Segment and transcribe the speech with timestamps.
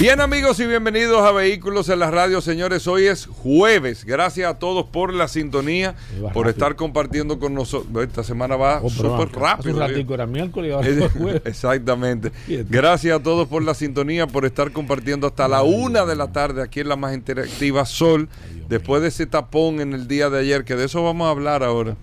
[0.00, 2.86] Bien amigos y bienvenidos a Vehículos en la Radio, señores.
[2.86, 4.04] Hoy es jueves.
[4.04, 5.96] Gracias a todos por la sintonía,
[6.32, 8.04] por estar compartiendo con nosotros.
[8.06, 9.82] Esta semana va Oh, súper rápido.
[10.14, 11.42] era miércoles, ahora es jueves.
[11.44, 12.30] Exactamente.
[12.68, 16.62] Gracias a todos por la sintonía, por estar compartiendo hasta la una de la tarde
[16.62, 18.28] aquí en la más interactiva Sol.
[18.68, 21.64] Después de ese tapón en el día de ayer, que de eso vamos a hablar
[21.64, 21.96] ahora.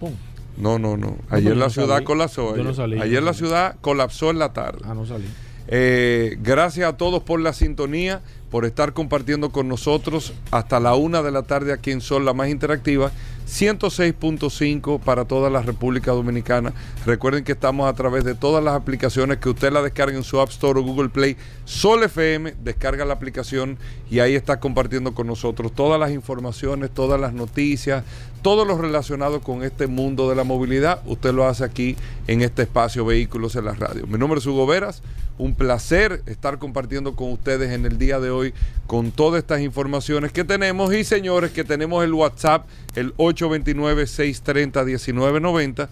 [0.58, 1.18] No, no, no.
[1.30, 2.56] Ayer la ciudad colapsó.
[3.02, 4.80] Ayer la ciudad colapsó en la tarde.
[4.84, 5.26] Ah, no salí.
[5.68, 11.24] Eh, gracias a todos por la sintonía, por estar compartiendo con nosotros hasta la una
[11.24, 13.12] de la tarde aquí en Sol, la más interactiva,
[13.48, 16.74] 106.5 para toda la República Dominicana.
[17.06, 20.40] Recuerden que estamos a través de todas las aplicaciones que usted la descargue en su
[20.40, 21.38] App Store o Google Play.
[21.66, 23.78] Sol FM, descarga la aplicación
[24.10, 28.04] y ahí está compartiendo con nosotros todas las informaciones, todas las noticias,
[28.42, 31.02] todo lo relacionado con este mundo de la movilidad.
[31.06, 31.96] Usted lo hace aquí
[32.28, 34.08] en este espacio Vehículos en la Radio.
[34.08, 35.02] Mi nombre es Hugo Veras.
[35.38, 38.54] Un placer estar compartiendo con ustedes en el día de hoy
[38.88, 40.94] con todas estas informaciones que tenemos.
[40.94, 45.90] Y señores, que tenemos el WhatsApp, el 829-630-1990.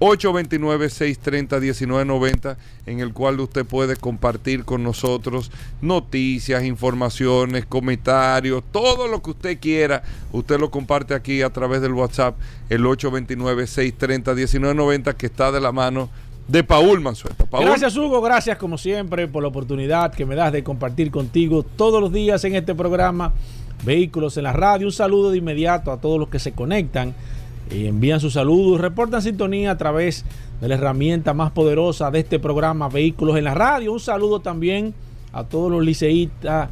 [0.00, 5.50] 829-630-1990, en el cual usted puede compartir con nosotros
[5.82, 10.04] noticias, informaciones, comentarios, todo lo que usted quiera.
[10.32, 12.36] Usted lo comparte aquí a través del WhatsApp,
[12.68, 16.08] el 829-630-1990, que está de la mano
[16.48, 17.46] de Paul Manzueta.
[17.52, 18.20] Gracias, Hugo.
[18.22, 22.42] Gracias, como siempre, por la oportunidad que me das de compartir contigo todos los días
[22.44, 23.34] en este programa
[23.84, 24.86] Vehículos en la Radio.
[24.86, 27.14] Un saludo de inmediato a todos los que se conectan
[27.70, 30.24] y envían sus saludos, reportan sintonía a través
[30.60, 33.92] de la herramienta más poderosa de este programa Vehículos en la Radio.
[33.92, 34.94] Un saludo también
[35.32, 36.70] a todos los liceístas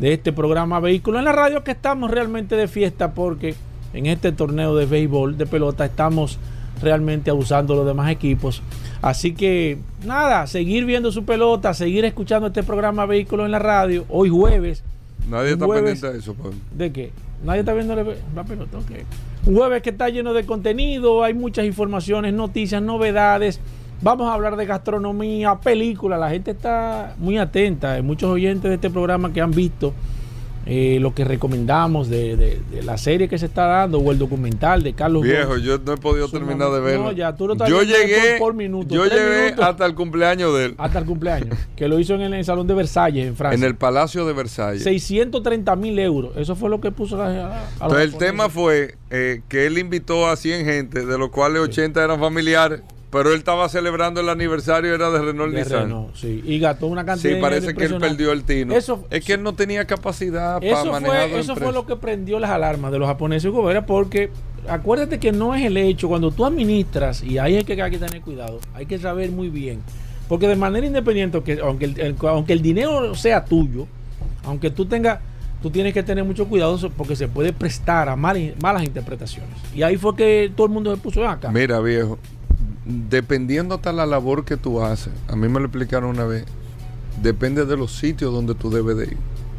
[0.00, 3.54] de este programa Vehículos en la Radio que estamos realmente de fiesta porque
[3.92, 6.38] en este torneo de béisbol de pelota estamos
[6.80, 8.62] realmente abusando de los demás equipos.
[9.02, 14.04] Así que nada, seguir viendo su pelota, seguir escuchando este programa Vehículos en la Radio,
[14.08, 14.82] hoy jueves.
[15.28, 16.54] nadie está jueves- pendiente de eso, Paul.
[16.76, 17.10] ¿De qué?
[17.44, 18.90] Nadie está viendo la, pelota, ok.
[19.46, 23.60] Un jueves que está lleno de contenido, hay muchas informaciones, noticias, novedades.
[24.02, 26.18] Vamos a hablar de gastronomía, películas.
[26.20, 27.92] La gente está muy atenta.
[27.94, 29.92] Hay muchos oyentes de este programa que han visto
[30.70, 34.18] eh, lo que recomendamos de, de- de la serie que se está dando o el
[34.18, 37.04] documental de Carlos Viejo, yo no he podido terminar de verlo.
[37.04, 39.64] No, ya, tú lo estás yo llegué, por- por minuto, yo llegué minutos.
[39.64, 42.44] hasta el cumpleaños de él, Hasta el cumpleaños, que lo hizo en el, en el
[42.44, 43.56] Salón de Versalles, en Francia.
[43.58, 44.82] en el Palacio de Versalles.
[44.82, 46.32] 630 mil euros.
[46.36, 47.46] Eso fue lo que puso la,
[47.78, 51.30] a- a los el tema fue eh, que él invitó a 100 gente, de los
[51.30, 55.82] cuales 80 eran familiares, pero él estaba celebrando el aniversario, era de Renault De Nissan.
[55.84, 56.42] Renault, sí.
[56.44, 58.74] Y gastó una cantidad Sí, parece que él perdió el tino.
[58.74, 61.96] Eso- es que él no tenía capacidad para Eso, manejar fue, eso fue lo que
[61.96, 63.50] prendió las alarmas de los japoneses,
[63.86, 64.30] porque
[64.68, 67.98] acuérdate que no es el hecho, cuando tú administras, y ahí es que hay que
[67.98, 69.80] tener cuidado, hay que saber muy bien,
[70.28, 73.86] porque de manera independiente, que, aunque, el, aunque el dinero sea tuyo,
[74.44, 75.20] aunque tú tengas,
[75.62, 79.56] tú tienes que tener mucho cuidado porque se puede prestar a mal- malas interpretaciones.
[79.74, 81.50] Y ahí fue que todo el mundo se puso acá.
[81.50, 82.18] Mira, viejo,
[82.88, 86.44] dependiendo hasta la labor que tú haces, a mí me lo explicaron una vez,
[87.22, 89.16] depende de los sitios donde tú debes de ir.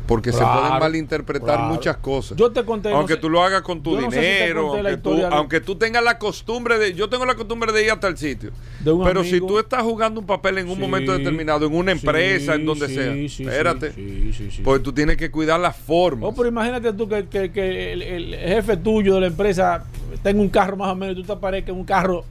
[0.08, 1.72] Porque se pueden malinterpretar claro.
[1.72, 2.36] muchas cosas.
[2.36, 4.22] Yo te conté, no aunque sé- tú lo hagas con tu yo no sé si
[4.24, 6.96] te dinero, aunque, tú, historia de- aunque tú tengas la costumbre de...
[6.96, 8.50] Yo tengo la costumbre de ir hasta el sitio.
[9.04, 12.56] Pero si tú estás jugando un papel en un Sí, momento determinado, en una empresa,
[12.56, 13.92] sí, en donde sí, sea, espérate.
[13.94, 14.62] sí, sí, sí.
[14.64, 16.28] Pues tú tienes que cuidar las formas.
[16.28, 19.84] Oh, pero imagínate tú que, que- que el, el jefe tuyo de la empresa
[20.24, 22.26] tenga un carro más o menos y tú te aparezcas en un carro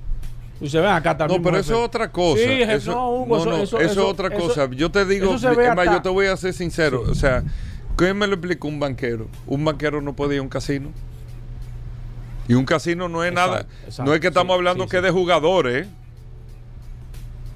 [0.69, 1.43] se ven acá no, también.
[1.43, 2.43] pero eso es otra cosa.
[2.43, 4.69] Sí, eso, no, Hugo, no, eso- no, eso- eso es otra cosa.
[4.71, 7.05] Yo te digo, ve es más, yo te voy a ser sincero.
[7.09, 7.45] O sea,
[7.97, 9.29] ¿qué me lo explica un banquero?
[9.47, 10.91] Un banquero no puede ir a un casino.
[12.49, 13.67] Y un casino no es Exacto, nada.
[13.85, 15.87] exacto, no es que estamos sí, hablando sí, que de jugadores.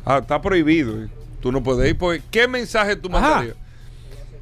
[0.04, 1.02] Ah, está prohibido.
[1.02, 1.08] ¿eh?
[1.40, 1.96] Tú no puedes ir.
[1.98, 3.56] Pues, ¿Qué mensaje tú mandarías?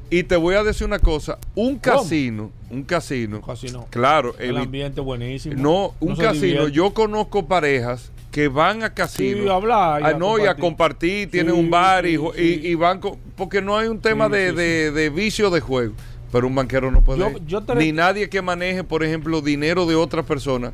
[0.09, 1.37] Y te voy a decir una cosa.
[1.55, 3.41] Un casino, un casino.
[3.41, 3.87] Casino.
[3.89, 5.55] Claro, El ambiente buenísimo.
[5.57, 6.67] no, un casino.
[6.67, 9.43] Yo conozco parejas que van a casinos.
[9.43, 10.59] Sí, a hablar y Ah, a no, y a compartir.
[10.61, 12.99] compartir, tienen Sí, un bar y, sí, y, y van.
[13.35, 15.93] porque no hay un tema de, sí, de- de vicio de juego.
[16.31, 17.19] Pero un banquero no puede.
[17.19, 17.45] Yo- ir.
[17.45, 20.71] yo te Ni nadie que maneje, por ejemplo, dinero de otra persona.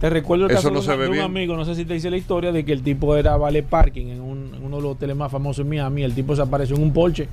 [0.00, 1.24] Te recuerdo el Eso caso no de, se ve de un bien.
[1.26, 4.06] amigo, no sé si te hice la historia, de que el tipo era vale parking
[4.06, 6.02] en, un- en uno de los hoteles más famosos en Miami.
[6.02, 7.28] El tipo se apareció en un Porsche.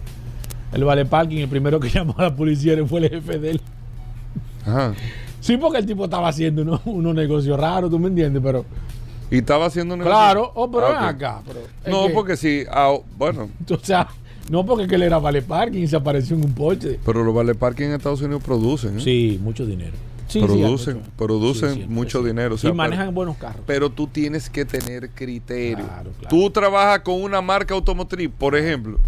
[0.74, 3.62] El vale parking, el primero que llamó a la policía fue el jefe de él.
[4.66, 4.94] Ajá.
[5.40, 8.66] Sí, porque el tipo estaba haciendo unos unos negocios raros, tú me entiendes, pero
[9.32, 11.42] Y estaba haciendo un claro, oh, pero Ah, acá.
[11.46, 14.08] Pero No, que- porque sí, ah, bueno, O sea,
[14.50, 17.00] no porque que él era vale parking y se apareció en un Porsche.
[17.06, 19.02] pero los vale parking en Estados Unidos producen, ¿eh?
[19.02, 19.94] Sí, mucho dinero.
[20.28, 22.54] Sí, producen, producen Sí, siempre, mucho dinero.
[22.54, 23.62] o sea, y manejan pero, buenos carros.
[23.66, 25.84] pero tú tienes que tener criterio.
[25.86, 26.30] Claro, claro.
[26.30, 29.00] Tú trabajas con una marca automotriz, por ejemplo.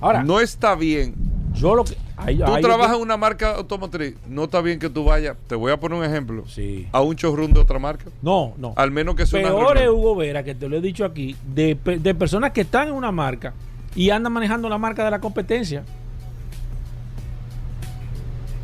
[0.00, 1.14] Ahora, no está bien.
[1.60, 1.96] Yo lo que.
[2.16, 4.14] ahí- Tú ahí- trabajas en una marca automotriz.
[4.28, 5.36] No está bien que tú vayas.
[5.46, 6.44] Te voy a poner un ejemplo.
[6.48, 6.86] Sí.
[6.92, 8.06] A un showroom de otra marca.
[8.22, 8.72] No, no.
[8.76, 9.88] Al menos que sea Peor es.
[9.88, 13.12] Hugo Vera, que te lo he dicho aquí, de, de personas que están en una
[13.12, 13.54] marca
[13.94, 15.84] y andan manejando la marca de la competencia.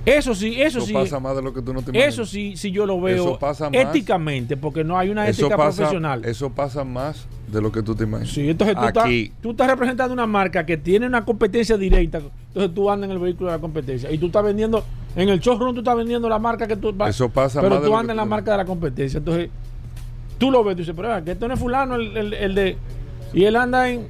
[0.04, 0.92] Eso sí, eso, Eso sí.
[0.92, 2.14] pasa más de lo que tú no te imaginas.
[2.14, 3.74] Eso sí, sí yo lo veo Eso pasa más.
[3.86, 6.24] éticamente, porque no hay una Eso ética pasa, profesional.
[6.24, 8.32] eso pasa más de lo que tú te imaginas.
[8.32, 9.32] Sí, entonces tú estás, Aquí.
[9.40, 12.18] tú estás representando una marca que tiene una competencia directa.
[12.48, 14.84] Entonces tú andas en el vehículo de la competencia y tú estás vendiendo,
[15.14, 17.10] en el showroom tú estás vendiendo la marca que tú vas.
[17.10, 19.18] Eso pasa Pero más tú andas en la tú- marca de la competencia.
[19.18, 19.48] Entonces
[20.38, 22.76] tú lo ves, tú dices, pero que esto no es fulano, el, el- el de.
[23.32, 24.08] Y él anda en.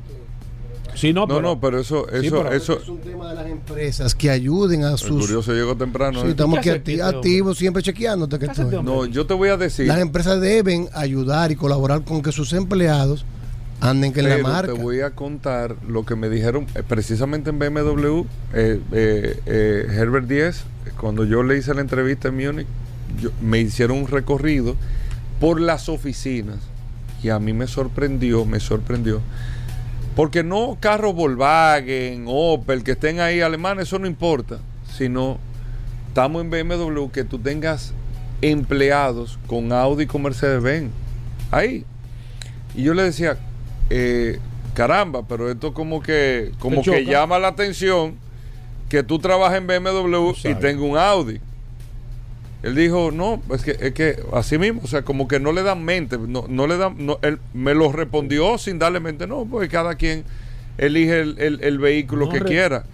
[0.96, 2.81] Sí, no, No, pero, no, pero eso, Sí, eso, pero- eso.
[2.81, 5.20] Es un tema de las empresas que ayuden a El sus.
[5.26, 6.20] curioso llegó temprano.
[6.22, 6.31] Sí, ¿eh?
[6.31, 8.82] estamos ¿Qué aquí acti- activos, siempre chequeándote que ¿Qué hace estoy.
[8.82, 9.87] No, yo te voy a decir.
[9.87, 13.25] Las empresas deben ayudar y colaborar con que sus empleados
[13.81, 14.72] anden en la Pero marca.
[14.72, 19.87] te voy a contar lo que me dijeron eh, precisamente en BMW, eh, eh, eh,
[19.90, 20.64] Herbert 10,
[20.99, 22.66] cuando yo le hice la entrevista en Múnich,
[23.42, 24.76] me hicieron un recorrido
[25.40, 26.56] por las oficinas
[27.22, 29.20] y a mí me sorprendió, me sorprendió.
[30.16, 34.60] Porque no carros Volkswagen, Opel, que estén ahí alemanes, eso no importa,
[34.96, 35.38] sino
[36.08, 37.92] estamos en BMW que tú tengas
[38.40, 40.90] empleados con Audi y con Mercedes-Benz.
[41.50, 41.84] Ahí.
[42.74, 43.36] Y yo le decía,
[43.90, 44.38] eh,
[44.72, 48.16] caramba, pero esto como que, como que llama la atención
[48.88, 51.40] que tú trabajas en BMW y tengas un Audi.
[52.62, 55.62] Él dijo, no, es que, es que así mismo, o sea, como que no le
[55.62, 59.44] dan mente, no, no le dan, no, él me lo respondió sin darle mente, no,
[59.44, 60.24] pues cada quien
[60.78, 62.84] elige el, el- el vehículo No, que re- quiera.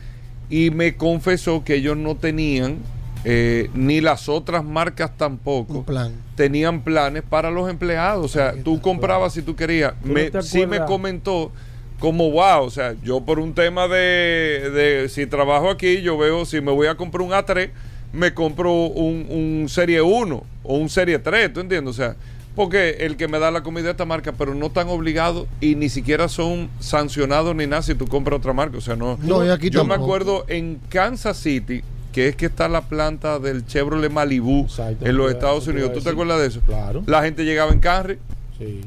[0.51, 2.79] Y me confesó que ellos no tenían,
[3.25, 6.13] eh, ni las otras marcas tampoco, plan.
[6.35, 8.25] tenían planes para los empleados.
[8.25, 9.95] O sea, tú comprabas si tú querías.
[10.03, 11.53] ¿Tú no Me, sí me comentó
[12.01, 16.45] como, wow, o sea, yo por un tema de, de si trabajo aquí, yo veo,
[16.45, 17.71] si me voy a comprar un A3,
[18.13, 21.91] me compro un, un Serie 1 o un Serie 3, ¿tú entiendes?
[21.91, 22.17] O sea,
[22.55, 25.75] porque el que me da la comida de esta marca, pero no están obligados y
[25.75, 28.77] ni siquiera son sancionados ni nada si tú compras otra marca.
[28.77, 29.19] O sea, no.
[29.23, 31.83] No, y aquí yo me acuerdo en Kansas City,
[32.13, 35.95] que es que está la planta del Chevrolet Malibu Exacto, en los Estados Unidos.
[35.95, 36.61] ¿Tú te acuerdas de eso?
[36.67, 37.03] Claro.
[37.07, 38.19] La gente llegaba en carry.
[38.59, 38.83] Sí.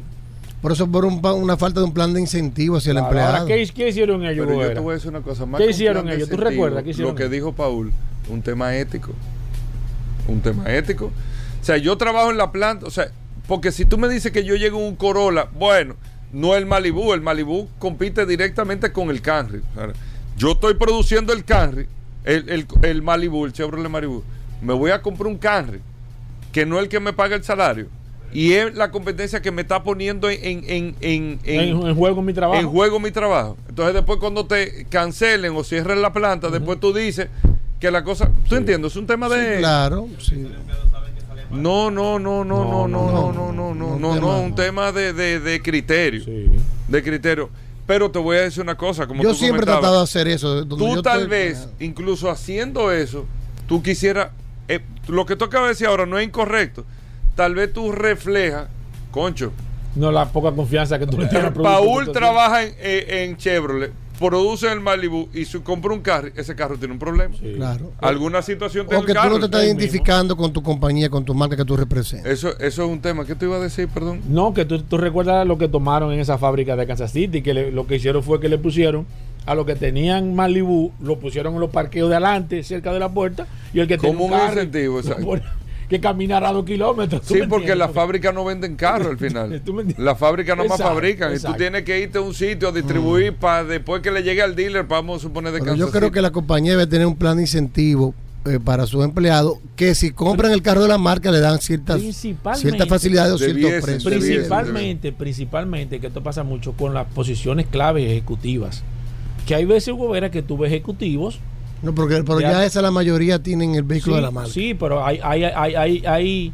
[0.61, 3.37] Por eso, por un una falta de un plan de incentivo hacia el Claro, empleado.
[3.37, 4.45] ahora, ¿qué, qué hicieron ellos?
[4.47, 5.59] Pero yo te voy a decir una cosa más.
[5.61, 6.29] ¿Qué hicieron ellos?
[6.29, 7.31] ¿Tú recuerdas qué hicieron Lo que ellos?
[7.33, 7.91] dijo Paul,
[8.29, 9.13] un tema ético.
[10.27, 11.05] Un tema ético.
[11.61, 13.09] O sea, yo trabajo en la planta, o sea,
[13.47, 15.95] porque si tú me dices que yo llego en un Corolla, bueno,
[16.31, 19.59] no el Malibu, el Malibu compite directamente con el Camry.
[19.59, 19.93] O sea,
[20.37, 21.87] yo estoy produciendo el Camry,
[22.23, 24.23] el, el, el Malibu, el Chevrolet Malibu.
[24.61, 25.79] Me voy a comprar un Camry,
[26.51, 27.87] que no es el que me paga el salario.
[28.33, 31.95] Y es la competencia que me está poniendo en, en, en, en- en- En, en
[31.95, 32.59] juego mi trabajo.
[32.59, 33.55] en juego mi trabajo.
[33.69, 37.29] Entonces después cuando te cancelen o cierren la planta, después tú dices
[37.79, 38.91] que la cosa, ¿tú entiendes?
[38.93, 40.47] Es un tema Sí, de claro, sí.
[41.51, 45.13] no, no, no, no, no, no, no, no, no, no, no, no, un tema de,
[45.13, 46.49] de, de criterio, Sí.
[46.87, 47.49] de criterio.
[47.87, 50.27] Pero te voy a decir una cosa, como Yo tú siempre he tratado de hacer
[50.27, 50.65] eso.
[50.65, 53.25] tú yo tal estoy- vez, incluso haciendo eso,
[53.67, 54.29] tú quisieras,
[54.67, 56.83] eh, lo que tú acabas de decir ahora no es incorrecto.
[57.35, 58.67] Tal vez tú reflejas,
[59.11, 59.51] concho,
[59.93, 64.71] No la poca confianza que tú le tienes Paul trabaja en, eh, en Chevrolet, produce
[64.71, 67.35] el Malibu y si compra un carro, ese carro tiene un problema.
[67.39, 67.53] Sí.
[67.55, 67.91] Claro.
[67.99, 71.25] Alguna situación tiene O que el tú no te estás identificando con tu compañía, con
[71.25, 72.31] tu marca que tú representas.
[72.31, 73.25] Eso, eso es un tema.
[73.25, 74.21] ¿Qué te iba a decir, perdón?
[74.27, 77.53] No, que tú, tú recuerdas lo que tomaron en esa fábrica de Kansas City, que
[77.53, 79.05] le- lo que hicieron fue que le pusieron
[79.45, 83.09] a los que tenían Malibu, lo pusieron en los parqueos de adelante, cerca de la
[83.09, 85.39] puerta, y el que tenía Como un carro, incentivo, exacto.
[85.89, 87.21] Que caminara dos kilómetros.
[87.21, 89.61] ¿tú Sí, porque las fábricas no venden carros al final.
[89.97, 91.35] Las fábricas no más Exacto, fabrican.
[91.35, 94.41] Y tú tienes que irte a un sitio a distribuir para después que le llegue
[94.41, 96.13] al dealer, vamos a suponer de Kansas yo creo City.
[96.13, 98.13] que la compañía debe tener un plan de incentivo
[98.45, 101.99] eh, para sus empleados que si compran el carro de la marca le dan ciertas,
[102.01, 104.03] ciertas facilidades o ciertos precios.
[104.03, 108.83] Principalmente, principalmente, que esto pasa mucho con las posiciones clave ejecutivas.
[109.47, 111.39] Que hay veces, Hugo Vera, que tú ves ejecutivos.
[111.85, 114.49] No, porque, pero Ya- ya esa la mayoría tienen el vehículo sí, de la marca.
[114.51, 116.53] sí, pero hay, hay, hay, hay, hay-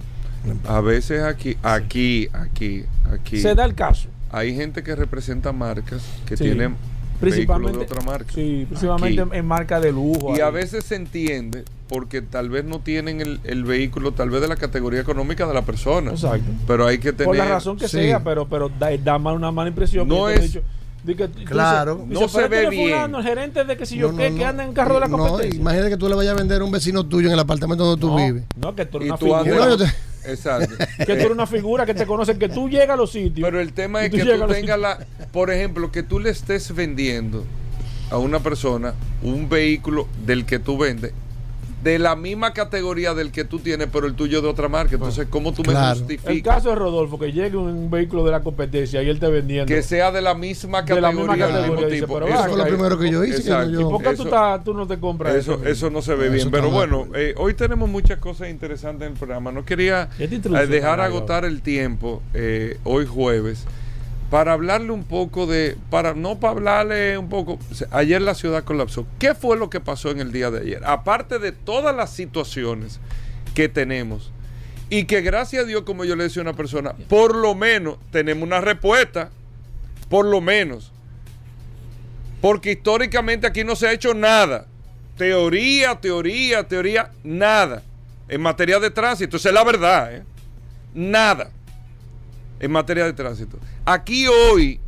[0.68, 3.40] A veces aquí, aquí, aquí, aquí.
[3.40, 4.10] se da el caso.
[4.32, 6.44] Hay gente que representa marcas que Sí.
[6.46, 8.32] tienen vehículos Principalmente, de otra marca.
[8.34, 9.32] Sí, principalmente Aquí.
[9.38, 10.36] en, marca de lujo.
[10.36, 14.42] Y a veces se entiende porque tal vez no tienen el, el vehículo, tal vez
[14.42, 16.12] de la categoría económica de la persona.
[16.12, 16.50] Exacto.
[16.66, 17.26] Pero hay que tener.
[17.28, 17.98] Por la razón que Sí.
[17.98, 20.08] sea, pero, pero da, da mal- una mala impresión.
[20.08, 20.62] No es- dicho,
[21.04, 21.96] di que- tú Claro.
[21.96, 22.90] dices, No dice, se ve bien.
[22.90, 24.50] fulano, el gerente de que si yo No, qué, no, que no.
[24.50, 25.60] anda en carro de la No, competencia.
[25.60, 28.00] imagínate que tú le vayas a vender a un vecino tuyo en el apartamento donde
[28.02, 28.44] tú no, vives.
[28.56, 29.66] no, que tú eres una tú figura.
[29.66, 29.94] No, te-
[30.26, 30.76] Exacto.
[31.00, 33.46] que tú eres una figura que te conoce, que tú llegas a los sitios.
[33.48, 35.00] Pero el tema es que tú los tengas la,
[35.32, 37.44] por ejemplo, que tú le estés vendiendo
[38.12, 38.94] a una persona
[39.24, 41.14] un vehículo del que tú vendes
[41.84, 44.96] de la misma categoría del que tú tienes, pero el tuyo de otra marca.
[44.96, 45.94] Entonces, ¿cómo tú me Claro.
[45.94, 49.28] El justificas caso de Rodolfo, que llegue un vehículo de la competencia y él te
[49.28, 49.66] vendiendo.
[49.66, 52.14] que sea de la misma De la categoría, misma del categoría, mismo dice, tipo?
[52.14, 53.36] pero Eso fue lo primero que yo hice.
[53.38, 53.72] que Exacto.
[53.72, 55.68] yo- ¿Y por qué tú, Eso- estás- tú no te compras Eso, mismo?
[55.68, 56.52] eso no se ve Eso bien.
[56.52, 59.52] Pero bueno, eh, hoy tenemos muchas cosas interesantes en el programa.
[59.52, 63.66] No quería ¿Qué te eh, dejar agotar el tiempo eh, hoy jueves
[64.32, 67.60] para hablarle un poco de, para no para hablarle un poco,
[67.92, 69.06] ayer la ciudad colapsó.
[69.20, 70.82] ¿Qué fue lo que pasó en el día de ayer?
[70.86, 73.02] Aparte de todas las situaciones
[73.54, 74.32] que tenemos
[74.90, 77.98] y que gracias a Dios, como yo le decía a una persona, por lo menos
[78.10, 79.32] tenemos una respuesta,
[80.10, 80.94] por lo menos.
[82.40, 84.66] Porque históricamente aquí no se ha hecho nada.
[85.18, 87.84] Teoría, teoría, teoría, nada.
[88.30, 89.36] En materia de tránsito.
[89.36, 90.16] Esa es la verdad.
[90.16, 90.24] ¿eh?
[90.94, 91.52] Nada.
[92.62, 93.58] En materia de tránsito.
[93.84, 94.80] Aquí hoy,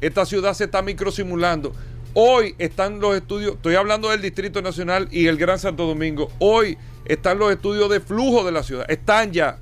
[0.00, 1.72] esta ciudad se está microsimulando.
[2.12, 6.30] Hoy están los estudios, estoy hablando del Distrito Nacional y el Gran Santo Domingo.
[6.40, 8.84] Hoy están los estudios de flujo de la ciudad.
[8.90, 9.58] Están ya.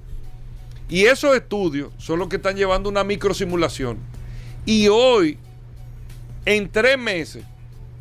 [0.88, 3.98] Y esos estudios son los que están llevando una microsimulación.
[4.64, 5.36] Y hoy
[6.46, 7.44] en tres meses,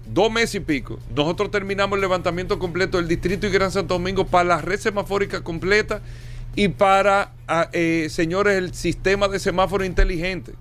[0.06, 4.26] dos meses y pico, nosotros terminamos el levantamiento completo del Distrito y Gran Santo Domingo
[4.26, 6.02] para la red semafórica completa
[6.56, 10.54] y para, ah, eh, señores, el sistema de semáforo inteligente.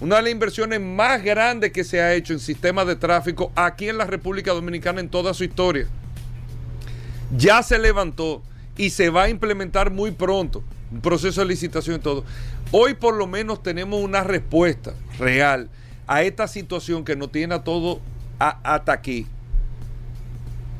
[0.00, 3.88] Una de las inversiones más grandes que se ha hecho en sistemas de tráfico aquí
[3.88, 5.86] en la República Dominicana en toda su historia.
[7.36, 8.42] Ya se levantó
[8.76, 10.62] y se va a implementar muy pronto.
[10.92, 12.24] Un proceso de licitación y todo.
[12.72, 15.70] Hoy por lo menos tenemos una respuesta real
[16.06, 18.00] a esta situación que nos tiene a todo
[18.38, 19.26] hasta aquí.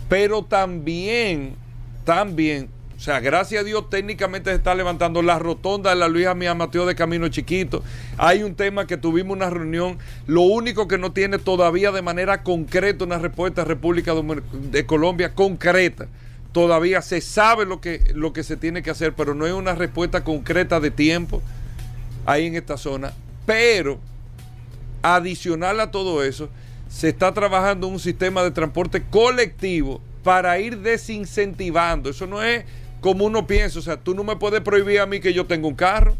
[0.08, 1.56] Pero también,
[2.04, 6.35] también, o sea, gracias a Dios técnicamente se está levantando la rotonda de la Luisa
[6.35, 7.83] Mía Mateo de Camino Chiquito.
[8.17, 9.99] Hay un tema que tuvimos una reunión.
[10.26, 15.35] Lo único que no tiene todavía de manera concreta una respuesta República Domin- de Colombia
[15.35, 16.07] concreta.
[16.53, 19.75] Todavía se sabe lo que, lo que se tiene que hacer, pero no hay una
[19.75, 21.43] respuesta concreta de tiempo
[22.25, 23.12] ahí en esta zona.
[23.45, 24.00] Pero
[25.03, 26.49] adicional a todo eso,
[26.88, 32.11] se está trabajando un sistema de transporte colectivo para ir desincentivando.
[32.11, 32.65] Eso no es
[33.00, 33.79] como uno piensa.
[33.79, 36.17] O sea, tú no me puedes prohibir a mí que yo tenga un carro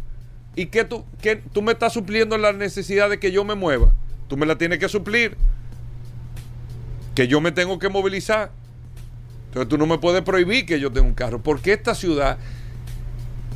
[0.54, 1.04] y que tú,
[1.52, 3.92] tú me estás supliendo la necesidad de que yo me mueva.
[4.28, 5.37] Tú me la tienes que suplir.
[7.14, 8.50] Que yo me tengo que movilizar.
[9.49, 11.42] Entonces tú no me puedes prohibir que yo tenga un carro.
[11.42, 12.38] Porque esta ciudad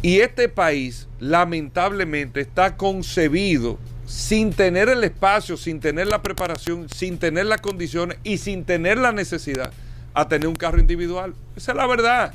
[0.02, 7.18] y este país, lamentablemente, está concebido sin tener el espacio, sin tener la preparación, sin
[7.18, 9.72] tener las condiciones y sin tener la necesidad
[10.14, 11.34] a tener un carro individual.
[11.54, 12.32] Esa es la verdad.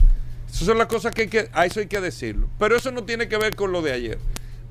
[0.49, 2.47] Esas son las cosas que hay que, a eso hay que decirlo.
[2.59, 4.19] Pero eso no tiene que ver con lo de ayer.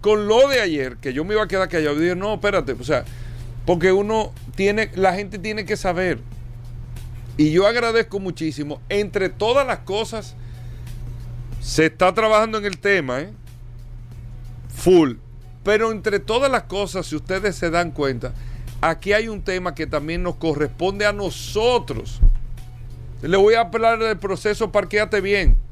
[0.00, 2.84] Con lo de ayer, que yo me iba a quedar callado, dije, no, espérate, o
[2.84, 3.04] sea,
[3.64, 6.18] porque uno tiene, la gente tiene que saber.
[7.36, 10.36] Y yo agradezco muchísimo, entre todas las cosas,
[11.60, 13.32] se está trabajando en el tema, ¿eh?
[14.68, 15.14] Full.
[15.64, 18.34] Pero entre todas las cosas, si ustedes se dan cuenta,
[18.82, 22.20] aquí hay un tema que también nos corresponde a nosotros.
[23.22, 25.63] Le voy a hablar del proceso Parquéate Bien.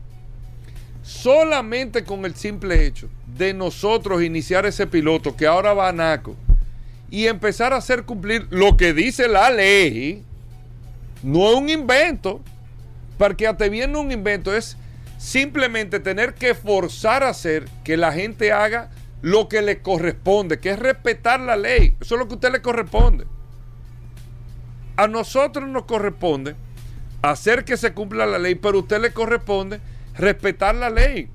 [1.02, 6.37] Solamente con el simple hecho de nosotros iniciar ese piloto que ahora va a NACO
[7.11, 10.25] y empezar a hacer cumplir lo que dice la ley,
[11.23, 12.40] no es un invento.
[13.18, 14.76] Parquéate Bien no es un invento, es
[15.18, 18.90] simplemente tener que forzar a hacer que la gente haga
[19.21, 21.97] lo que le corresponde, que es respetar la ley.
[22.00, 23.26] Eso es lo que a usted le corresponde.
[24.97, 26.56] A nosotros nos corresponde
[27.23, 29.80] hacer que se cumpla la ley, pero a usted le corresponde
[30.16, 31.28] respetar la ley.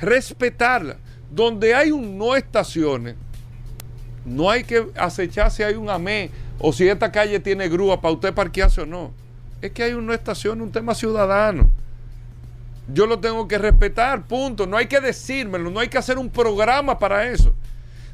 [0.00, 0.96] Respetarla.
[1.30, 3.16] Donde hay un no estaciones,
[4.24, 8.14] no hay que acechar si hay un amé o si esta calle tiene grúa para
[8.14, 9.12] usted parquearse o no.
[9.60, 11.70] Es que hay un no estaciones, un tema ciudadano.
[12.92, 14.66] Yo lo tengo que respetar, punto.
[14.66, 17.54] No hay que decírmelo, no hay que hacer un programa para eso.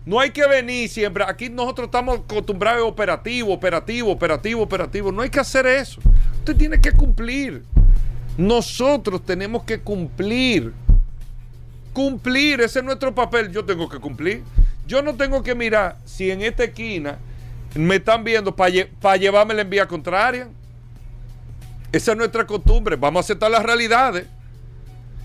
[0.05, 1.25] No hay que venir siempre.
[1.27, 5.13] Aquí nosotros estamos acostumbrados a operativo, operativo, operativo, operativo.
[5.13, 6.01] No hay que hacer eso.
[6.39, 7.63] Usted tiene que cumplir.
[8.37, 10.73] Nosotros tenemos que cumplir.
[11.93, 13.53] Cumplir, ese es nuestro papel.
[13.53, 14.43] Yo tengo que cumplir.
[14.87, 17.19] Yo no tengo que mirar si en esta esquina
[17.75, 20.49] me están viendo para llevarme la envía contraria.
[21.93, 22.97] Esa es nuestra costumbre.
[22.97, 24.27] Vamos a aceptar las realidades.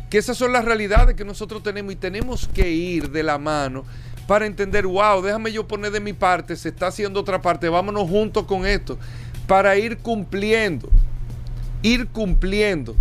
[0.10, 3.84] Que esas son las realidades que nosotros tenemos y tenemos que ir de la mano
[4.28, 8.10] para entender, wow, déjame yo poner de mi parte, se está haciendo otra parte, vámonos
[8.10, 9.00] juntos con esto,
[9.48, 10.90] para ir cumpliendo,
[11.88, 12.96] ir cumpliendo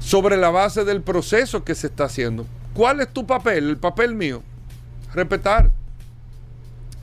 [0.00, 2.46] sobre la base del proceso que se está haciendo.
[2.74, 3.68] ¿Cuál es tu papel?
[3.68, 4.42] El papel mío.
[5.14, 5.70] Respetar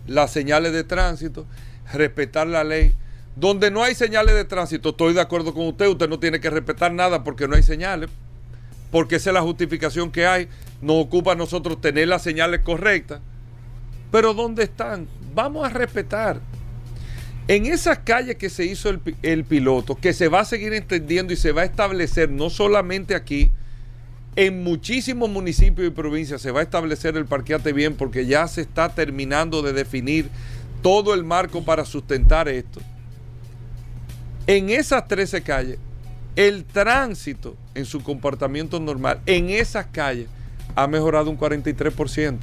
[0.07, 1.45] las señales de tránsito,
[1.93, 2.93] respetar la ley.
[3.35, 6.49] Donde no hay señales de tránsito, estoy de acuerdo con usted, usted no tiene que
[6.49, 8.09] respetar nada porque no hay señales,
[8.91, 10.49] porque esa es la justificación que hay.
[10.81, 13.21] Nos ocupa a nosotros tener las señales correctas.
[14.11, 15.07] Pero ¿dónde están?
[15.33, 16.41] Vamos a respetar.
[17.49, 21.33] En esas calles que se hizo el, el, piloto, que se va a seguir entendiendo
[21.33, 23.49] y se va a establecer no solamente aquí,
[24.35, 28.61] en muchísimos municipios y provincias se va a establecer el parqueate bien porque ya se
[28.61, 30.29] está terminando de definir
[30.83, 32.81] todo el marco para sustentar esto.
[34.45, 35.79] En esas 13 calles,
[36.35, 40.27] el tránsito en su comportamiento normal en esas calles
[40.75, 42.37] ha mejorado un 43%.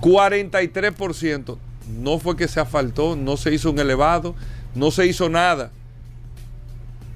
[0.00, 1.58] 43%.
[1.86, 4.34] No fue que se asfaltó, no se hizo un elevado,
[4.74, 5.70] no se hizo nada.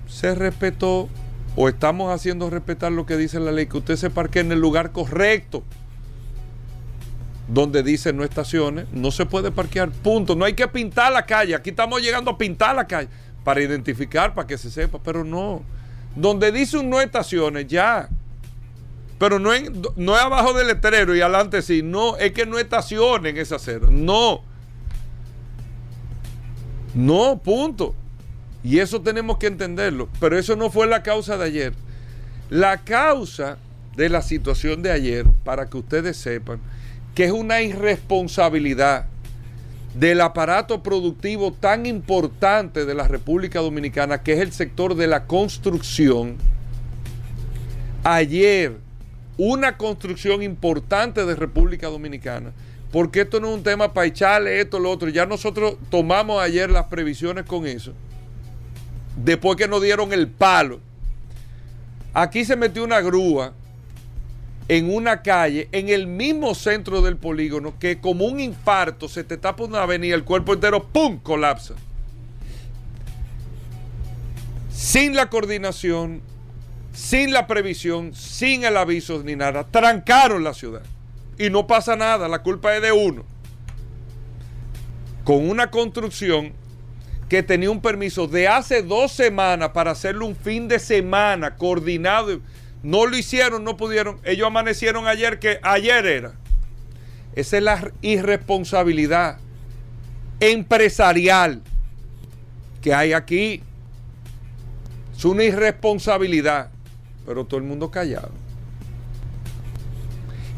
[0.07, 1.09] Se respetó
[1.57, 4.61] o estamos haciendo respetar lo que dice la ley, que usted se parque en el
[4.61, 5.63] lugar correcto.
[7.49, 10.37] Donde dice no estaciones, no se puede parquear, punto.
[10.37, 11.55] No hay que pintar la calle.
[11.55, 13.09] Aquí estamos llegando a pintar la calle
[13.43, 15.63] para identificar, para que se sepa, pero no.
[16.15, 18.09] Donde dice un no estaciones, ya.
[19.19, 21.83] Pero no, en, no es abajo del letrero y adelante sí.
[21.83, 23.89] No, es que no estacionen esa acera.
[23.91, 24.45] No.
[26.95, 27.95] No, punto.
[28.63, 30.09] Y eso tenemos que entenderlo.
[30.19, 31.73] Pero eso no fue la causa de ayer.
[32.51, 33.59] La causa
[33.97, 36.61] de la situación de ayer, para que ustedes sepan,
[37.15, 39.07] que es una irresponsabilidad
[39.95, 45.27] del aparato productivo tan importante de la República Dominicana, que es el sector de la
[45.27, 46.37] construcción.
[48.05, 48.77] Ayer,
[49.37, 52.53] una construcción importante de República Dominicana,
[52.93, 55.09] porque esto no es un tema para echarle esto, lo otro.
[55.09, 57.93] Ya nosotros tomamos ayer las previsiones con eso
[59.17, 60.81] después que nos dieron el palo.
[62.13, 63.53] Aquí se metió una grúa
[64.69, 69.37] en una calle, en el mismo centro del polígono, que como un infarto se te
[69.37, 71.75] tapa una avenida, el cuerpo entero, ¡pum!, colapsa.
[74.71, 76.23] Sin la coordinación,
[76.93, 80.83] sin la previsión, sin el aviso ni nada, trancaron la ciudad.
[81.41, 83.25] Y no pasa nada, la culpa es de uno.
[85.25, 86.53] Con una construcción
[87.31, 92.41] que tenía un permiso de hace dos semanas para hacerlo un fin de semana coordinado.
[92.83, 94.21] No lo hicieron, no pudieron.
[94.23, 96.35] Ellos amanecieron ayer que ayer era.
[97.35, 99.39] Esa es la irresponsabilidad
[100.41, 101.63] empresarial
[102.83, 103.63] que hay aquí.
[105.17, 106.69] Es una irresponsabilidad,
[107.25, 108.50] pero todo el mundo callado.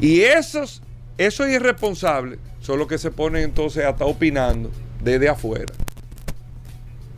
[0.03, 0.83] Y esos,
[1.17, 4.69] esos irresponsables son los que se ponen entonces a estar opinando
[5.01, 5.73] desde afuera.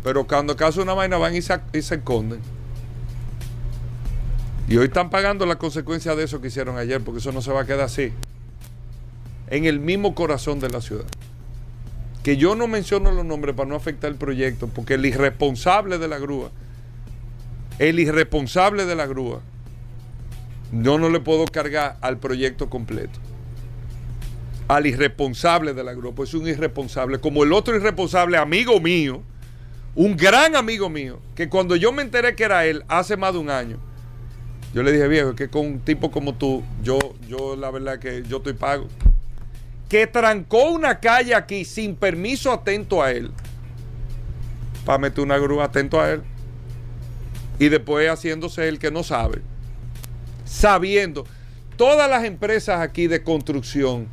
[0.02, 2.40] Pero cuando acaso una vaina van y se, y se esconden.
[4.68, 7.52] Y hoy están pagando las consecuencias de eso que hicieron ayer, porque eso no se
[7.52, 8.12] va a quedar así.
[9.48, 11.06] En el mismo corazón de la ciudad.
[12.22, 16.08] Que yo no menciono los nombres para no afectar el proyecto, porque el irresponsable de
[16.08, 16.50] la grúa,
[17.78, 19.40] el irresponsable de la grúa,
[20.82, 23.20] yo no le puedo cargar al proyecto completo.
[24.66, 27.18] Al irresponsable de la pues es un irresponsable.
[27.18, 29.22] Como el otro irresponsable, amigo mío,
[29.94, 33.38] un gran amigo mío, que cuando yo me enteré que era él hace más de
[33.38, 33.78] un año,
[34.72, 38.24] yo le dije, viejo, que con un tipo como tú, yo, yo la verdad que
[38.26, 38.88] yo estoy pago.
[39.88, 43.30] Que trancó una calle aquí sin permiso atento a él.
[44.84, 46.22] Para meter una grúa atento a él.
[47.60, 49.42] Y después haciéndose el que no sabe.
[50.44, 51.26] Sabiendo.
[51.76, 54.06] Todas las empresas aquí de construcción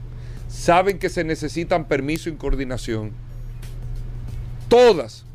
[0.48, 3.12] saben que se necesitan permiso y coordinación.
[4.67, 5.26] Todas.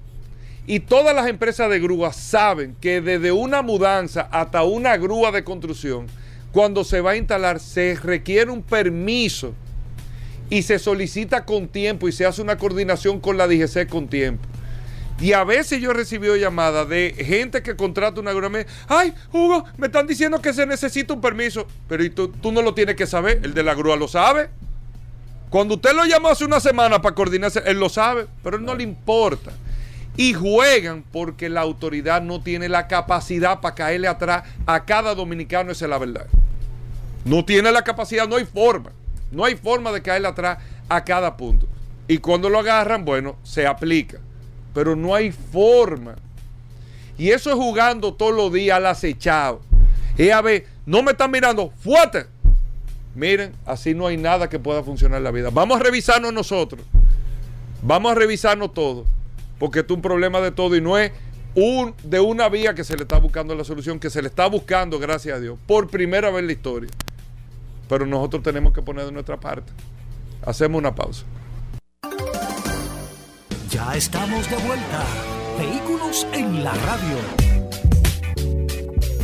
[0.66, 5.44] Y todas las empresas de grúas saben que desde una mudanza hasta una grúa de
[5.44, 6.06] construcción,
[6.50, 9.54] cuando se va a instalar, se requiere un permiso
[10.50, 14.48] y se solicita con tiempo y se hace una coordinación con la DGC con tiempo.
[15.18, 18.50] Y a veces yo he recibido llamadas de gente que contrata una grúa.
[18.86, 21.66] Ay, Hugo, me están diciendo que se necesita un permiso.
[21.88, 23.40] Pero ¿y tú, tú no lo tienes que saber.
[23.42, 24.50] El de la grúa lo sabe.
[25.48, 28.74] Cuando usted lo llamó hace una semana para coordinarse, él lo sabe, pero él no
[28.74, 29.52] le importa
[30.16, 35.72] y juegan porque la autoridad no tiene la capacidad para caerle atrás a cada dominicano,
[35.72, 36.26] esa es la verdad.
[37.24, 38.92] No tiene la capacidad, no hay forma.
[39.30, 41.66] No hay forma de caerle atrás a cada punto.
[42.08, 44.18] Y cuando lo agarran, bueno, se aplica.
[44.76, 46.16] Pero no hay forma.
[47.16, 49.62] Y eso es jugando todos los días al acechado.
[50.18, 52.26] Y a ver, no me están mirando, fuerte.
[53.14, 55.48] Miren, así no hay nada que pueda funcionar en la vida.
[55.50, 56.82] Vamos a revisarnos nosotros.
[57.80, 59.06] Vamos a revisarnos todo.
[59.58, 61.10] Porque esto es un problema de todo y no es
[61.54, 64.46] un, de una vía que se le está buscando la solución, que se le está
[64.46, 66.90] buscando, gracias a Dios, por primera vez en la historia.
[67.88, 69.72] Pero nosotros tenemos que poner de nuestra parte.
[70.44, 71.24] Hacemos una pausa.
[73.76, 75.04] Ya estamos de vuelta.
[75.58, 77.18] Vehículos en la radio.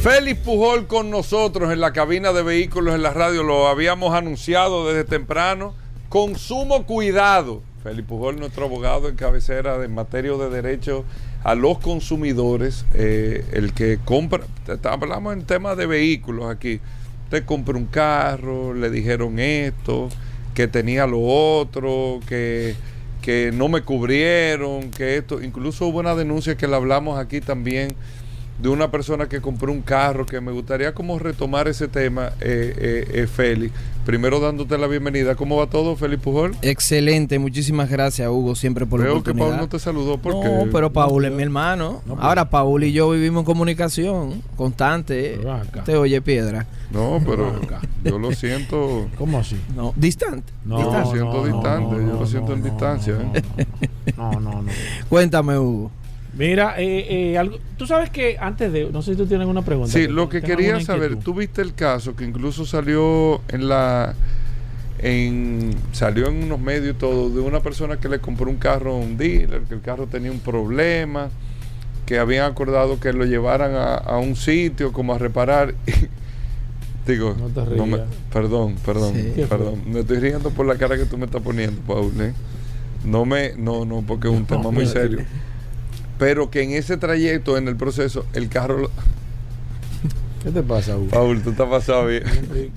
[0.02, 3.44] Félix Pujol con nosotros en la cabina de vehículos en la radio.
[3.44, 5.72] Lo habíamos anunciado desde temprano.
[6.10, 7.62] Consumo cuidado.
[7.82, 11.06] Félix Pujol, nuestro abogado en cabecera de materia de derecho
[11.44, 12.84] a los consumidores.
[12.92, 14.44] eh, el que compra,
[14.82, 16.78] hablamos en temas de vehículos aquí.
[17.24, 20.10] Usted compra un carro, le dijeron esto,
[20.52, 22.74] que tenía lo otro, que,
[23.22, 25.42] que no me cubrieron, que esto.
[25.42, 27.94] Incluso hubo una denuncia que le hablamos aquí también
[28.62, 32.72] de una persona que compró un carro, que me gustaría como retomar ese tema, eh,
[32.78, 33.74] eh, eh, Félix.
[34.06, 35.34] Primero dándote la bienvenida.
[35.34, 36.56] ¿Cómo va todo, Félix Pujol?
[36.62, 39.48] Excelente, muchísimas gracias Hugo siempre por la Veo que oportunidad.
[39.48, 40.48] Paul no te saludó porque...
[40.48, 42.02] No, pero Paul es mi hermano.
[42.06, 45.40] No, Ahora Paul y yo vivimos en comunicación constante.
[45.48, 45.82] Acá.
[45.82, 46.66] Te oye piedra.
[46.92, 47.52] No, pero
[48.04, 49.08] yo lo siento...
[49.18, 49.56] ¿Cómo así?
[49.74, 50.52] No, distante.
[50.66, 53.66] Yo lo siento distante, yo lo siento en distancia, ¿eh?
[54.16, 54.70] No, no, no.
[55.08, 55.90] Cuéntame Hugo.
[56.34, 59.62] Mira, eh, eh, algo, tú sabes que antes de, no sé si tú tienes alguna
[59.62, 59.92] pregunta.
[59.92, 64.14] Sí, lo que quería saber, tú viste el caso que incluso salió en la
[64.98, 68.92] en salió en unos medios y todo de una persona que le compró un carro
[68.92, 71.28] a un dealer, que el carro tenía un problema,
[72.06, 75.74] que habían acordado que lo llevaran a, a un sitio como a reparar.
[77.06, 78.08] Digo, No te me- rías.
[78.32, 79.44] perdón, perdón, Sí.
[79.48, 79.82] Perdón.
[79.86, 82.12] Me estoy riendo por la cara que tú me estás poniendo, Paul.
[82.20, 82.32] ¿eh?
[83.04, 85.24] No me, no, no, porque es un tema muy serio.
[86.22, 88.90] Pero que en ese trayecto, en el proceso, el carro, lo-
[90.44, 91.08] ¿Qué te pasa, Hugo?
[91.08, 92.22] Paul, tú estás pasado bien.
[92.22, 92.70] ¿Qué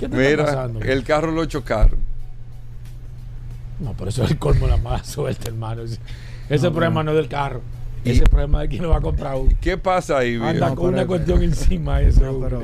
[0.00, 0.80] te está Mira, pasando?
[0.80, 1.98] el carro lo chocaron.
[3.78, 5.82] No, por eso es el colmo la mala suerte, hermano.
[5.82, 5.98] Ese,
[6.66, 7.04] No, problema no.
[7.04, 7.60] no es del carro.
[8.04, 9.52] Y- Ese problema es de quién lo va a comprar uno.
[9.60, 10.74] ¿Qué pasa ahí, Anda viejo?
[10.74, 12.20] con una pero- cuestión encima eso.
[12.22, 12.62] No, pero-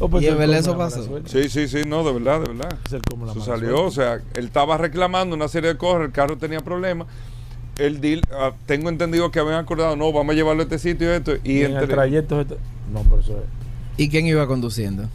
[0.00, 1.06] Oh, pues ¿Y en eso pasó?
[1.26, 2.78] Sí, sí, sí, no, de verdad, de verdad.
[2.86, 5.78] Es el colmo de la Eso salió, o sea, él estaba reclamando una serie de
[5.78, 7.06] cosas, el carro tenía problemas.
[7.78, 11.10] El deal, ah, tengo entendido que habían acordado, no, vamos a llevarlo a este sitio
[11.12, 11.32] y esto.
[11.44, 12.40] Y, Y en el trayecto.
[12.40, 12.58] esto-
[12.92, 13.44] No, por eso es.
[13.96, 15.08] ¿Y quién iba conduciendo?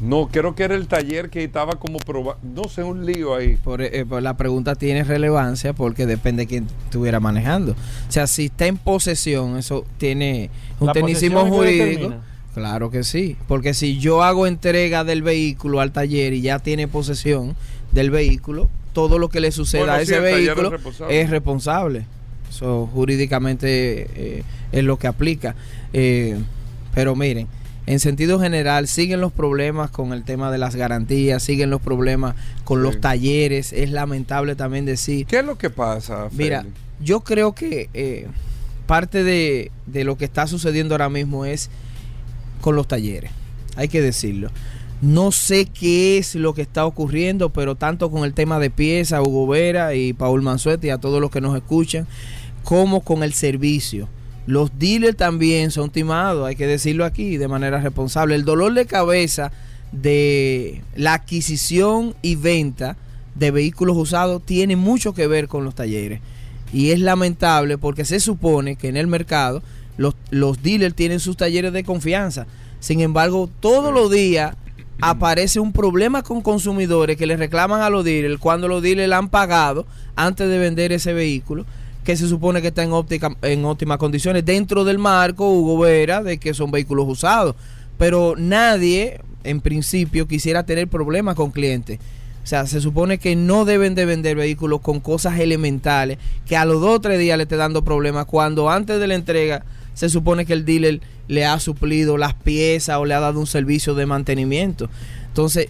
[0.00, 3.56] No, creo que era el taller que estaba como probando, no sé, un lío ahí.
[3.62, 7.72] Por, eh, por la pregunta tiene relevancia porque depende de quién estuviera manejando.
[7.72, 12.14] O sea, si está en posesión, eso tiene un ¿La tecnicismo jurídico.
[12.52, 16.86] Claro que sí, porque si yo hago entrega del vehículo al taller y ya tiene
[16.88, 17.54] posesión
[17.92, 21.20] del vehículo, todo lo que le suceda Bueno, a ese taller es vehículo responsable.
[21.20, 22.06] es responsable.
[22.50, 25.54] Eso jurídicamente eh, es lo que aplica.
[25.92, 26.38] Eh,
[26.94, 27.48] pero miren,
[27.86, 32.34] en sentido general siguen los problemas con el tema de las garantías, siguen los problemas
[32.64, 32.82] con Sí.
[32.84, 33.72] los talleres.
[33.72, 36.64] Es lamentable también decir ¿Qué es lo que pasa, Mira,
[37.00, 38.26] yo creo que eh,
[38.86, 41.70] parte de, de lo que está sucediendo ahora mismo es
[42.60, 43.30] con los talleres.
[43.76, 44.50] Hay que decirlo.
[45.02, 49.20] No sé qué es lo que está ocurriendo, pero tanto con el tema de pieza,
[49.20, 52.06] Hugo Vera y Paul Manzuete y a todos los que nos escuchan,
[52.62, 54.08] como con el servicio.
[54.46, 58.36] Los dealers también son timados, hay que decirlo aquí de manera responsable.
[58.36, 59.50] El dolor de cabeza
[59.90, 62.96] de la adquisición y venta
[63.34, 66.20] de vehículos usados tiene mucho que ver con los talleres.
[66.72, 69.64] Y es lamentable porque se supone que en el mercado
[69.96, 72.46] los, los dealers tienen sus talleres de confianza.
[72.78, 74.56] Sin embargo, todos los días
[75.02, 79.14] aparece un problema con consumidores que le reclaman a los dealers cuando los dealers le
[79.16, 79.84] han pagado
[80.14, 81.66] antes de vender ese vehículo
[82.04, 86.22] que se supone que está en, óptica, en óptimas condiciones dentro del marco Hugo Vera
[86.22, 87.56] de que son vehículos usados.
[87.98, 91.98] Pero nadie, en principio, quisiera tener problemas con clientes.
[92.44, 96.64] O sea, se supone que no deben de vender vehículos con cosas elementales que a
[96.64, 100.08] los dos o tres días le esté dando problemas cuando antes de la entrega se
[100.08, 101.00] supone que el dealer
[101.32, 104.90] le ha suplido las piezas o le ha dado un servicio de mantenimiento.
[105.28, 105.68] Entonces,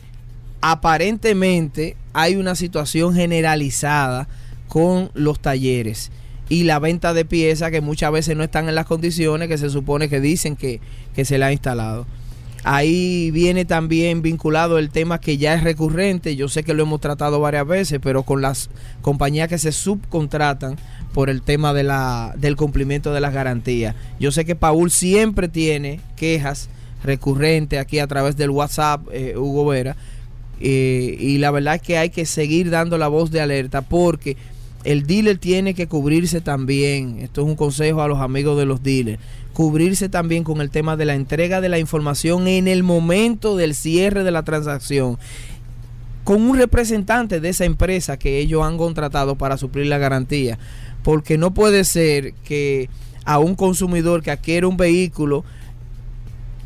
[0.60, 4.26] aparentemente hay una situación generalizada
[4.66, 6.10] con los talleres
[6.48, 9.70] y la venta de piezas que muchas veces no están en las condiciones que se
[9.70, 10.80] supone que dicen que,
[11.14, 12.06] que se le ha instalado.
[12.64, 17.00] Ahí viene también vinculado el tema que ya es recurrente, yo sé que lo hemos
[17.00, 18.68] tratado varias veces, pero con las
[19.00, 20.76] compañías que se subcontratan
[21.12, 23.94] por el tema de la, del cumplimiento de las garantías.
[24.18, 26.68] Yo sé que Paul siempre tiene quejas
[27.04, 29.96] recurrentes aquí a través del WhatsApp, eh, Hugo Vera,
[30.60, 34.36] eh, y la verdad es que hay que seguir dando la voz de alerta porque
[34.84, 37.18] el dealer tiene que cubrirse también.
[37.20, 39.20] Esto es un consejo a los amigos de los dealers.
[39.52, 43.74] cubrirse también con el tema de la entrega de la información en el momento del
[43.74, 45.18] cierre de la transacción
[46.24, 50.58] con un representante de esa empresa que ellos han contratado para suplir la garantía.
[51.02, 52.88] Porque no puede ser que
[53.24, 55.44] a un consumidor que adquiere un vehículo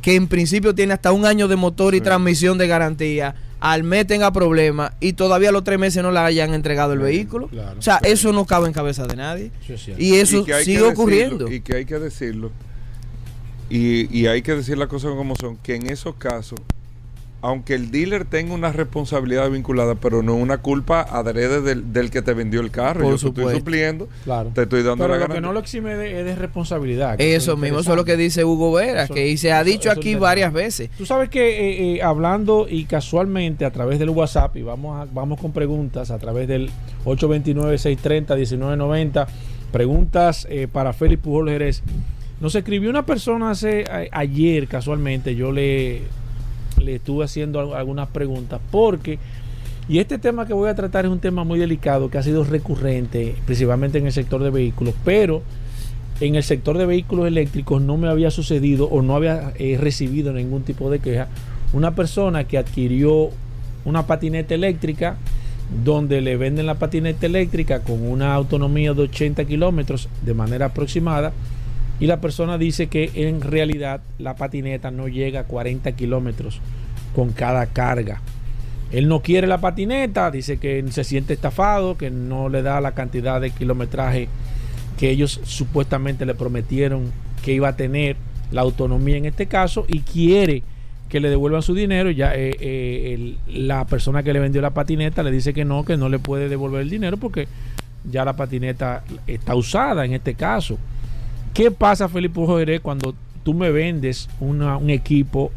[0.03, 2.05] que en principio tiene hasta un año de motor y Sí.
[2.05, 6.19] transmisión de garantía, al mes tenga problemas y todavía a los tres meses no le
[6.21, 7.49] hayan entregado el vehículo.
[7.49, 7.79] claro.
[7.79, 9.51] o sea, eso no cabe en cabeza de nadie.
[9.99, 11.51] Y eso Y que hay que sigue decirlo, ocurriendo.
[11.51, 12.53] y que hay que decirlo.
[13.69, 16.61] Y, y hay que decir las cosas como son, que en esos casos,
[17.47, 22.23] aunque el dealer tenga una responsabilidad vinculada, pero no una culpa adrede del, del que
[22.23, 23.03] te vendió el carro.
[23.05, 24.51] Por Yo te estoy supliendo, Claro.
[24.55, 25.41] te estoy dando Pero la lo que garantía.
[25.49, 27.17] no lo exime de, es de responsabilidad.
[27.17, 29.71] que Eso mismo, eso es lo que dice Hugo Vera, Eso- que se ha eso-
[29.71, 30.91] dicho eso aquí varias veces.
[30.99, 35.07] Tú sabes que eh, eh, hablando y casualmente a través del WhatsApp, y vamos, a-
[35.13, 36.71] vamos con preguntas a través del
[37.05, 39.27] 829-630-1990,
[39.73, 41.83] preguntas eh, para Félix Pujol Jerez.
[42.41, 46.03] Nos escribió una persona hace a- ayer casualmente, yo le,
[46.79, 49.19] le estuve haciendo al- algunas preguntas, porque,
[49.89, 52.45] y este tema que voy a tratar es un tema muy delicado, que ha sido
[52.45, 55.43] recurrente, principalmente en el sector de vehículos, pero
[56.21, 60.33] en el sector de vehículos eléctricos no me había sucedido o no había eh, recibido
[60.33, 61.29] ningún tipo de queja.
[61.73, 63.31] Una persona que adquirió
[63.85, 65.17] una patineta eléctrica
[65.85, 71.33] donde le venden la patineta eléctrica con una autonomía de 80 kilómetros de manera aproximada
[71.99, 76.61] y la persona dice que en realidad la patineta no llega a 40 kilómetros
[77.15, 78.21] con cada carga.
[78.93, 82.93] Él no quiere la patineta, dice que se siente estafado, que no le da la
[82.93, 84.29] cantidad de kilometraje
[84.97, 87.13] que ellos supuestamente le prometieron
[87.45, 88.17] que iba a tener
[88.51, 90.63] la autonomía en este caso y quiere
[91.09, 92.11] que le devuelvan su dinero.
[92.11, 95.97] Ya eh, eh, la persona que le vendió la patineta le dice que no, que
[95.97, 97.49] no le puede devolver el dinero porque
[98.11, 100.79] ya la patineta está usada en este caso.
[101.57, 105.51] ¿Qué pasa, Felipe Jerez, cuando tú me vendes un equipo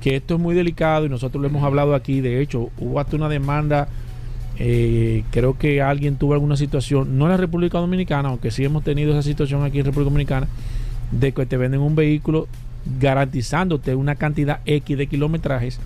[0.00, 2.20] que esto es muy delicado y nosotros lo hemos hablado aquí?
[2.20, 3.88] De hecho, hubo hasta una demanda
[4.60, 8.84] eh, creo que alguien tuvo alguna situación, no en la República Dominicana, aunque sí hemos
[8.84, 10.46] tenido esa situación aquí en República Dominicana,
[11.10, 12.46] de que te venden un vehículo
[13.00, 15.80] garantizándote una cantidad X de kilometrajes,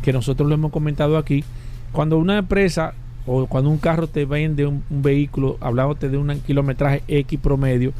[0.00, 1.42] que nosotros lo hemos comentado aquí.
[1.90, 2.94] Cuando una empresa
[3.26, 7.92] o cuando un carro te vende un, un vehículo, hablándote de un kilometraje X promedio,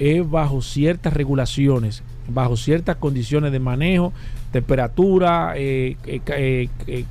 [0.00, 4.14] es bajo ciertas regulaciones, bajo ciertas condiciones de manejo,
[4.50, 7.04] temperatura, eh, eh, eh,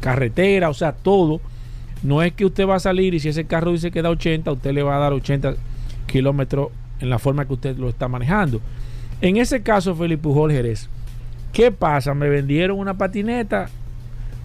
[0.00, 1.40] carretera, o sea, todo.
[2.02, 4.50] No es que usted va a salir y si ese carro dice que da 80,
[4.50, 5.54] usted le va a dar 80
[6.06, 8.62] kilómetros en la forma que usted lo está manejando.
[9.20, 10.50] En ese caso, Felipe Pujol
[11.52, 12.14] ¿qué pasa?
[12.14, 13.68] Me vendieron una patineta,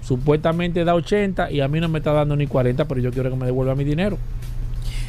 [0.01, 3.29] supuestamente da 80 y a mí no me está dando ni 40, pero yo quiero
[3.29, 4.17] que me devuelva mi dinero.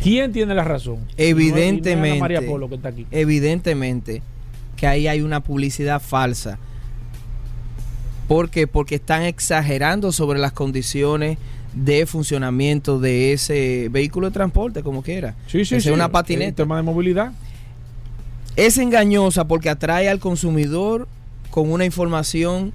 [0.03, 0.99] ¿Quién tiene la razón?
[1.17, 1.97] Evidentemente.
[1.97, 3.07] No es- es María Polo que está aquí.
[3.11, 4.23] evidentemente
[4.77, 6.59] que ahí hay una publicidad falsa.
[8.29, 8.67] ¿Por qué?
[8.67, 11.39] Porque están exagerando sobre las condiciones
[11.75, 15.35] de funcionamiento de ese vehículo de transporte, como quiera.
[15.47, 15.91] Sí, sí, sí.
[15.91, 16.57] una El patineta.
[16.57, 17.33] tema de movilidad.
[18.57, 21.07] Es engañosa porque atrae al consumidor
[21.51, 22.73] con una información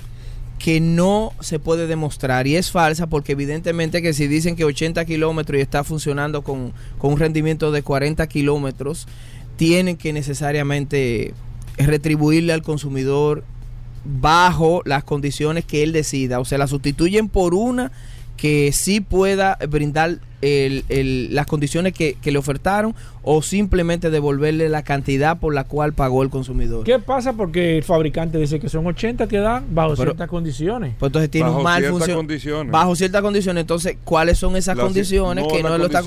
[0.62, 5.06] que no se puede demostrar y es falsa porque evidentemente que si dicen que 80
[5.06, 9.08] kilómetros y está funcionando con, con un rendimiento de 40 kilómetros,
[9.56, 11.34] tienen que necesariamente
[11.78, 13.43] retribuirle al consumidor
[14.06, 16.39] bajo las condiciones que él decida.
[16.39, 17.91] O sea, la sustituyen por una
[18.38, 24.68] que sí pueda brindar el- el- las condiciones que, que le ofertaron o simplemente devolverle
[24.70, 26.84] la cantidad por la cual pagó el consumidor.
[26.84, 27.34] ¿Qué pasa?
[27.34, 30.96] Porque el fabricante dice que son 80 que dan bajo Pero- ciertas condiciones.
[30.98, 31.82] Pues entonces tiene Bajo un mal
[32.16, 32.72] condiciones.
[32.72, 33.62] Bajo ciertas condiciones.
[33.62, 36.02] Entonces, ¿cuáles son esas Las- condiciones que no las lo está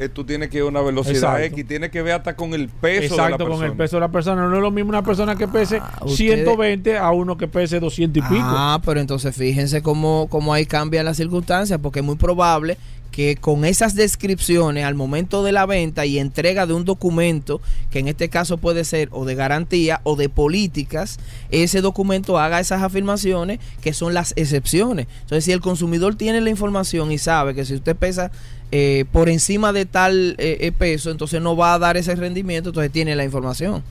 [0.00, 1.42] eh, tú tienes que ir a una velocidad Exacto.
[1.56, 3.66] X, tienes que ver hasta con el peso de la Exacto, con persona.
[3.66, 4.48] el peso de la persona.
[4.48, 7.80] No es lo mismo una persona que pese Ah, ustedes- 120 a uno que pese
[7.80, 8.40] 200 y pico.
[8.46, 12.76] Ah, pero entonces fíjense cómo, cómo ahí cambian las circunstancias, porque es muy probable
[13.14, 17.60] que con esas descripciones al momento de la venta y entrega de un documento,
[17.92, 21.20] que en este caso puede ser o de garantía o de políticas,
[21.52, 25.06] ese documento haga esas afirmaciones que son las excepciones.
[25.20, 28.32] Entonces, si el consumidor tiene la información y sabe que si usted pesa
[28.72, 32.70] eh, por encima de tal eh, eh, peso, entonces no va a dar ese rendimiento,
[32.70, 33.84] entonces tiene la información.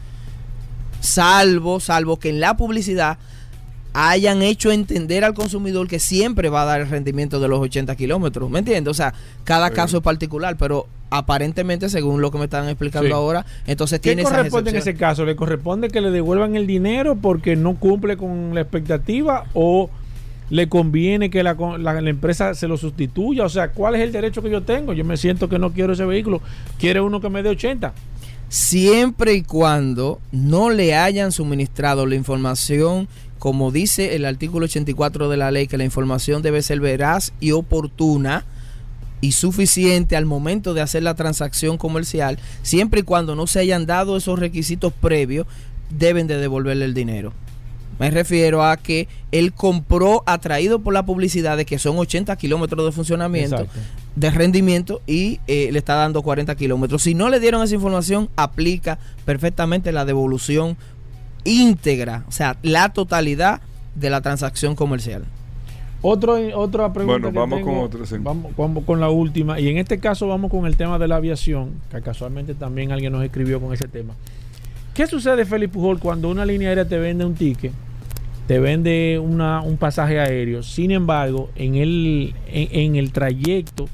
[1.00, 3.18] Salvo, salvo que en la publicidad
[3.94, 7.96] hayan hecho entender al consumidor que siempre va a dar el rendimiento de los 80
[7.96, 8.50] kilómetros.
[8.50, 8.90] ¿Me entiendes?
[8.92, 9.74] O sea, cada Sí.
[9.76, 13.14] caso es particular, pero aparentemente, según lo que me están explicando Sí.
[13.14, 15.26] ahora, entonces ¿Qué tiene esas corresponde en ese caso?
[15.26, 19.92] ¿Le corresponde que le devuelvan el dinero porque no cumple con la expectativa o
[20.50, 23.46] le conviene que la, la- la empresa se lo sustituya?
[23.46, 24.94] O sea, ¿cuál es el derecho que yo tengo?
[24.94, 26.42] Yo me siento que no quiero ese vehículo.
[26.80, 27.94] ¿Quiere uno que me dé 80?
[28.50, 33.08] siempre y cuando no le hayan suministrado la información,
[33.44, 37.52] como dice el artículo 84 de la ley, que la información debe ser veraz y
[37.52, 38.46] oportuna
[39.20, 43.86] y suficiente al momento de hacer la transacción comercial, siempre y cuando no se hayan
[43.86, 45.46] dado esos requisitos previos,
[45.90, 47.34] deben de devolverle el dinero.
[48.00, 52.86] Me refiero a que él compró atraído por la publicidad de que son 80 kilómetros
[52.86, 53.80] de funcionamiento, Exacto.
[54.16, 57.04] de rendimiento y eh, le está dando 40 kilómetros.
[57.04, 60.78] Si no le dieron esa información, aplica perfectamente la devolución
[61.46, 63.62] íntegra, o sea, la totalidad
[63.96, 65.26] de la transacción comercial.
[66.02, 67.30] Otro, otra pregunta.
[67.30, 68.16] Bueno, que vamos tengo, con otra, sí.
[68.20, 69.60] Vamos, vamos con la última.
[69.60, 73.14] Y en este caso vamos con el tema de la aviación, que casualmente también alguien
[73.14, 74.14] nos escribió con ese tema.
[74.94, 77.72] ¿Qué sucede, Félix Pujol, cuando una línea aérea te vende un ticket,
[78.48, 80.62] te vende una, un pasaje aéreo?
[80.62, 83.88] Sin embargo, en el, en, en el trayecto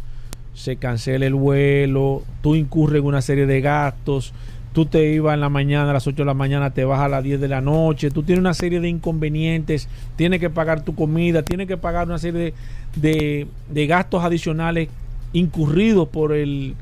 [0.55, 4.33] se cancela el vuelo, tú incurres en una serie de gastos,
[4.73, 7.09] tú te ibas en la mañana, a las 8 de la mañana, te vas a
[7.09, 10.93] las 10 de la noche, tú tienes una serie de inconvenientes, tienes que pagar tu
[10.95, 12.53] comida, tienes que pagar una serie
[12.95, 14.89] de, de- gastos adicionales
[15.33, 16.75] incurridos por el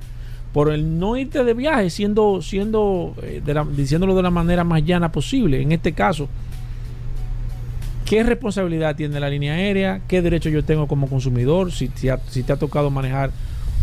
[0.54, 3.42] por el no irte de viaje, siendo, siendo eh,
[3.76, 5.62] diciéndolo de la manera más llana posible.
[5.62, 6.28] En este caso,
[8.06, 10.02] ¿qué responsabilidad tiene la línea aérea?
[10.08, 11.72] ¿Qué derecho yo tengo como consumidor?
[11.72, 13.32] Si, te ha- si te ha tocado manejar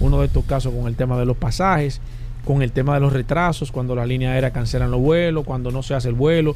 [0.01, 2.01] uno de estos casos con el tema de los pasajes,
[2.45, 5.83] con el tema de los retrasos, cuando las líneas aéreas cancelan los vuelos, cuando no
[5.83, 6.55] se hace el vuelo.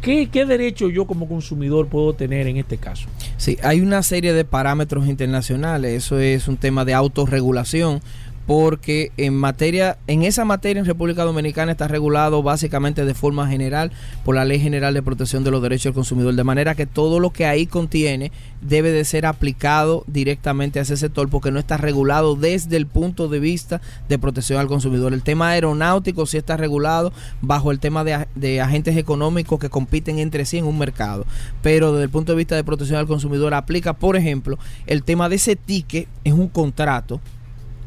[0.00, 3.08] ¿Qué, ¿Qué derecho yo como consumidor puedo tener en este caso?
[3.38, 8.00] Sí, hay una serie de parámetros internacionales, eso es un tema de autorregulación,
[8.46, 13.90] porque en materia, en esa materia en República Dominicana está regulado básicamente de forma general
[14.24, 17.18] por la Ley General de Protección de los Derechos del Consumidor, de manera que todo
[17.18, 18.30] lo que ahí contiene
[18.60, 23.28] debe de ser aplicado directamente a ese sector porque no está regulado desde el punto
[23.28, 25.12] de vista de protección al consumidor.
[25.12, 30.44] El tema aeronáutico sí está regulado bajo el tema de, agentes económicos que compiten entre
[30.44, 31.26] sí en un mercado,
[31.62, 35.28] pero desde el punto de vista de protección al consumidor aplica, por ejemplo, el tema
[35.28, 37.20] de ese ticket es un contrato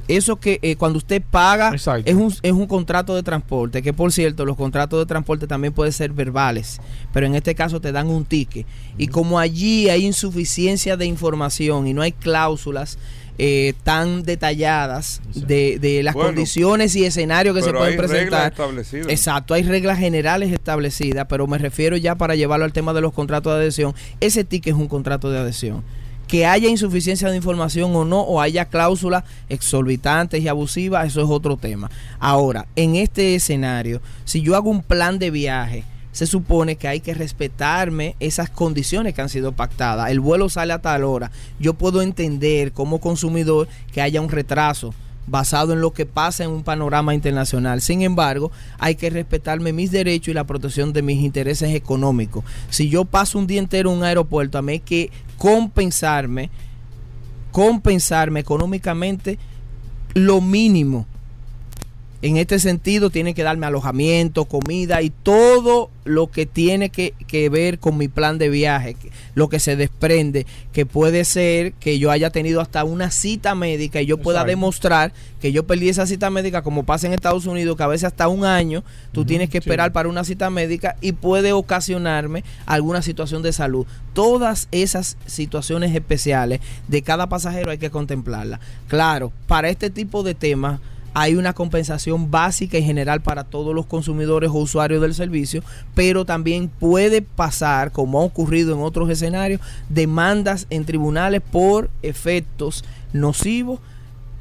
[0.10, 2.10] eso que eh, cuando usted paga Exacto.
[2.10, 5.74] es un, es un contrato de transporte, que por cierto, los contratos de transporte también
[5.74, 6.80] pueden ser verbales,
[7.14, 8.66] pero en este caso te dan un ticket.
[8.98, 12.98] Y como allí hay insuficiencia de información y no hay cláusulas
[13.42, 18.10] eh, tan detalladas de, de las Bueno, condiciones y escenarios que se pueden hay reglas
[18.12, 18.52] presentar.
[18.52, 19.08] establecidas.
[19.10, 23.14] Exacto, hay reglas generales establecidas, pero me refiero ya para llevarlo al tema de los
[23.14, 23.94] contratos de adhesión.
[24.20, 25.84] Ese ticket es un contrato de adhesión.
[26.30, 31.28] Que haya insuficiencia de información o no, o haya cláusulas exorbitantes y abusivas, eso es
[31.28, 31.90] otro tema.
[32.20, 37.00] Ahora, en este escenario, si yo hago un plan de viaje, se supone que hay
[37.00, 40.12] que respetarme esas condiciones que han sido pactadas.
[40.12, 41.32] El vuelo sale a tal hora.
[41.60, 44.94] Yo puedo entender como consumidor que haya un retraso
[45.30, 47.82] basado en lo que pasa en un panorama internacional.
[47.82, 52.44] Sin embargo, hay que respetarme mis derechos y la protección de mis intereses económicos.
[52.70, 56.50] Si yo paso un día entero en un aeropuerto, a mí hay que compensarme,
[57.52, 59.38] compensarme económicamente
[60.14, 61.06] lo mínimo.
[62.22, 67.48] En este sentido, tiene que darme alojamiento, comida y todo lo que tiene que, que
[67.48, 68.98] ver con mi plan de viaje,
[69.36, 74.02] lo que se desprende, que puede ser que yo haya tenido hasta una cita médica
[74.02, 77.78] y yo pueda demostrar que yo perdí esa cita médica, como pasa en Estados Unidos,
[77.78, 79.70] que a veces hasta un año tú tienes que sí.
[79.70, 83.88] esperar para una cita médica y puede ocasionarme alguna situación de salud.
[84.14, 88.60] Todas esas situaciones especiales de cada pasajero hay que contemplarlas.
[88.88, 90.82] Claro, para este tipo de temas
[91.22, 95.62] hay una compensación básica y general para todos los consumidores o usuarios del servicio,
[95.94, 102.86] pero también puede pasar, como ha ocurrido en otros escenarios, demandas en tribunales por efectos
[103.12, 103.82] nocivos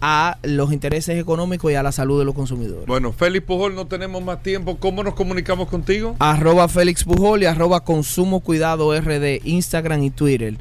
[0.01, 2.87] a los intereses económicos y a la salud de los consumidores.
[2.87, 4.77] Bueno, Félix Pujol, no tenemos más tiempo.
[4.79, 6.14] ¿Cómo nos comunicamos contigo?
[6.21, 10.55] arroba Félix Pujol y arroba Consumo Cuidado RD, Instagram y Twitter.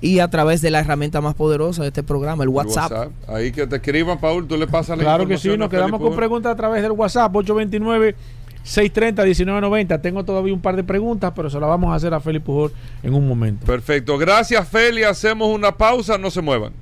[0.00, 3.10] Y a través de la herramienta más poderosa de este programa, el El WhatsApp.
[3.28, 6.16] Ahí que te escriban, Paul, tú le pasas la Claro que sí, nos quedamos con
[6.16, 10.00] preguntas a través del WhatsApp 829-630-1990.
[10.00, 12.72] Tengo todavía un par de preguntas, pero se las vamos a hacer a Félix Pujol
[13.02, 13.66] en un momento.
[13.66, 14.16] Perfecto.
[14.16, 15.02] Gracias, Feli.
[15.02, 16.16] Hacemos una pausa.
[16.16, 16.72] No se muevan.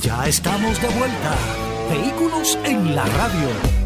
[0.00, 1.34] Ya estamos de vuelta.
[1.90, 3.77] Vehículos en la radio.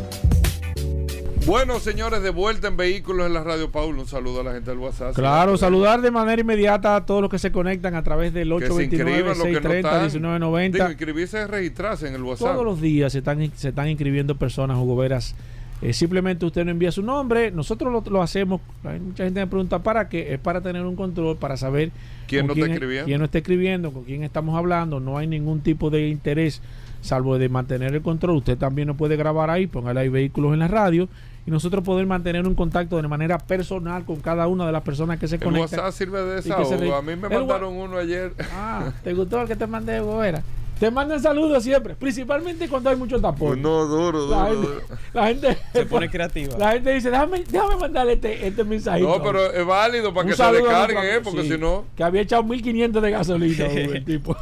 [1.46, 3.98] Bueno, señores, de vuelta en Vehículos en la Radio, Paul.
[3.98, 5.14] Un saludo a la gente del WhatsApp.
[5.14, 8.68] Claro, saludar de manera inmediata a todos los que se conectan a través del Que
[8.68, 10.08] se inscriban los que no están.
[10.08, 10.90] Digo, 829-630-1990.
[10.90, 12.52] inscribirse es registrarse en el WhatsApp.
[12.52, 15.34] Todos los días se están, se están inscribiendo personas, Hugo Veras,
[15.82, 18.60] Eh, simplemente usted nos envía su nombre, nosotros lo, lo hacemos.
[18.84, 21.90] Hay mucha gente me pregunta para qué, es para tener un control, para saber
[22.28, 23.06] ¿Quién no está es- escribiendo?
[23.06, 25.00] quién no está escribiendo, con quién estamos hablando.
[25.00, 26.62] No hay ningún tipo de interés,
[27.00, 28.36] salvo de mantener el control.
[28.36, 31.08] Usted también nos puede grabar ahí, póngale ahí vehículos en la radio
[31.46, 35.18] y nosotros poder mantener un contacto de manera personal con cada una de las personas
[35.18, 35.80] que se El conectan.
[35.80, 38.32] WhatsApp sirve de se re- A mí me El mandaron uno ayer.
[38.54, 40.42] Ah, ¿te gustó el que te mandé, Gobera?
[40.78, 43.62] Te mandan saludos siempre, principalmente cuando hay mucho tapón.
[43.62, 44.98] No, duro, la, duro, gente, duro.
[45.14, 46.58] la gente Se pone creativa.
[46.58, 49.08] La gente dice, déjame, déjame mandarle este, este mensajito.
[49.08, 51.20] No, pero es válido para Un que se descarguen, ¿eh?
[51.22, 51.84] Porque sí, si no.
[51.96, 54.36] Que había echado 1500 de gasolina, el tipo.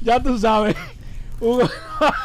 [0.00, 0.74] Ya tú sabes.
[1.44, 1.68] Hugo.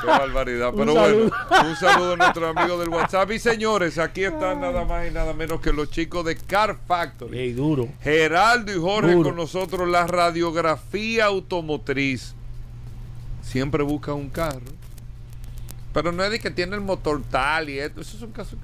[0.02, 0.70] Qué barbaridad.
[0.74, 1.32] Un Pero saludo.
[1.50, 3.32] bueno, un saludo a nuestros amigos del WhatsApp.
[3.32, 7.38] Y señores, aquí están nada más y nada menos que los chicos de Car Factory.
[7.38, 7.90] Ey, duro.
[8.02, 9.30] Geraldo y Jorge Duro.
[9.30, 12.34] con nosotros, la radiografía automotriz.
[13.42, 14.62] Siempre busca un carro.
[15.94, 18.02] Pero no es de que tiene el motor tal y esto.
[18.02, 18.56] Eso es un caso.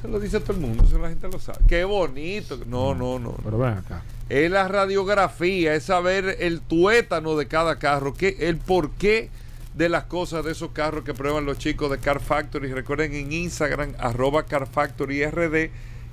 [0.00, 1.58] Se lo dice todo el mundo, eso la gente lo sabe.
[1.68, 2.58] Qué bonito.
[2.66, 3.34] No, no, no.
[3.42, 4.02] Pero ven acá.
[4.28, 9.30] Es la radiografía, es saber el tuétano de cada carro, que, el porqué
[9.78, 12.72] de las cosas de esos carros que prueban los chicos de Car Factory.
[12.72, 15.70] Recuerden en Instagram, arroba Car Factory RD,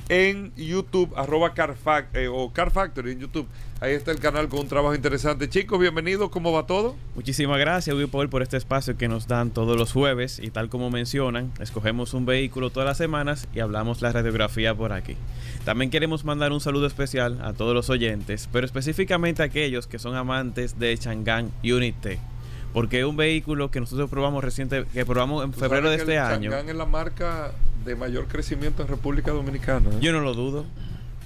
[0.07, 1.75] en YouTube, arroba Car,
[2.13, 3.47] eh, o Car Factory en YouTube.
[3.81, 5.49] Ahí está el canal con un trabajo interesante.
[5.49, 6.95] Chicos, bienvenidos, ¿cómo va todo?
[7.15, 10.37] Muchísimas gracias, y Paul, por este espacio que nos dan todos los jueves.
[10.37, 14.93] Y tal como mencionan, escogemos un vehículo todas las semanas y hablamos la radiografía por
[14.93, 15.17] aquí.
[15.63, 19.97] También queremos mandar un saludo especial a todos los oyentes, pero específicamente a aquellos que
[19.97, 22.34] son amantes de Chang'an Unit T.
[22.75, 26.13] Porque es un vehículo que nosotros probamos reciente, que probamos en Tú febrero de este
[26.13, 26.51] el año.
[26.51, 27.51] Chang'an es la marca
[27.85, 29.89] de mayor crecimiento en República Dominicana.
[29.91, 29.97] ¿eh?
[30.01, 30.65] Yo no lo dudo.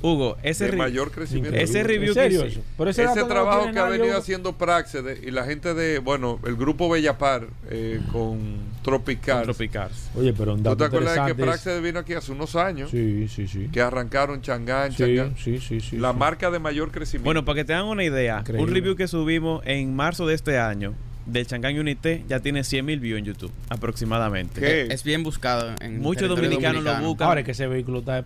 [0.01, 1.57] Hugo, ese, de re- mayor crecimiento.
[1.59, 4.17] Ese review ¿En serio que Ese, no trabajo que ha venido Hugo.
[4.17, 8.39] haciendo Praxede y la gente de, bueno, el grupo Bellapar eh, con
[8.81, 9.43] Tropical.
[9.43, 10.09] Tropicars.
[10.15, 12.91] Oye, pero un ¿Tú dato te acuerdas de que Praxede vino aquí hace unos años?
[12.91, 13.67] Sí, sí, sí.
[13.73, 15.35] Que arrancaron Changán, Sí, Changán.
[15.37, 15.97] sí, sí, sí.
[15.97, 16.17] la sí.
[16.17, 17.25] marca de mayor crecimiento.
[17.25, 18.63] Bueno, para que tengan una idea, Increíble.
[18.69, 20.93] un review que subimos en marzo de este año
[21.31, 24.59] del Chang'an Unité ya tiene 100 mil views en YouTube aproximadamente.
[24.59, 24.87] ¿Qué?
[24.91, 27.27] Es bien buscado en Muchos dominicanos lo buscan.
[27.27, 28.25] Ahora es que ese vehículo está...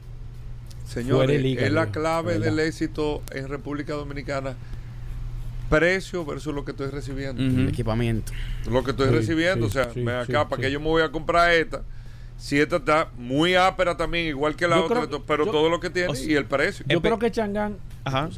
[0.87, 2.45] Señores, fuera de liga, es la clave verdad.
[2.47, 4.55] del éxito en República Dominicana.
[5.69, 7.69] Precio versus lo que estoy recibiendo.
[7.69, 8.31] Equipamiento.
[8.69, 10.63] Lo que estoy Sí, recibiendo, sí, o sea, sí, acá, ¿para sí.
[10.63, 11.83] que yo me voy a comprar esta?
[12.37, 15.69] Si esta está muy ápera también, igual que la Yo otra, creo- pero yo- todo
[15.69, 16.85] lo que tiene o sea, y el precio.
[16.89, 17.77] Yo creo que Changán...
[18.05, 18.29] Ajá.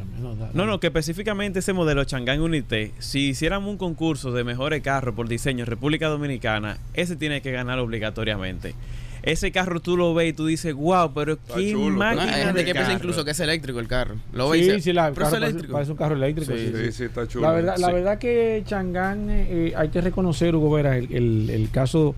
[0.54, 5.16] No, No, que específicamente ese modelo Chang'an Unité, si hiciéramos un concurso de mejores carros
[5.16, 8.76] por diseño en República Dominicana, ese tiene que ganar obligatoriamente.
[9.24, 11.90] Ese carro tú lo ves y tú dices, wow, pero Está qué chulo.
[11.90, 13.00] No, máquina hay gente de que piensa carro".
[13.00, 14.18] incluso que es eléctrico el carro.
[14.34, 15.74] Lo ve y Sí, dice, sí, la, pero es carro parece, eléctrico.
[15.74, 16.54] parece un carro eléctrico.
[16.54, 17.48] Sí, sí, Sí, está chulo.
[17.48, 21.72] La verdad, la verdad que Changán, eh, hay que reconocer, Hugo Vera, el, el- el
[21.72, 22.14] caso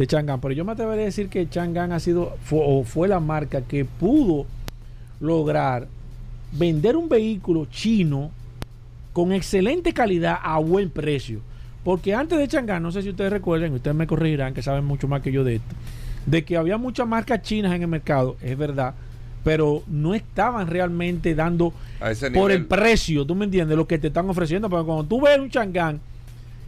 [0.00, 0.40] de Changán.
[0.40, 3.60] Pero yo me atrevería a decir que Changán ha sido fue, o fue la marca
[3.60, 4.46] que pudo
[5.20, 5.86] lograr
[6.52, 8.30] vender un vehículo chino
[9.12, 11.40] con excelente calidad a buen precio.
[11.84, 15.06] Porque antes de Changán, no sé si ustedes recuerdan, ustedes me corregirán, que saben mucho
[15.06, 15.74] más que yo de esto,
[16.24, 18.94] de que había muchas marcas chinas en el mercado, es verdad,
[19.44, 21.74] pero no estaban realmente dando
[22.34, 23.76] por el precio, ¿tú me entiendes?
[23.76, 24.68] Lo que te están ofreciendo.
[24.70, 26.00] Porque cuando tú ves un Changán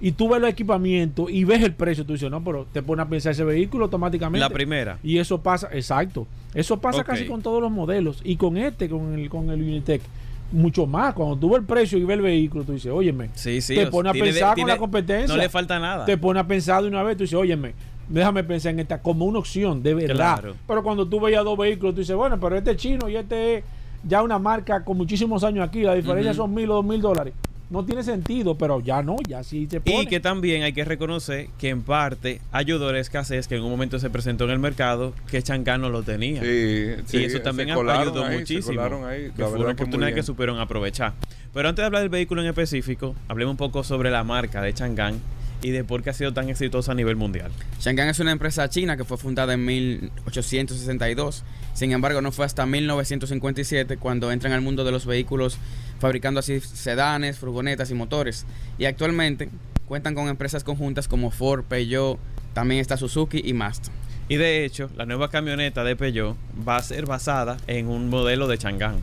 [0.05, 3.07] y tú ves los equipamientos y ves el precio, tú dices, no, pero te pones
[3.07, 4.41] a pensar ese vehículo automáticamente.
[4.41, 4.99] La primera.
[5.01, 6.27] Y eso pasa, exacto.
[6.55, 8.21] Eso pasa casi con todos los modelos.
[8.25, 10.03] Y con este, con el, con el Unitec,
[10.51, 11.15] mucho más.
[11.15, 13.77] Cuando tú ves el precio y ves el vehículo, tú dices, óyeme, Sí, sí.
[13.77, 15.37] te pone a tiene pensar con la competencia.
[15.37, 16.05] No le falta nada.
[16.05, 17.73] te pone a pensar de una vez, tú dices, óyeme,
[18.09, 20.17] déjame pensar en esta como una opción, de verdad.
[20.41, 20.57] Claro.
[20.67, 23.59] Pero cuando tú veías dos vehículos, tú dices, bueno, pero este es chino y este
[23.59, 23.65] es
[24.03, 27.35] ya una marca con muchísimos años aquí, la diferencia son mil o dos mil dólares.
[27.71, 30.03] No tiene sentido, pero ya no, ya sí se pone.
[30.03, 33.71] Y que también hay que reconocer que en parte ayudó la escasez que en un
[33.71, 36.43] momento se presentó en el mercado que Chang'an no lo tenía.
[36.43, 38.77] Sí, sí, y eso también se ha- colaron ayudó ahí, se muchísimo.
[38.77, 39.31] colaron ahí.
[39.35, 41.15] que fue una oportunidad que, supieron aprovechar.
[41.55, 44.75] Pero antes de hablar del vehículo en específico, hablemos un poco sobre la marca de
[44.75, 45.19] Chang'an
[45.63, 47.51] y de por qué ha sido tan exitosa a nivel mundial.
[47.81, 51.45] Shanghai es una empresa china que fue fundada en 1862.
[51.75, 55.59] Sin embargo, no fue hasta 1957 cuando entran al mundo de los vehículos
[56.01, 58.45] fabricando así sedanes, furgonetas y motores.
[58.79, 59.49] Y actualmente
[59.87, 62.19] cuentan con empresas conjuntas como Ford, Peugeot,
[62.55, 63.93] también está Suzuki y Mazda.
[64.29, 66.37] Y de hecho, la nueva camioneta de Peugeot
[66.67, 68.97] va a ser basada en un modelo de Chang'an.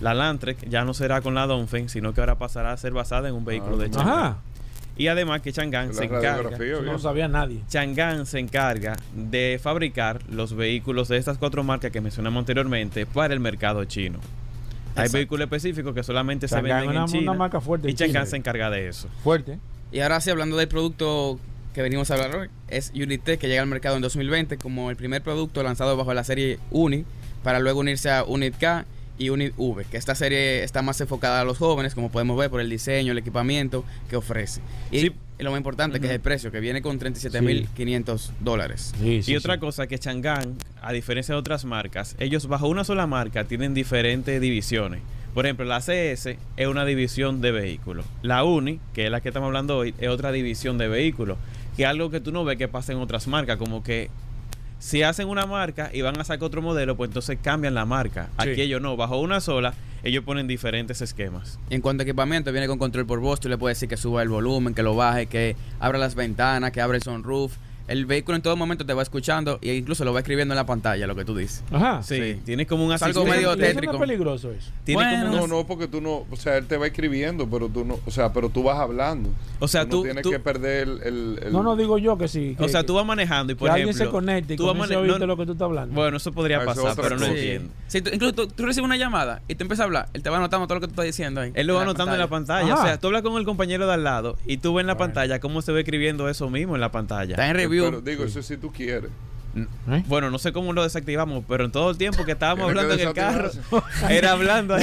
[0.00, 3.28] La Landtrek ya no será con la Dongfeng, sino que ahora pasará a ser basada
[3.28, 4.08] en un vehículo Ah, de Chang'an.
[4.08, 4.36] Ajá,
[4.98, 7.62] Y además que Chang'an se encarga no sabía nadie.
[7.68, 13.32] Chang'an se encarga de fabricar los vehículos de estas cuatro marcas que mencionamos anteriormente para
[13.32, 14.18] el mercado chino.
[14.96, 15.12] Hay Exacto.
[15.18, 17.30] vehículos específicos que solamente se venden una- en China.
[17.30, 19.08] una marca fuerte y Chang'an se encarga de eso.
[19.22, 19.58] Fuerte.
[19.92, 21.38] Y ahora sí, hablando del producto
[21.72, 24.90] que venimos a hablar hoy es Unit T, que llega al mercado en 2020 como
[24.90, 27.04] el primer producto lanzado bajo la serie Uni,
[27.44, 28.84] para luego unirse a Unit K
[29.18, 32.50] y Unit V, que esta serie está más enfocada a los jóvenes, como podemos ver
[32.50, 34.60] por el diseño, el equipamiento que ofrece.
[34.90, 35.12] Y Sí.
[35.40, 38.92] lo más importante, que es el precio, que viene con 37.500 dólares.
[39.00, 39.60] Sí, sí, y otra sí.
[39.60, 44.40] cosa que Chang'an, a diferencia de otras marcas, ellos bajo una sola marca tienen diferentes
[44.40, 45.00] divisiones.
[45.34, 48.04] Por ejemplo, la CS es una división de vehículos.
[48.22, 51.38] La Uni, que es la que estamos hablando hoy, es otra división de vehículos.
[51.76, 54.10] Que es algo que tú no ves que pasa en otras marcas, como que
[54.78, 58.28] si hacen una marca y van a sacar otro modelo, pues entonces cambian la marca.
[58.36, 58.60] Aquí Sí.
[58.62, 59.74] ellos no, bajo una sola,
[60.04, 61.58] ellos ponen diferentes esquemas.
[61.70, 63.40] Y en cuanto a equipamiento, viene con control por voz.
[63.40, 66.70] Tú le puedes decir que suba el volumen, que lo baje, que abra las ventanas,
[66.70, 67.56] que abra el sunroof.
[67.88, 70.66] El vehículo en todo momento te va escuchando e incluso lo va escribiendo en la
[70.66, 71.64] pantalla, lo que tú dices.
[71.72, 72.02] Ajá.
[72.02, 72.40] Sí, Sí.
[72.44, 73.98] tiene como un Es algo medio ¿Y eso no es tétrico.
[73.98, 74.70] peligroso eso?
[74.84, 75.44] Tiene como Bueno.
[75.44, 77.98] un No, no, porque tú no, o sea, él te va escribiendo, pero tú no,
[78.06, 79.30] o sea, pero tú vas hablando.
[79.58, 82.16] O sea, no tú- tienes tú- que perder el, el- el- No, no digo yo
[82.18, 82.56] que sí.
[82.58, 84.06] O sea, tú vas manejando y por que alguien ejemplo.
[84.06, 85.94] se conecte y tú vas comience a mane- oírte no- lo que tú estás hablando.
[85.94, 87.72] Bueno, eso podría Ah, pasar, pero no entiendo.
[87.86, 90.08] Sí, tú- incluso tú, tú recibes una llamada y te empiezas a hablar.
[90.12, 91.52] Él te va anotando todo lo que tú estás diciendo ahí.
[91.54, 92.74] Él lo va anotando en la pantalla.
[92.74, 94.96] O sea, tú hablas con el compañero de al lado y tú ves en la
[94.98, 97.30] pantalla cómo se ve escribiendo eso mismo en la pantalla.
[97.32, 99.10] Está en Pero digo, eso si tú quieres.
[99.56, 100.04] ¿Eh?
[100.06, 103.02] Bueno, no sé cómo lo desactivamos, pero en todo el tiempo que estábamos hablando que
[103.02, 103.50] en el carro,
[104.08, 104.76] era hablando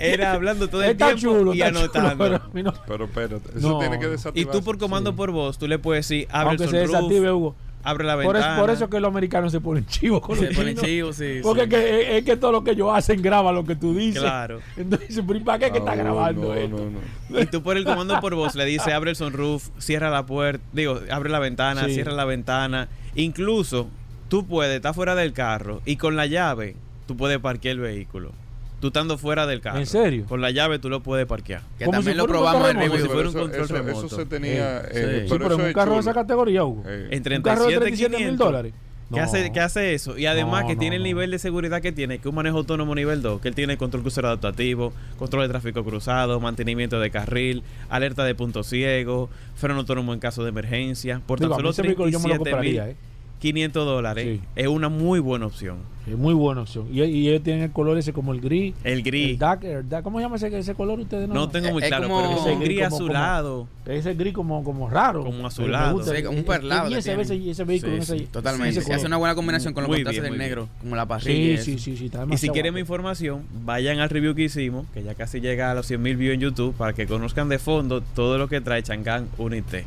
[0.00, 2.24] era hablando todo el Está tiempo chulo, y chulo, anotando.
[2.52, 3.78] pero no- Pero espérate, eso No.
[3.80, 4.58] tiene que y desactivarse.
[4.58, 5.16] tú por comando Sí.
[5.16, 7.56] por voz, tú le puedes decir, abre aunque el se desactive, Hugo.
[7.88, 8.60] Abre la Por eso, ventana.
[8.60, 11.40] por eso que los americanos se ponen chivos con Se los ponen chivos, sí.
[11.42, 11.68] Porque sí.
[11.68, 14.22] es que, es, es que todo lo que ellos hacen graba lo que tú dices.
[14.22, 14.60] Claro.
[14.76, 16.76] Entonces, ¿pero ¿y ¿para qué que está grabando no, esto?
[16.76, 16.90] no,
[17.30, 17.40] no.
[17.40, 20.64] Y tú por el comando por voz le dices, abre el sunroof, cierra la puerta,
[20.72, 21.94] digo, abre la ventana, Sí.
[21.94, 22.88] cierra la ventana.
[23.14, 23.88] Incluso
[24.28, 26.76] tú puedes estar fuera del carro y con la llave
[27.06, 28.32] tú puedes parquear el vehículo
[28.80, 29.78] tú estando fuera del carro.
[29.78, 30.24] ¿En serio?
[30.26, 31.62] Con la llave tú lo puedes parquear.
[31.78, 32.98] Que también lo probamos en review.
[32.98, 34.06] Si fuera un control eso, remoto.
[34.06, 34.80] Eso se tenía...
[34.80, 35.34] Eh, eh, sí.
[35.38, 36.84] Pero sí un carro de esa categoría, Hugo.
[36.86, 37.08] Eh.
[37.10, 38.72] En 37 mil dólares.
[39.10, 39.16] No.
[39.16, 40.18] Que, hace, eso.
[40.18, 43.22] Y además que tiene el nivel de seguridad que tiene, que un manejo autónomo nivel
[43.22, 48.24] 2, que él tiene control crucero adaptativo, control de tráfico cruzado, mantenimiento de carril, alerta
[48.24, 51.22] de punto ciego, freno autónomo en caso de emergencia.
[51.26, 52.78] Por tan solo 37 mil.
[52.80, 52.96] ¿eh?
[53.38, 55.78] 500 dólares, es una muy buena opción.
[56.10, 56.86] Es muy buena opción.
[56.90, 58.74] Y, ellos tienen el color ese como el gris.
[58.82, 59.32] El gris.
[59.32, 60.02] El dark, el dark.
[60.04, 61.28] ¿Cómo llama ese, ese color ustedes?
[61.28, 63.68] No, no tengo eh, muy claro, pero ese gris, gris azulado.
[63.84, 65.22] Como, ese gris como, como raro.
[65.22, 66.02] Como azulado.
[66.02, 66.88] Sí, un perlado.
[66.90, 67.98] Y ese, vehículo.
[68.30, 68.80] Totalmente.
[68.80, 71.60] Es una buena combinación con los contrastes del negro, como la parrilla.
[71.60, 75.74] Y si quieren mi información, vayan al review que hicimos, que ya casi llega a
[75.74, 78.82] los 100 mil views en YouTube, para que conozcan de fondo todo lo que trae
[78.82, 79.84] Chang'an Unite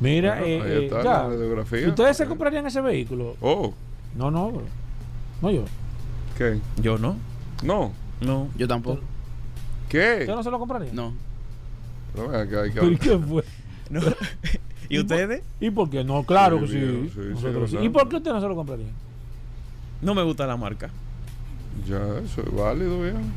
[0.00, 1.10] Mira, Bueno, eh, ahí eh, está ya.
[1.22, 1.88] la radiografía.
[1.88, 3.36] ¿Ustedes se comprarían ese vehículo?
[3.40, 3.72] Oh,
[4.14, 4.50] No, no.
[4.50, 4.62] bro.
[5.42, 5.64] No, yo.
[6.36, 6.58] ¿qué?
[6.80, 7.16] Yo no,
[7.62, 7.92] No.
[8.20, 8.48] no.
[8.56, 9.00] Yo tampoco.
[9.88, 10.12] ¿Qué?
[10.20, 10.94] ¿Ustedes no se lo comprarían?
[10.94, 11.12] No.
[12.14, 12.98] Pero hay que ¿Pero y hablar.
[13.00, 13.44] qué fue?
[13.90, 14.00] no.
[14.88, 15.42] ¿Y ¿Y ustedes?
[15.60, 16.04] ¿Y por qué?
[16.04, 16.78] No, claro Sí, que sí.
[16.78, 17.84] bien, sí, Nosotros sí, sí.
[17.84, 18.90] ¿Y por qué ustedes no se lo comprarían?
[20.02, 20.90] No me gusta la marca.
[21.88, 23.32] Ya, eso es válido, bien.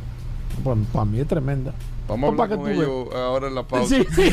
[0.64, 1.74] Pues para mí es tremenda.
[2.10, 3.96] Vamos a hablar para con que tú ellos ahora en la pausa.
[3.96, 4.32] Sí, sí.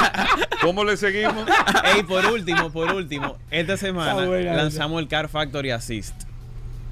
[0.62, 1.46] ¿Cómo le seguimos?
[1.94, 6.14] Ey, por último, por último, esta semana buena lanzamos el Car Factory Assist,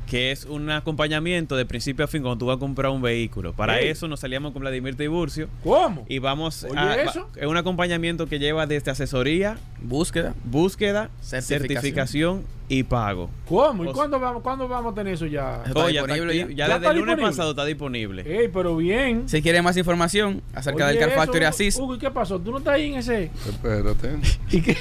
[0.06, 3.52] que es un acompañamiento de principio a fin cuando tú vas a comprar un vehículo.
[3.52, 3.88] Para Ey.
[3.88, 6.04] eso nos salíamos con Vladimir Tiburcio ¿Cómo?
[6.08, 7.28] y vamos Oye, a eso.
[7.36, 10.34] es un acompañamiento que lleva desde asesoría, Búsqueda.
[10.44, 11.58] búsqueda, Certificación.
[11.68, 13.28] certificación y pago.
[13.48, 13.84] ¿Cómo?
[13.84, 15.62] ¿Y O- cuándo vamos, cuándo vamos a tener eso ya?
[15.66, 16.46] Está Oh, ya, disponible ya.
[16.48, 17.26] ya ¿Ya desde está el lunes disponible?
[17.30, 18.22] pasado está disponible.
[18.42, 19.28] Ey, pero bien.
[19.28, 22.38] Si quieren más información acerca Oye, del Car Factory Hugo, Assist, Hugo, ¿y qué pasó?
[22.40, 23.30] ¿Tú no estás ahí en ese...?
[23.48, 24.10] Espérate.
[24.50, 24.76] ¿Y qué?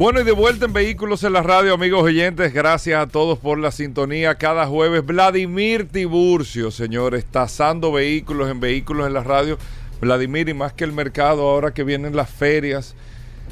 [0.00, 2.54] Bueno, y de vuelta en Vehículos en la Radio, amigos oyentes.
[2.54, 4.34] Gracias a todos por la sintonía.
[4.36, 9.58] Cada jueves, Vladimir Tiburcio, señores, tasando vehículos en Vehículos en la Radio.
[10.00, 12.94] Vladimir, y más que el mercado, ahora que vienen las ferias,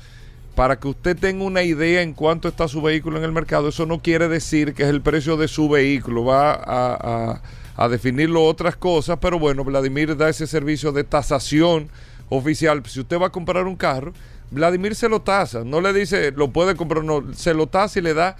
[0.55, 3.85] Para que usted tenga una idea en cuánto está su vehículo en el mercado, eso
[3.85, 6.23] no quiere decir que es el precio de su vehículo.
[6.23, 7.41] Va a,
[7.77, 11.89] a- definirlo otras cosas, pero bueno, Vladimir da ese servicio de tasación
[12.29, 12.81] oficial.
[12.85, 14.13] Si usted va a comprar un carro,
[14.49, 15.65] Vladimir se lo tasa.
[15.65, 18.37] No le dice, lo puede comprar, no, se lo tasa y le da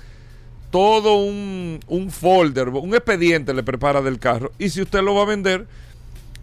[0.71, 4.53] todo un, un folder, un expediente le prepara del carro.
[4.57, 5.67] Y si usted lo va a vender,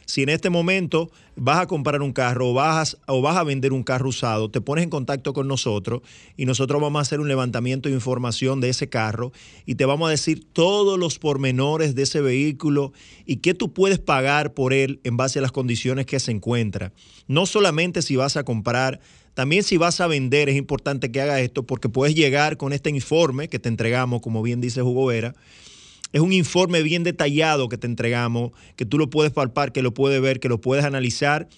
[0.07, 3.73] Si en este momento vas a comprar un carro o vas, o vas a vender
[3.73, 6.01] un carro usado, te pones en contacto con nosotros
[6.37, 9.33] y nosotros vamos a hacer un levantamiento de información de ese carro
[9.67, 12.93] y te vamos a decir todos los pormenores de ese vehículo
[13.27, 16.93] y qué tú puedes pagar por él en base a las condiciones que se encuentra.
[17.27, 19.01] No solamente si vas a comprar,
[19.37, 22.89] también si vas a vender es importante que hagas esto porque puedes llegar con este
[22.89, 25.35] informe que te entregamos, como bien dice Hugo Vera.
[26.15, 29.93] Es un informe bien detallado que te entregamos, que tú lo puedes palpar, que lo
[29.93, 31.51] puedes ver, que lo puedes analizar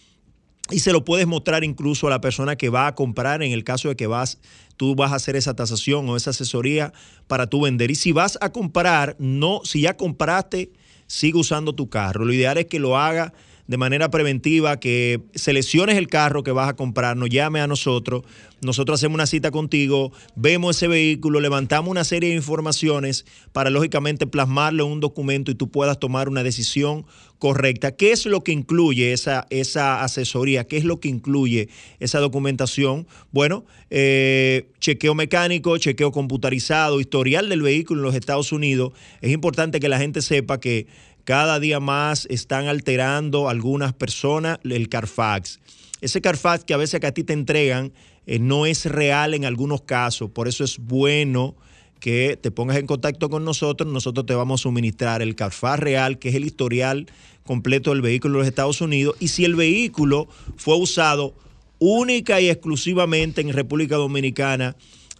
[0.72, 3.62] y se lo puedes mostrar incluso a la persona que va a comprar en el
[3.62, 4.40] caso de que vas
[4.76, 6.92] tú vas a hacer esa tasación o esa asesoría
[7.28, 7.92] para tú vender.
[7.92, 10.72] Y si vas a comprar, no, si ya compraste,
[11.06, 12.24] sigue usando tu carro.
[12.24, 13.32] Lo ideal es que lo haga
[13.68, 18.22] de manera preventiva, que selecciones el carro que vas a comprar, nos llame a nosotros,
[18.62, 24.26] nosotros hacemos una cita contigo, vemos ese vehículo, levantamos una serie de informaciones para lógicamente
[24.26, 27.04] plasmarlo en un documento y tú puedas tomar una decisión
[27.38, 27.92] correcta.
[27.92, 30.64] ¿Qué es lo que incluye esa, esa asesoría?
[30.64, 31.68] ¿Qué es lo que incluye
[32.00, 33.06] esa documentación?
[33.32, 38.94] Bueno, eh, chequeo mecánico, chequeo computarizado, historial del vehículo en los Estados Unidos.
[39.20, 40.86] Es importante que la gente sepa que
[41.28, 45.60] cada día más están alterando algunas personas el Carfax.
[46.00, 47.92] Ese Carfax que a veces que a ti te entregan
[48.26, 51.54] eh, no es real en algunos casos, por eso es bueno
[52.00, 56.18] que te pongas en contacto con nosotros, nosotros te vamos a suministrar el Carfax real,
[56.18, 57.04] que es el historial
[57.44, 61.34] completo del vehículo de los Estados Unidos, y si el vehículo fue usado
[61.78, 64.76] única y exclusivamente en República Dominicana,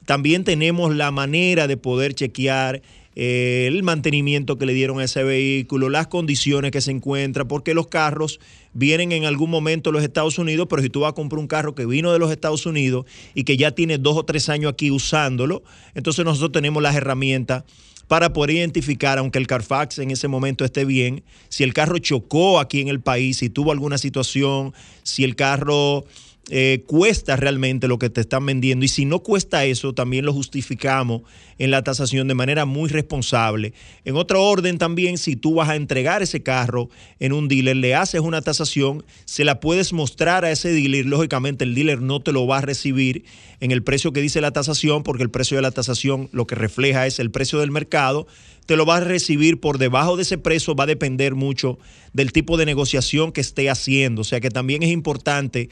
[0.06, 2.80] también tenemos la manera de poder chequear
[3.20, 7.74] eh, el mantenimiento que le dieron a ese vehículo, las condiciones que se encuentra, porque
[7.74, 8.38] los carros
[8.74, 11.48] vienen en algún momento a los Estados Unidos, pero si tú vas a comprar un
[11.48, 14.70] carro que vino de los Estados Unidos y que ya tiene dos o tres años
[14.70, 15.64] aquí usándolo,
[15.96, 17.64] entonces nosotros tenemos las herramientas
[18.06, 22.60] para poder identificar, aunque el Carfax en ese momento esté bien, si el carro chocó
[22.60, 26.04] aquí en el país, si tuvo alguna situación, si el carro
[26.50, 28.84] eh, cuesta realmente lo que te están vendiendo.
[28.84, 31.22] Y si no cuesta eso, también lo justificamos
[31.58, 33.74] en la tasación de manera muy responsable.
[34.06, 36.88] En otro orden también, si tú vas a entregar ese carro
[37.20, 41.64] en un dealer, le haces una tasación, se la puedes mostrar a ese dealer, lógicamente
[41.64, 43.24] el dealer no te lo va a recibir
[43.60, 46.54] en el precio que dice la tasación, porque el precio de la tasación lo que
[46.54, 48.26] refleja es el precio del mercado,
[48.64, 51.78] te lo vas a recibir por debajo de ese precio, va a depender mucho
[52.12, 55.68] del tipo de negociación que esté haciendo, o sea que también es importante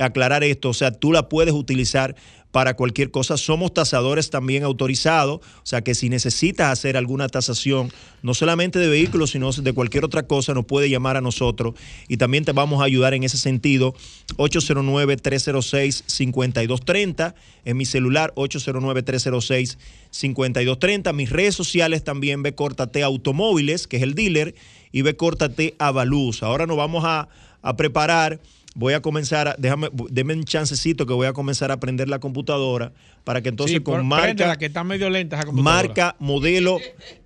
[0.00, 2.16] aclarar esto, o sea, tú la puedes utilizar
[2.52, 3.36] para cualquier cosa.
[3.36, 7.92] Somos tasadores también autorizados, o sea que si necesitas hacer alguna tasación,
[8.22, 11.74] no solamente de vehículos, sino de cualquier otra cosa, nos puede llamar a nosotros
[12.08, 13.94] y también te vamos a ayudar en ese sentido.
[14.36, 17.34] 809-306-5230
[17.64, 21.14] en mi celular, 809-306-5230.
[21.14, 24.54] Mis redes sociales también, ve Córtate Automóviles, que es el dealer,
[24.92, 26.42] y ve Córtate Avaluz.
[26.42, 27.28] Ahora nos vamos a,
[27.62, 28.40] a preparar
[28.74, 32.18] voy a comenzar, a, déjame, déme un chancecito que voy a comenzar a aprender la
[32.20, 32.92] computadora
[33.24, 36.78] para que entonces Sí, con marca, préndela, que está medio lenta esa marca, modelo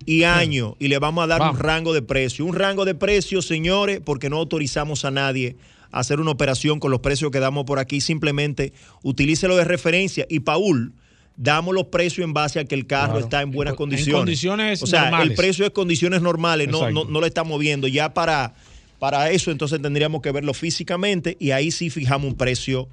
[0.05, 1.55] y año y le vamos a dar Vamos.
[1.57, 2.45] un rango de precio.
[2.45, 5.55] Un rango de precio, señores, porque no autorizamos a nadie
[5.91, 8.01] a hacer una operación con los precios que damos por aquí.
[8.01, 8.73] Simplemente
[9.03, 10.25] utilícelo de referencia.
[10.29, 10.93] Y Paul,
[11.37, 13.25] damos los precios en base a que el carro Claro.
[13.25, 14.19] está en buenas En condiciones.
[14.21, 15.29] condiciones o sea, normales.
[15.29, 17.87] el precio es condiciones normales, no, no, no lo estamos moviendo.
[17.87, 18.55] Ya para,
[18.99, 22.87] para eso, entonces tendríamos que verlo físicamente y ahí sí fijamos un precio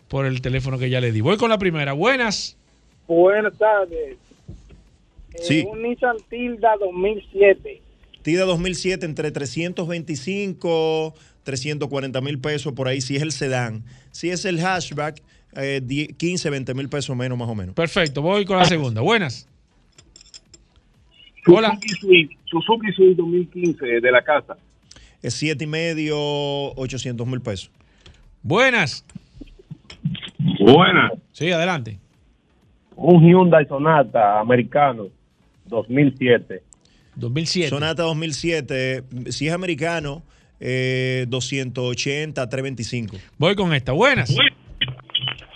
[0.08, 1.20] por el teléfono que ya le di.
[1.20, 1.92] Voy con la primera.
[1.92, 2.56] Buenas.
[3.06, 4.16] Buenas tardes.
[5.34, 5.64] Eh, Sí.
[5.70, 7.82] Un Nissan Tilda 2007.
[8.22, 11.14] TIDA 2007 entre 325,
[11.44, 13.82] 340 mil pesos por ahí si es el sedán.
[14.10, 15.22] Si es el hatchback,
[15.56, 17.74] eh, 10, 15, 20 mil pesos menos más o menos.
[17.74, 19.00] Perfecto, voy con la segunda.
[19.00, 19.48] Buenas.
[21.46, 21.70] Hola.
[21.70, 24.56] Suzuki Swift, Suzuki Swift 2015 de la casa.
[25.22, 27.70] Es 7 y medio, 800 mil pesos.
[28.42, 29.04] Buenas.
[30.58, 31.12] Buenas.
[31.32, 31.98] Sí, adelante.
[32.96, 35.08] Un Hyundai Sonata americano
[35.70, 36.62] 2007.
[37.16, 37.70] 2007.
[37.70, 40.22] Sonata 2007, si es americano,
[40.60, 43.16] eh, 280, 325.
[43.38, 43.92] Voy con esta.
[43.92, 44.34] Buenas.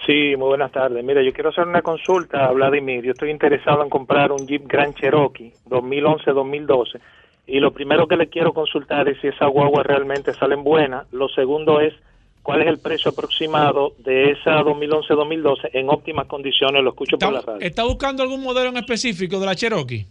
[0.06, 1.02] Sí, muy buenas tardes.
[1.02, 3.04] Mira, yo quiero hacer una consulta a Vladimir.
[3.04, 7.00] Yo estoy interesado en comprar un Jeep Grand Cherokee 2011-2012.
[7.46, 11.10] Y lo primero que le quiero consultar es si esas guaguas realmente salen buenas.
[11.12, 11.94] Lo segundo es
[12.44, 16.84] cuál es el precio aproximado de esa 2011-2012 en óptimas condiciones.
[16.84, 17.60] Lo escucho por la radio.
[17.60, 20.06] ¿Está buscando algún modelo en específico de la Cherokee?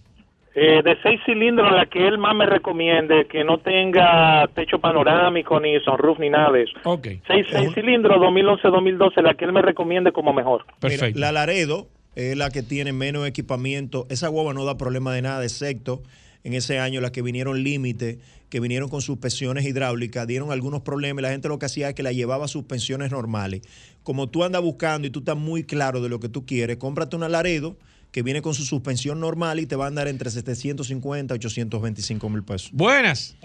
[0.56, 5.60] Eh, de seis cilindros, la que él más me recomiende, que no tenga techo panorámico,
[5.60, 6.74] ni sunroof, ni nada de eso.
[6.84, 7.08] Ok.
[7.28, 10.66] Seis, seis cilindros, 2011-2012, la que él me recomiende como mejor.
[10.82, 14.08] Mira, la Laredo es la que tiene menos equipamiento.
[14.10, 16.02] Esa guagua no da problema de nada, excepto
[16.44, 18.20] en ese año las que vinieron límite,
[18.54, 21.96] que vinieron con suspensiones hidráulicas, dieron algunos problemas y la gente lo que hacía es
[21.96, 23.64] que la llevaba a suspensiones normales.
[24.04, 27.16] Como tú andas buscando y tú estás muy claro de lo que tú quieres, cómprate
[27.16, 27.78] una Laredo
[28.12, 32.30] que viene con su suspensión normal y te va a andar entre 750 y 825
[32.30, 32.70] mil pesos.
[32.74, 33.36] Buenas.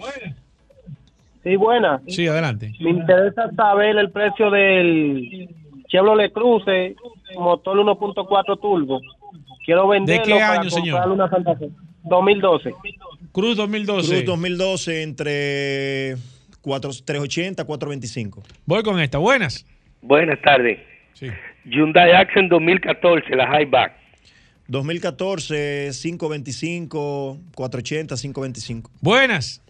[1.41, 1.99] Sí, buena.
[2.07, 2.75] Sí, adelante.
[2.79, 5.49] Me interesa saber el precio del
[5.87, 6.95] Chevrolet Cruze,
[7.35, 9.01] motor 1.4 turbo.
[9.69, 10.99] Quiero venderlo qué para año, señor?
[10.99, 11.69] comprarle una Santa Fe.
[12.05, 12.73] 2012.
[13.31, 14.09] Cruz 2012.
[14.09, 16.15] Cruz 2012 entre
[16.61, 18.41] 4, 380 425.
[18.65, 19.19] Voy con esta.
[19.19, 19.67] Buenas.
[20.01, 20.79] Buenas tardes.
[21.13, 21.27] Sí.
[21.65, 23.93] Hyundai Accent 2014, la Highback.
[24.69, 28.91] 2014 525 480 525.
[29.01, 29.61] Buenas.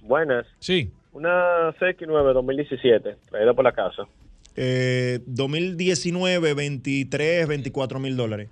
[0.00, 0.46] Buenas.
[0.58, 0.90] Sí.
[1.12, 4.04] Una CX9 2017, traída por la casa.
[4.56, 8.48] Eh, 2019, 23, 24 mil dólares.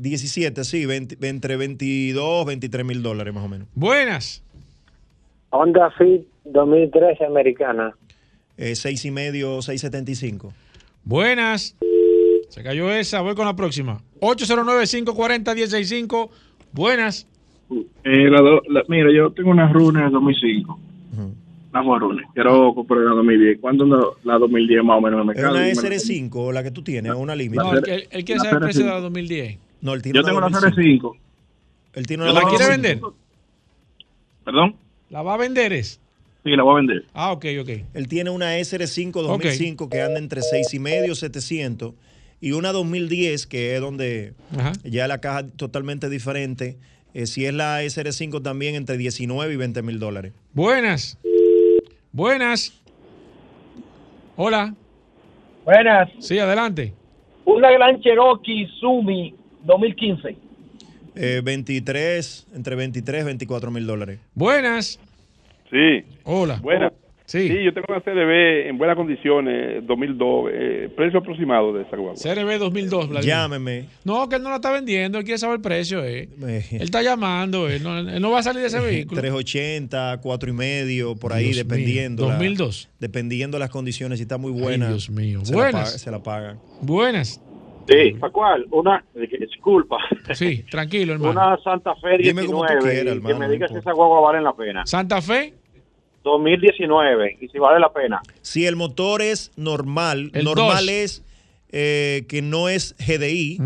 [0.00, 3.68] 17, sí, 20 entre 22, 23 mil dólares más o menos.
[3.74, 4.42] Buenas.
[5.50, 7.94] Honda Fit 2013 americana.
[8.56, 10.52] Eh, 6 y medio, 675.
[11.04, 11.76] Buenas.
[12.48, 13.20] Se cayó esa.
[13.20, 14.00] Voy con la próxima.
[14.20, 16.30] 809-540-165.
[16.72, 17.26] Buenas.
[18.04, 20.78] Eh, la do- la- mira, yo tengo una Runner 2005.
[21.70, 22.24] Una Ford Runner.
[22.34, 23.58] Quiero comprar la 2010.
[23.60, 25.54] ¿Cuánto anda la 2010 más o menos en el ¿Es mercado?
[25.56, 25.80] una Dímelo.
[25.88, 27.62] SR5 la que tú tienes o una Limited?
[27.62, 28.94] No, él, él- él quiere la saber el precio de CR5.
[28.94, 29.58] la 2010.
[29.80, 31.12] No, él tiene Yo tengo la 2005.
[31.14, 31.18] CR5.
[31.94, 32.70] Él tiene Yo una ¿La quiere 2005.
[33.06, 33.18] vender?
[34.44, 34.76] ¿Perdón?
[35.10, 36.00] ¿La va a vender es?
[36.44, 37.04] Sí, la voy a vender.
[37.14, 37.68] Ah, ok, ok.
[37.94, 41.94] Él tiene una SR5 2005 que anda entre 6 y medio, 700
[42.40, 44.72] y una 2010 que es donde Ajá.
[44.84, 46.76] ya la caja totalmente diferente.
[47.14, 50.32] Eh, si es la SR5 también entre 19 y 20 mil dólares.
[50.52, 51.18] Buenas.
[52.12, 52.72] Buenas.
[54.36, 54.74] Hola.
[55.64, 56.10] Buenas.
[56.20, 56.94] Sí, adelante.
[57.44, 60.36] Una Gran Cherokee Sumi 2015.
[61.14, 64.20] Eh, 23, entre 23 y 24 mil dólares.
[64.34, 65.00] Buenas.
[65.70, 66.04] Sí.
[66.24, 66.56] Hola.
[66.62, 66.92] Buena.
[67.24, 67.46] Sí.
[67.62, 70.50] yo tengo una CDB en buenas condiciones, 2002.
[70.50, 72.14] Eh, precio aproximado de esa guagua.
[72.14, 73.08] CRB 2002.
[73.10, 73.28] Vladimir.
[73.34, 73.84] Llámeme.
[74.02, 75.18] No, que él no la está vendiendo.
[75.18, 76.02] Él quiere saber el precio.
[76.06, 76.26] Eh.
[76.40, 77.68] Él está llamando.
[77.68, 79.20] Él no, él no va a salir de ese vehículo.
[79.20, 81.64] 380, 4 y medio, por ahí, Dios mío.
[81.64, 82.26] dependiendo.
[82.28, 82.88] la- 2002.
[82.98, 84.88] dependiendo las condiciones, si está muy buena.
[84.88, 85.44] Dios mío.
[85.44, 85.84] Se la, Buenas.
[85.90, 86.58] paga- se la pagan.
[86.80, 87.42] Buenas.
[87.88, 89.02] Sí, Pascual, una,
[89.40, 89.96] disculpa,
[90.34, 91.32] Sí, tranquilo, hermano.
[91.32, 93.76] una Santa Fe Dime como tú 19 quieras, y que hermano, me no diga si
[93.76, 94.84] esa guagua vale la pena.
[94.86, 95.54] Santa Fe.
[96.22, 98.20] 2019 y si vale la pena.
[98.42, 100.94] Si el motor es normal, El normal dos.
[100.94, 101.24] es
[101.70, 103.58] eh, que no es GDI,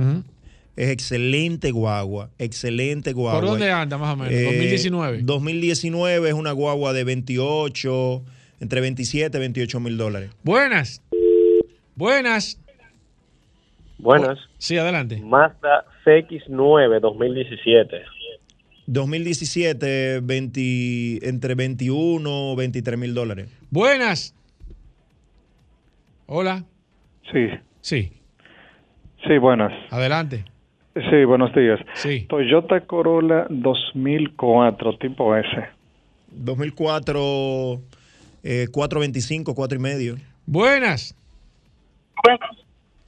[0.77, 3.41] es excelente guagua, excelente guagua.
[3.41, 4.33] ¿Por dónde anda más o menos?
[4.33, 5.23] Eh, 2019.
[5.23, 8.23] 2019 es una guagua de 28,
[8.61, 10.31] entre 27 y 28 mil dólares.
[10.45, 11.03] Buenas.
[11.97, 12.59] Buenas.
[14.03, 14.39] Buenas.
[14.59, 15.21] Sí, adelante.
[15.23, 18.03] Mazda CX9 2017.
[18.87, 23.49] 2017, 20 entre 21 23 mil dólares.
[23.71, 24.35] Buenas.
[26.27, 26.65] Hola.
[27.31, 27.49] Sí,
[27.81, 28.13] Sí,
[29.27, 29.73] sí, buenas.
[29.91, 30.45] adelante.
[30.95, 31.81] Sí, buenos días.
[31.95, 32.27] Sí.
[32.29, 35.47] Toyota Corolla 2004, tipo S.
[36.33, 37.81] 2004,
[38.43, 40.17] eh, 425, 4 y medio.
[40.45, 41.17] Buenas.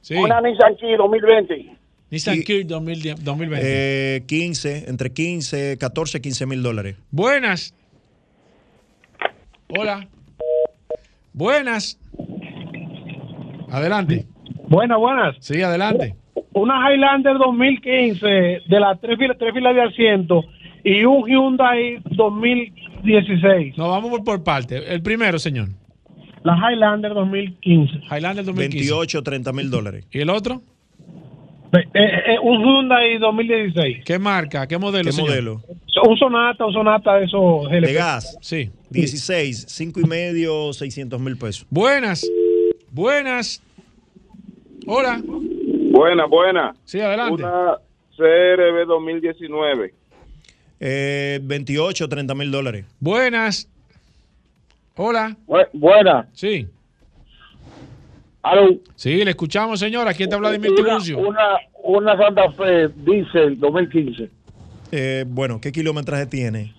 [0.05, 0.15] Sí.
[0.17, 1.77] Una Nissan Key 2020.
[2.11, 3.67] Nissan Key 2010 2020.
[3.67, 6.97] Eh, 15, entre 15, 14, 15 mil dólares.
[7.11, 7.75] Buenas.
[9.69, 10.07] Hola.
[11.33, 11.99] Buenas.
[13.71, 14.27] Adelante.
[14.69, 15.37] Buenas, buenas.
[15.41, 16.15] Sí, adelante.
[16.53, 20.45] Una Highlander 2015 de las tres filas, tres filas de asiento
[20.85, 23.79] y un Hyundai 2016.
[23.79, 24.93] No, vamos por, por parte.
[24.93, 25.69] El primero, señor.
[26.45, 28.01] La Highlander 2015.
[28.11, 28.77] Highlander 2015.
[28.77, 30.07] 28, 30 mil dólares.
[30.13, 30.61] ¿Y el otro?
[31.73, 34.05] Eh, eh, un Hyundai 2016.
[34.05, 34.69] ¿Qué marca?
[34.69, 35.07] ¿Qué modelo?
[35.07, 35.31] ¿Qué señor?
[35.31, 35.63] modelo?
[36.07, 38.37] Un Sonata, un Sonata de esos De gas.
[38.43, 38.71] Sí.
[38.91, 41.67] 16, 5 y medio, 600 mil pesos.
[41.71, 42.31] Buenas.
[42.91, 43.63] Buenas.
[44.87, 45.23] Hola.
[45.25, 46.75] Buena, buena.
[46.85, 47.43] Sí, adelante.
[47.43, 47.79] Una
[48.19, 49.95] CRB 2019.
[50.79, 52.85] Eh, 28, 30 mil dólares.
[53.01, 53.71] Buenas.
[54.97, 55.37] Hola.
[55.73, 56.29] buena.
[56.33, 56.69] Sí.
[58.43, 58.69] Aló.
[58.95, 60.07] Sí, le escuchamos, señor.
[60.07, 61.19] Aquí está Vladimir Una, Tiburcio.
[61.19, 61.49] una,
[61.83, 64.31] una Santa Fe Diesel 2015.
[64.93, 66.73] Eh, bueno, ¿qué kilometraje tiene?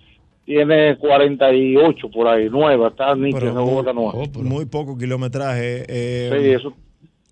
[0.45, 4.13] Tiene 48 por ahí, nueva, está nítida, esa muy, nueva.
[4.43, 5.85] muy poco kilometraje.
[5.87, 6.73] eh, Sí, eso.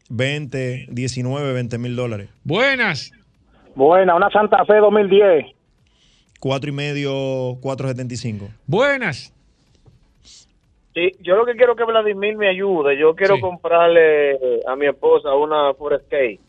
[0.09, 2.29] 20, 19, 20 mil dólares.
[2.43, 3.11] Buenas.
[3.75, 5.45] Buena, una Santa Fe 2010.
[6.39, 8.49] Cuatro y medio, 475.
[8.65, 9.31] Buenas.
[10.93, 12.97] Sí, yo lo que quiero que Vladimir me ayude.
[12.97, 13.41] Yo quiero Sí.
[13.41, 14.37] comprarle
[14.67, 16.39] a mi esposa una Ford Escape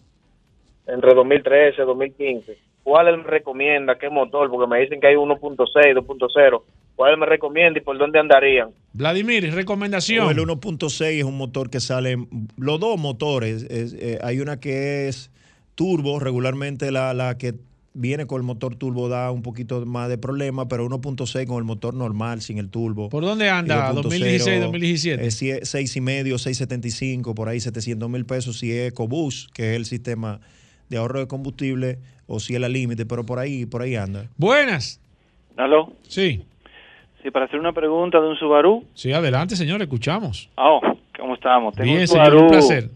[0.87, 2.59] entre 2013 y 2015.
[2.83, 3.97] ¿Cuál él me recomienda?
[3.99, 4.51] ¿Qué motor?
[4.51, 6.63] Porque me dicen que hay 1.6, 2.0.
[6.95, 8.69] ¿Cuál él me recomienda y por dónde andarían?
[8.93, 10.27] Vladimir, recomendación.
[10.27, 12.17] O el 1.6 es un motor que sale,
[12.59, 15.31] los dos motores, es, eh, hay una que es
[15.75, 17.55] turbo, regularmente la, la que
[17.95, 21.65] viene con el motor turbo da un poquito más de problema, pero 1.6 con el
[21.65, 23.09] motor normal, sin el turbo.
[23.09, 23.93] ¿Por dónde anda?
[23.93, 25.27] 2016, 2017.
[25.27, 29.77] Es 6 y medio, 675, por ahí 700 mil pesos si es EcoBoost, que es
[29.77, 30.41] el sistema
[30.91, 34.27] de ahorro de combustible, o si es la límite, pero por ahí, por ahí anda.
[34.37, 35.01] Buenas.
[35.57, 35.93] ¿Aló?
[36.09, 36.43] Sí.
[37.23, 38.85] Sí, para hacer una pregunta de un Subaru.
[38.95, 39.81] Sí, adelante, señor.
[39.81, 40.51] Escuchamos.
[40.57, 40.81] Oh,
[41.19, 41.75] ¿cómo estamos?
[41.75, 42.27] Tengo Bien, un señor.
[42.27, 42.91] Subaru Un placer.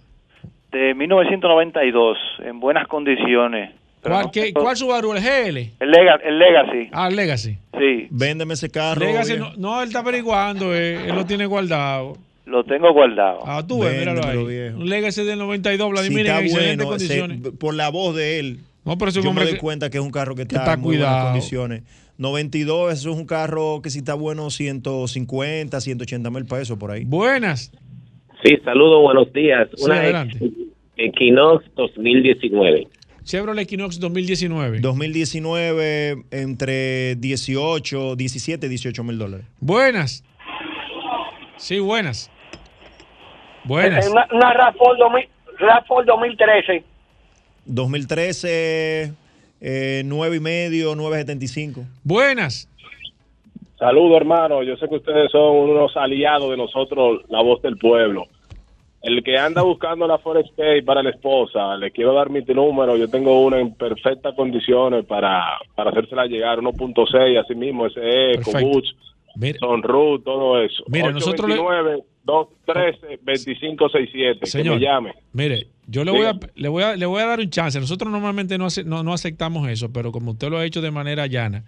[0.72, 3.70] de 1992, en buenas condiciones.
[4.02, 5.12] Pero ¿Cuál, no qué- ¿Cuál Subaru?
[5.14, 5.56] ¿El GL?
[5.80, 6.88] El, Lega- el Legacy.
[6.92, 7.58] Ah, el Legacy.
[7.78, 9.00] Sí, Véndeme ese carro.
[9.04, 10.74] Legacy no, no, él está averiguando.
[10.74, 12.16] eh, él lo tiene guardado.
[12.46, 13.40] lo tengo guardado.
[13.44, 14.42] Ah, tú ves, míralo ahí.
[14.46, 14.78] Viejo.
[14.78, 17.58] Un Legacy del 92, Si Vladimir, está en excelentes bueno, se- condiciones.
[17.58, 20.10] por la voz de él, No, pero yo me doy que- cuenta que es un
[20.10, 21.26] carro que que está, está en muy buenas cuidado.
[21.32, 21.82] condiciones.
[22.16, 27.04] 92, eso es un carro que si está bueno, 150, 180 mil pesos por ahí.
[27.04, 27.70] Buenas.
[28.42, 29.68] Sí, saludos, buenos días.
[29.76, 30.38] Sí, Una adelante.
[30.96, 32.88] Equinox 2019.
[33.28, 34.80] Chevrolet Equinox 2019.
[34.80, 39.46] 2019, entre 18, 17, 18 mil dólares.
[39.60, 40.24] Buenas.
[41.58, 42.30] Sí, buenas.
[43.64, 44.06] Buenas.
[44.06, 46.84] Eh, Una, una RAV4 2000 RAV4 2013.
[47.66, 49.12] 2013,
[49.60, 51.84] eh, 9 y medio, 975.
[52.04, 52.66] Buenas.
[53.78, 54.62] Saludos, hermano.
[54.62, 58.24] Yo sé que ustedes son unos aliados de nosotros, la voz del pueblo.
[59.08, 62.94] El que anda buscando la Forest Escape para la esposa, le quiero dar mi número.
[62.96, 65.44] Yo tengo una en perfectas condiciones para,
[65.74, 68.58] para hacérsela llegar, 1.6, así mismo, ese Perfecto.
[68.58, 68.96] EcoBoost,
[69.60, 70.84] Sonroof, todo eso.
[70.88, 71.56] Mire, nosotros le-
[72.24, 75.14] 213 2567 que Señor, me llame.
[75.32, 77.80] Mire, yo le voy, a, le, voy a, le voy a dar un chance.
[77.80, 80.90] Nosotros normalmente no, hace- no, no aceptamos eso, pero como usted lo ha hecho de
[80.90, 81.64] manera llana,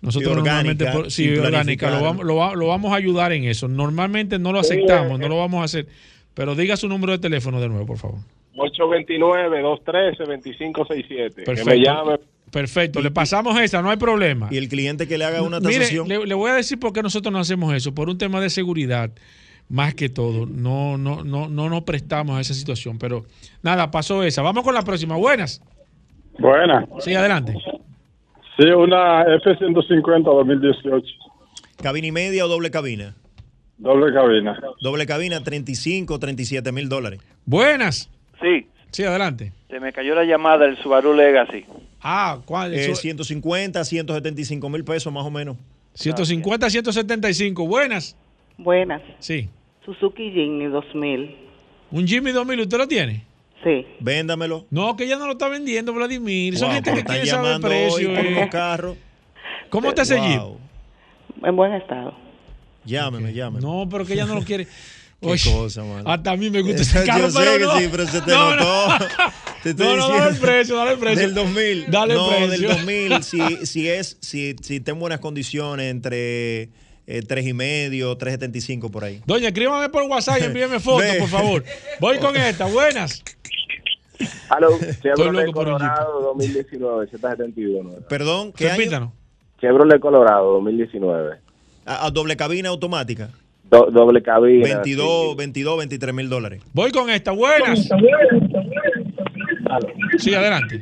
[0.00, 0.52] nosotros orgánica,
[0.84, 3.68] normalmente, por- sí, orgánica, lo vamos, lo, lo vamos a ayudar en eso.
[3.68, 5.86] Normalmente no lo aceptamos, no lo vamos a hacer.
[6.34, 8.18] Pero diga su número de teléfono de nuevo, por favor.
[8.56, 11.34] 829-213-2567.
[11.34, 11.70] Que Perfecto.
[11.70, 12.18] me llame.
[12.50, 14.48] Perfecto, le pasamos esa, no hay problema.
[14.50, 16.06] Y el cliente que le haga una Mire, tasación.
[16.06, 18.48] le, le voy a decir por qué nosotros no hacemos eso, por un tema de
[18.48, 19.10] seguridad,
[19.68, 20.46] más que todo.
[20.46, 23.24] No, no, no, no nos prestamos a esa situación, pero
[23.62, 24.42] nada, pasó esa.
[24.42, 25.16] Vamos con la próxima.
[25.16, 25.60] Buenas.
[26.38, 26.86] Buena.
[27.00, 27.54] Sí, adelante.
[28.56, 31.06] Sí, una F-150 2018.
[31.82, 33.16] ¿Cabina y media o doble cabina?
[33.78, 34.58] Doble cabina.
[34.80, 37.20] Doble cabina, 35, 37 mil dólares.
[37.44, 38.08] Buenas.
[38.40, 39.52] Sí, Sí, adelante.
[39.68, 41.64] se me cayó la llamada del Subaru Legacy.
[42.00, 42.74] Ah, ¿cuál?
[42.74, 45.56] Eh, Su- 150, 175 mil pesos más o menos.
[45.94, 47.66] 150, 175.
[47.66, 48.16] Buenas.
[48.56, 49.02] Buenas.
[49.18, 49.48] Sí.
[49.84, 51.36] Suzuki Jimny 2000.
[51.90, 53.24] Un Jimmy 2000, ¿usted lo tiene?
[53.64, 53.86] Sí.
[54.00, 54.66] Véndamelo.
[54.70, 56.56] No, que ella no lo está vendiendo, Vladimir.
[56.56, 58.14] Son Wow, gente que quiere saber el precio.
[58.14, 58.30] por eh.
[58.40, 58.96] los carros.
[59.70, 60.40] ¿Cómo está ese Jeep?
[61.42, 62.14] En buen estado.
[62.84, 63.60] Llámeme, llámeme.
[63.64, 64.66] No, pero que ella no lo quiere.
[65.20, 66.10] Qué Oye, cosa, mano.
[66.10, 67.78] Hasta a mí me gusta ese carro, Yo sé pero que no.
[67.78, 68.88] sí, pero se te No, no.
[68.88, 69.04] notó.
[69.62, 71.20] Te estoy No, no, dale el precio, dale el precio.
[71.22, 71.86] Del 2000.
[71.90, 72.48] Dale el no, precio.
[72.50, 76.68] del 2000, si, si es, si, si está en buenas condiciones, entre
[77.06, 79.22] eh, tres y medio, 3.75 por ahí.
[79.24, 81.64] Doña, escríbame por WhatsApp y envíeme fotos, por favor.
[82.00, 82.66] Voy con esta.
[82.66, 83.22] Buenas.
[84.50, 84.68] Aló,
[85.02, 85.50] Chevrolet.
[85.52, 88.06] Colorado 2019, Z71.
[88.06, 88.76] Perdón, ¿qué año?
[88.76, 89.12] Repítanos.
[89.60, 91.38] Chevrolet Colorado 2019.
[91.86, 93.30] A, a doble cabina automática.
[93.70, 94.64] Do- doble cabina.
[94.82, 96.62] 22, 22, 23 mil dólares.
[96.72, 97.32] Voy con esta.
[97.32, 97.88] Buenas.
[100.18, 100.80] Sí, adelante.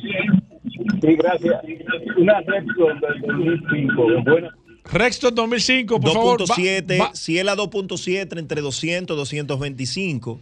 [1.01, 1.61] Sí, gracias.
[2.19, 4.23] Una Repsol del 2005.
[4.25, 4.51] Buena.
[4.85, 6.41] Rexton 2005, por favor.
[6.43, 10.41] va- 2.7, va- si es la 2.7 entre 200 225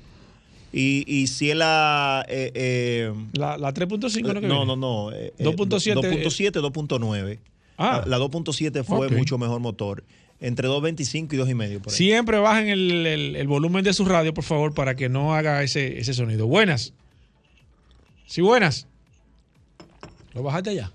[0.72, 5.12] y, y si es la eh, eh, La, la 3.5 no que no no no
[5.12, 7.38] eh, eh, 2.7, 2.7 2.9
[7.76, 8.02] Ah.
[8.06, 9.12] la, la 2.7 fue Ok.
[9.12, 10.04] mucho mejor motor
[10.40, 11.96] entre 2.25 y 2.5 por ahí.
[11.96, 15.62] Siempre bajen el, el- el volumen de su radio, por favor, para que no haga
[15.62, 16.46] ese, ese sonido.
[16.46, 16.94] Buenas.
[18.26, 18.86] Sí, buenas.
[20.34, 20.90] ¿Lo bajaste ya?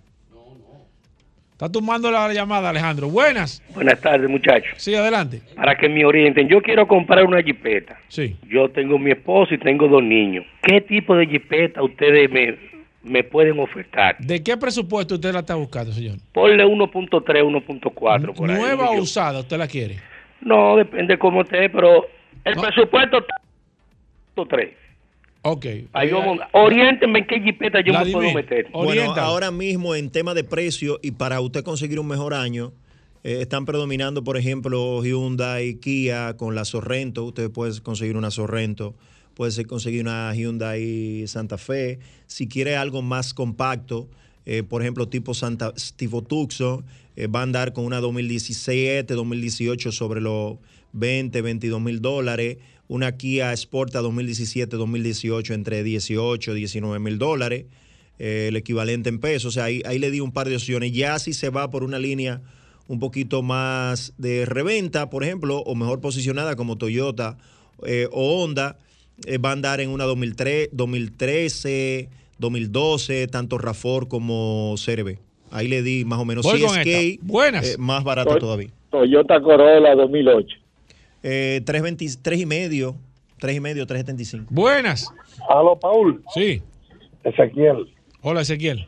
[1.51, 3.07] Está tomando la llamada, Alejandro.
[3.09, 3.63] Buenas.
[3.73, 4.73] Buenas tardes, muchachos.
[4.75, 5.41] Sí, adelante.
[5.55, 7.97] Para que me orienten, yo quiero comprar una jipeta.
[8.09, 8.35] Sí.
[8.49, 10.45] Yo tengo mi esposo y tengo dos niños.
[10.61, 12.57] ¿Qué tipo de jipeta ustedes me,
[13.05, 14.17] me pueden ofertar?
[14.19, 16.17] ¿De qué presupuesto usted la está buscando, señor?
[16.33, 18.57] Ponle 1.3, 1.4 por ahí.
[18.57, 19.97] ¿Nueva o usada usted la quiere?
[20.41, 22.07] No, depende cómo esté, pero
[22.43, 23.35] el presupuesto está
[24.43, 24.69] 3.
[25.43, 25.65] Ok.
[25.93, 26.39] Ahí vamos.
[26.51, 28.67] Oriéntenme en qué jipeta yo me puedo meter.
[28.71, 32.73] Bueno, ahora mismo en tema de precio y para usted conseguir un mejor año,
[33.23, 37.23] eh, están predominando, por ejemplo, Hyundai, Kia con la Sorrento.
[37.25, 38.95] Usted puede conseguir una Sorrento,
[39.35, 41.99] puede conseguir una Hyundai Santa Fe.
[42.25, 44.09] Si quiere algo más compacto,
[44.45, 49.91] eh, por ejemplo, tipo Santa, tipo Tucson, eh, va a andar con una 2017, 2018
[49.91, 50.57] sobre los
[50.93, 52.57] 20, 22 mil dólares.
[52.87, 57.65] Una Kia Sporta 2017, 2018 entre 18, 19 mil dólares.
[58.17, 59.45] eh, el equivalente en pesos.
[59.45, 60.93] O sea, ahí, ahí le di un par de opciones.
[60.93, 62.41] Ya si se va por una línea
[62.87, 67.37] un poquito más de reventa, por ejemplo, o mejor posicionada como Toyota
[67.85, 68.77] eh, o Honda,
[69.25, 72.09] eh, va a andar en una 2003, 2013,
[72.39, 75.17] 2012, tanto Rafor como CRB.
[75.51, 76.43] Ahí le di más o menos.
[76.45, 76.99] Voy Si con es esta.
[76.99, 77.65] que, Buenas.
[77.73, 78.69] eh, más barato Toy- todavía.
[78.89, 80.57] Toyota Corolla 2008.
[81.23, 82.95] Eh, 3.20 3 y medio,
[83.39, 84.45] 3 y medio, 3.75.
[84.49, 85.11] Buenas.
[85.49, 86.21] Aló, Paul.
[86.33, 86.61] Sí.
[87.23, 87.87] Ezequiel.
[88.21, 88.85] Hola, Ezequiel.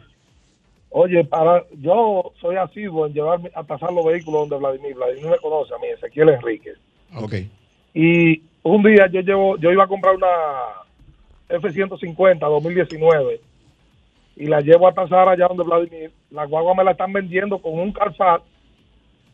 [0.89, 4.95] Oye, para yo soy asiduo en llevar a pasar los vehículos donde Vladimir.
[4.95, 6.77] Vladimir me conoce a mí, Ezequiel Enríquez.
[7.15, 7.33] Ok.
[7.93, 10.27] Y un día yo llevo, yo iba a comprar una
[11.49, 13.41] F-150 2019
[14.35, 16.11] y la llevo a tasar allá donde Vladimir.
[16.31, 18.41] La guagua me la están vendiendo con un Carfat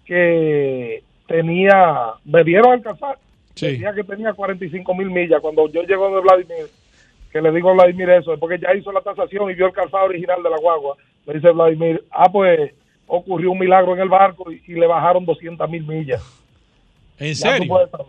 [0.05, 3.17] que tenía, me dieron el Carfat,
[3.55, 5.41] decía que tenía 45 mil millas.
[5.41, 6.67] Cuando yo llego donde Vladimir,
[7.32, 9.74] que le digo a Vladimir eso, es porque ya hizo la tasación y vio el
[9.74, 10.95] Carfat original de la guagua,
[11.26, 12.74] me dice Vladimir, ah, pues
[13.07, 16.42] ocurrió un milagro en el barco y, y le bajaron 200 mil millas.
[17.20, 17.68] ¿En serio?
[17.68, 18.05] puedes saber.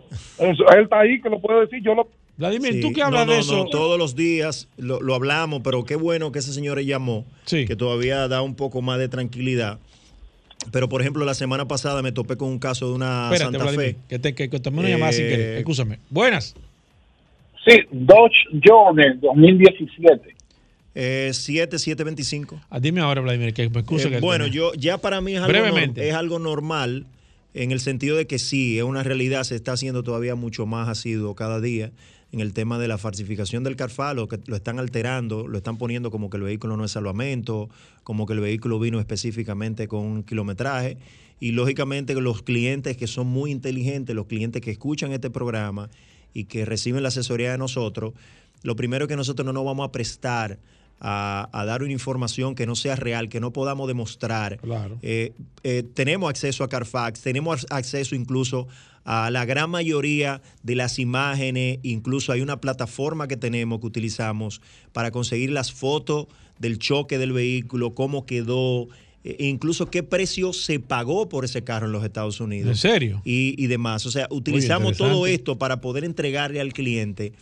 [0.53, 2.07] Eso, él está ahí, que lo puede decir, yo lo...
[2.37, 3.55] Vladimir, Sí, tú que hablas no, de eso.
[3.55, 7.75] no, todos los días lo, lo hablamos, pero qué bueno que ese señor llamó, que
[7.77, 9.79] todavía da un poco más de tranquilidad.
[10.71, 13.63] Pero, por ejemplo, la semana pasada me topé con un caso de una Espérate, Santa
[13.63, 13.97] Vladimir, Fe.
[14.09, 15.59] que te, que, que tomé una llamada si Eh, quieres.
[15.59, 15.99] Escúchame.
[16.09, 16.55] Buenas.
[17.67, 18.33] Sí, Dodge
[18.67, 20.35] Journey 2017.
[20.95, 22.59] Eh, 7, 725.
[22.69, 25.49] Ah, dime ahora, Vladimir, que me excusa Eh, bueno, yo ya para mí es algo,
[25.49, 26.07] Brevemente.
[26.09, 27.05] es algo normal
[27.55, 30.89] en el sentido de que sí, es una realidad, se está haciendo todavía mucho más
[30.89, 31.93] asiduo cada día
[32.33, 36.11] en el tema de la falsificación del carfalo, que lo están alterando, lo están poniendo
[36.11, 37.69] como que el vehículo no es salvamento,
[38.03, 40.97] como que el vehículo vino específicamente con un kilometraje.
[41.39, 45.89] Y lógicamente los clientes que son muy inteligentes, los clientes que escuchan este programa
[46.33, 48.13] y que reciben la asesoría de nosotros,
[48.63, 50.59] lo primero que nosotros no nos vamos a prestar
[51.07, 54.57] a, a dar una información que no sea real, que no podamos demostrar.
[54.57, 54.97] Claro.
[55.03, 55.33] Eh,
[55.63, 58.67] eh, tenemos acceso a Carfax, tenemos acceso incluso
[59.03, 64.61] a la gran mayoría de las imágenes, incluso hay una plataforma que tenemos que utilizamos
[64.93, 66.25] para conseguir las fotos
[66.57, 68.87] del choque del vehículo, cómo quedó,
[69.23, 72.71] e incluso qué precio se pagó por ese carro en los Estados Unidos.
[72.71, 73.21] ¿En serio?
[73.23, 74.07] Y, y demás.
[74.07, 77.33] O sea, utilizamos todo esto para poder entregarle al cliente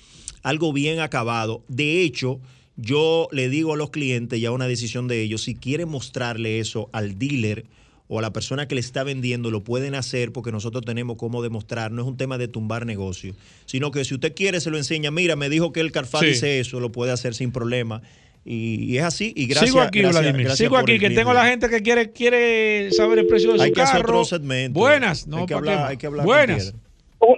[0.42, 1.64] algo bien acabado.
[1.70, 2.42] De hecho,
[2.76, 6.90] yo le digo a los clientes, ya una decisión de ellos, si quieren mostrarle eso
[6.92, 7.66] al dealer
[8.08, 11.42] o a la persona que le está vendiendo, lo pueden hacer porque nosotros tenemos cómo
[11.42, 11.92] demostrar.
[11.92, 13.34] No es un tema de tumbar negocio,
[13.66, 15.10] sino que si usted quiere, se lo enseña.
[15.12, 16.28] Mira, me dijo que el Carfal Sí.
[16.28, 18.02] dice eso, lo puede hacer sin problema.
[18.46, 19.32] Y, y es así.
[19.38, 20.46] Y gracias, Sigo aquí, gracias- Vladimir.
[20.48, 23.58] gracias Sigo aquí, que tengo a la gente que quiere, quiere saber el precio de
[23.60, 24.20] su Hay que hacer carro.
[24.20, 24.78] otro segmento.
[24.80, 26.74] Buenas, Hay no, que ¿para hablar- hay que hablar Buenas.
[26.74, 26.80] Piedra.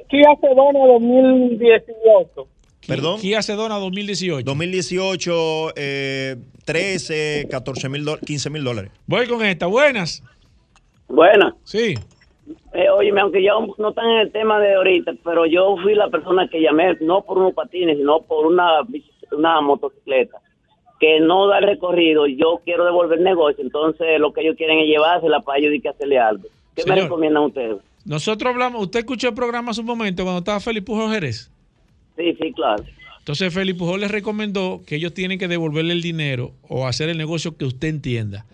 [0.10, 0.80] Kia Sedona
[1.60, 2.48] 2018.
[2.88, 3.20] Perdón.
[3.20, 4.44] Kia Sedona 2018.
[4.46, 8.92] 2018, eh, 13, 14 mil, 15 mil dólares.
[9.08, 9.66] Voy con esta.
[9.68, 10.24] Buenas.
[11.08, 11.54] Buenas.
[11.64, 11.96] Sí.
[12.74, 16.10] Eh, óyeme, aunque ya no están en el tema de ahorita, pero yo fui la
[16.10, 18.82] persona que llamé no por unos patines, sino por una,
[19.62, 20.42] motocicleta
[21.00, 22.28] que no da el recorrido.
[22.28, 25.90] Yo quiero devolver negocio, entonces lo que ellos quieren es llevársela para ellos y que
[25.90, 26.48] hacerle algo.
[26.76, 27.78] ¿Qué me recomiendan ustedes?
[28.06, 31.52] Nosotros hablamos, usted escuchó el programa hace un momento cuando estaba Félix Pujol Jerez.
[32.18, 32.84] Sí, sí, claro.
[33.20, 37.18] Entonces Félix Pujol les recomendó que ellos tienen que devolverle el dinero o hacer el
[37.18, 38.46] negocio que usted entienda.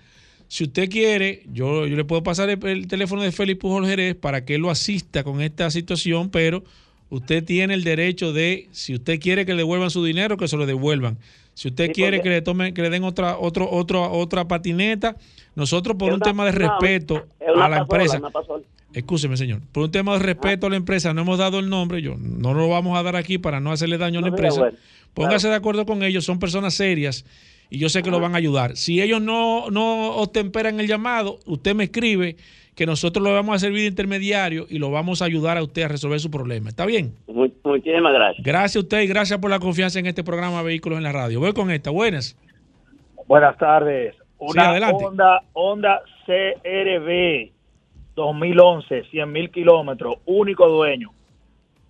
[0.47, 4.15] Si usted quiere, yo, yo le puedo pasar el, el teléfono de Félix Pujol Jerez
[4.15, 6.63] para que él lo asista con esta situación, pero
[7.09, 10.57] usted tiene el derecho de, si usted quiere que le devuelvan su dinero, que se
[10.57, 11.17] lo devuelvan.
[11.53, 15.17] Si usted Sí, quiere que le tomen, que le den otra, otro, otro, otra patineta,
[15.55, 18.21] nosotros por un tema de respeto una a la pasola, empresa.
[18.93, 19.61] Escúcheme, señor.
[19.71, 22.01] Por un tema de respeto a la empresa, no hemos dado el nombre.
[22.01, 24.59] Yo no lo vamos a dar aquí para no hacerle daño a la No, empresa.
[24.59, 24.77] bueno,
[25.13, 26.25] Póngase de acuerdo con ellos.
[26.25, 27.25] Son personas serias
[27.69, 28.75] y yo sé que lo van a ayudar.
[28.75, 32.35] Si ellos no, no obtemperan el llamado, usted me escribe
[32.75, 35.83] que nosotros lo vamos a servir de intermediario y lo vamos a ayudar a usted
[35.83, 36.69] a resolver su problema.
[36.69, 37.13] ¿Está bien?
[37.27, 38.45] Mu- muchísimas gracias.
[38.45, 41.39] Gracias a usted y gracias por la confianza en este programa Vehículos en la Radio.
[41.41, 41.89] Voy con esta.
[41.91, 42.37] Buenas.
[43.27, 44.15] Buenas tardes.
[44.37, 45.03] Una adelante.
[45.05, 47.51] Honda, Honda CRV
[48.15, 51.11] 2011, 100 mil kilómetros, único dueño.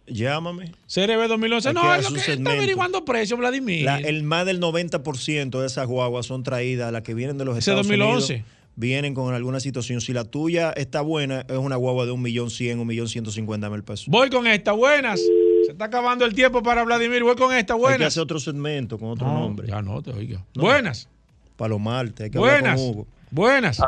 [0.07, 0.71] Llámame.
[0.93, 1.69] CRB 2011.
[1.69, 2.51] Hay No, es lo que está segmento.
[2.51, 3.85] averiguando precio, Vladimir.
[3.85, 7.53] La- el más del 90% de esas guaguas son traídas, las que vienen de los
[7.57, 8.33] Ese Estados 2011.
[8.33, 10.01] Unidos, vienen con alguna situación.
[10.01, 13.31] Si la tuya está buena, es una guagua de un millón cien, un millón ciento
[13.31, 14.07] cincuenta mil pesos.
[14.09, 14.73] Voy con esta.
[14.73, 15.19] Buenas.
[15.65, 17.23] Se está acabando el tiempo para Vladimir.
[17.23, 17.73] Voy con esta.
[17.75, 18.07] Hay que Buenas.
[18.07, 19.67] hacer otro segmento con otro No, nombre.
[19.67, 20.39] Ya no, te oigo.
[20.55, 20.63] No.
[20.63, 21.07] Buenas.
[21.55, 22.81] Palomarte, hay que hablar Buenas.
[22.81, 23.07] con Hugo.
[23.29, 23.79] Buenas.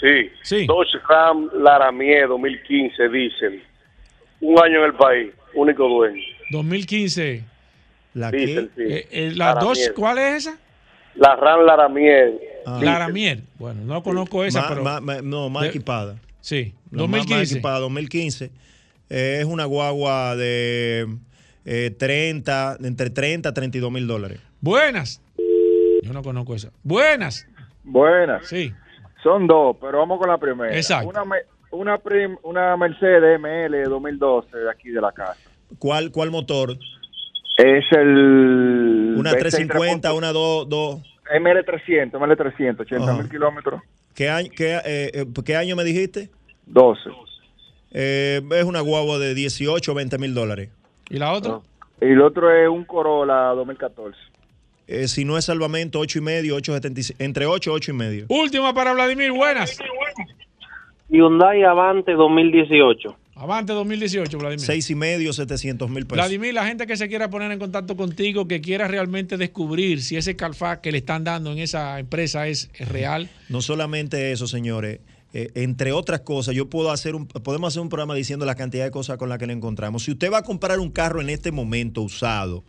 [0.00, 0.30] Sí.
[0.42, 0.66] Sí.
[0.66, 3.62] Dodge Ram Laramie 2015 diésel.
[4.40, 6.22] Un año en el país, único dueño.
[6.50, 7.44] 2015.
[8.14, 8.82] ¿La Diésel, sí.
[8.82, 9.68] Eh, eh, la Laramie.
[9.68, 10.58] dos, ¿cuál es esa?
[11.16, 12.38] La Ram Laramie.
[12.66, 12.80] Ah.
[12.82, 13.42] Laramie.
[13.58, 14.82] Bueno, no conozco esa, Ma- pero.
[14.82, 16.16] ma- ma- no, más de- equipada.
[16.40, 17.54] Sí, La más- más 2015.
[17.54, 18.50] equipada, 2015.
[19.10, 21.06] Eh, es una guagua de
[21.64, 24.40] eh, 30, entre 30 a 32 mil dólares.
[24.60, 25.20] Buenas.
[26.02, 26.70] Yo no conozco esa.
[26.82, 27.46] Buenas.
[27.84, 28.46] Buenas.
[28.48, 28.72] Sí.
[29.22, 30.74] Son dos, pero vamos con la primera.
[30.76, 31.08] Exacto.
[31.08, 35.36] Una, me- una, prim- una Mercedes ML 2012 de aquí de la casa.
[35.78, 36.76] ¿Cuál, cuál motor?
[37.56, 39.14] Es el...
[39.18, 40.68] Una V6 350, una 2.
[40.68, 41.00] dos
[41.34, 43.20] ML300, ML300, 80 Ajá.
[43.20, 43.82] mil kilómetros.
[44.14, 46.30] ¿Qué, año, qué, eh, eh, ¿Qué año me dijiste?
[46.66, 47.10] 12.
[47.92, 50.70] Eh, es una guagua de 18 o 20 mil dólares.
[51.10, 51.60] ¿Y la otra?
[52.00, 54.16] Y el otro es un Corolla 2014.
[54.88, 58.26] Eh, si no es salvamento, 8 y medio, 8.75, entre 8 y 8 y medio.
[58.28, 59.32] Última para Vladimir.
[59.32, 59.76] Buenas.
[61.10, 63.16] Hyundai Avante 2018.
[63.34, 64.64] Avante 2018, Vladimir.
[64.64, 66.16] 6 y medio, 700 mil pesos.
[66.16, 70.16] Vladimir, la gente que se quiera poner en contacto contigo, que quiera realmente descubrir si
[70.16, 73.28] ese Calfac que le están dando en esa empresa es, es real.
[73.48, 75.00] No solamente eso, señores.
[75.34, 78.84] eh, entre otras cosas, yo puedo hacer un, podemos hacer un programa diciendo la cantidad
[78.84, 80.02] de cosas con las que le encontramos.
[80.02, 82.64] Si usted va a comprar un carro en este momento usado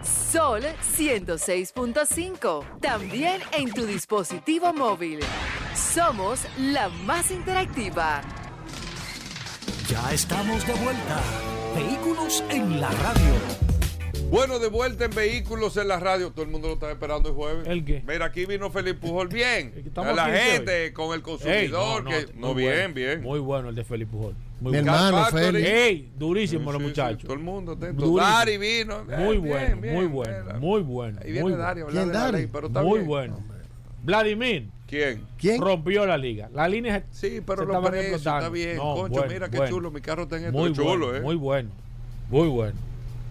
[0.02, 0.62] Sol
[0.98, 2.80] 106.5.
[2.80, 5.20] También en tu dispositivo móvil.
[5.76, 8.22] Somos la más interactiva.
[9.90, 11.22] Ya estamos de vuelta.
[11.76, 13.34] Vehículos en la radio.
[14.32, 16.32] Bueno, de vuelta en vehículos en la radio.
[16.32, 17.68] Todo el mundo lo está esperando el jueves.
[17.68, 18.04] ¿El qué?
[18.08, 19.74] Mira, aquí vino Felipe Pujol bien.
[19.86, 22.06] estamos A la gente, con el consumidor.
[22.08, 23.22] Ey, que, no, muy bien, bueno, bien.
[23.22, 24.34] Muy bueno el de Félix Pujol.
[24.60, 24.96] Muy Mi bueno.
[25.08, 25.26] hermano.
[25.28, 25.68] Félix.
[25.70, 27.24] Ey, durísimo los sí, muchachos.
[27.24, 27.76] todo el mundo.
[27.76, 29.04] Dari vino.
[29.06, 30.12] Muy Bien, bueno, bien, muy bien.
[30.12, 31.20] bueno, muy bueno.
[31.24, 33.08] Ahí viene muy Dari a hablar de la ley, pero está Muy bien.
[33.08, 33.55] bueno.
[34.06, 34.70] Vladimir.
[34.88, 35.24] ¿Quién?
[35.38, 35.60] ¿Quién?
[35.60, 36.48] Rompió la liga.
[36.54, 38.46] La línea Sí, pero se precios, explotando.
[38.46, 38.78] está bien.
[38.78, 39.72] No, Concho, bueno, mira qué bueno.
[39.76, 39.92] chulo.
[39.92, 40.58] Mi carro está en esto.
[40.58, 41.22] Muy chulo, bueno, ¿eh?
[41.22, 41.70] Muy bueno.
[42.30, 42.78] Muy bueno.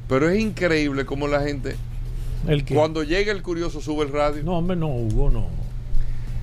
[0.09, 1.77] Pero es increíble cómo la gente.
[2.49, 2.75] ¿El qué?
[2.75, 4.43] Cuando llega el curioso, sube el radio.
[4.43, 5.47] No, hombre, no, Hugo, no.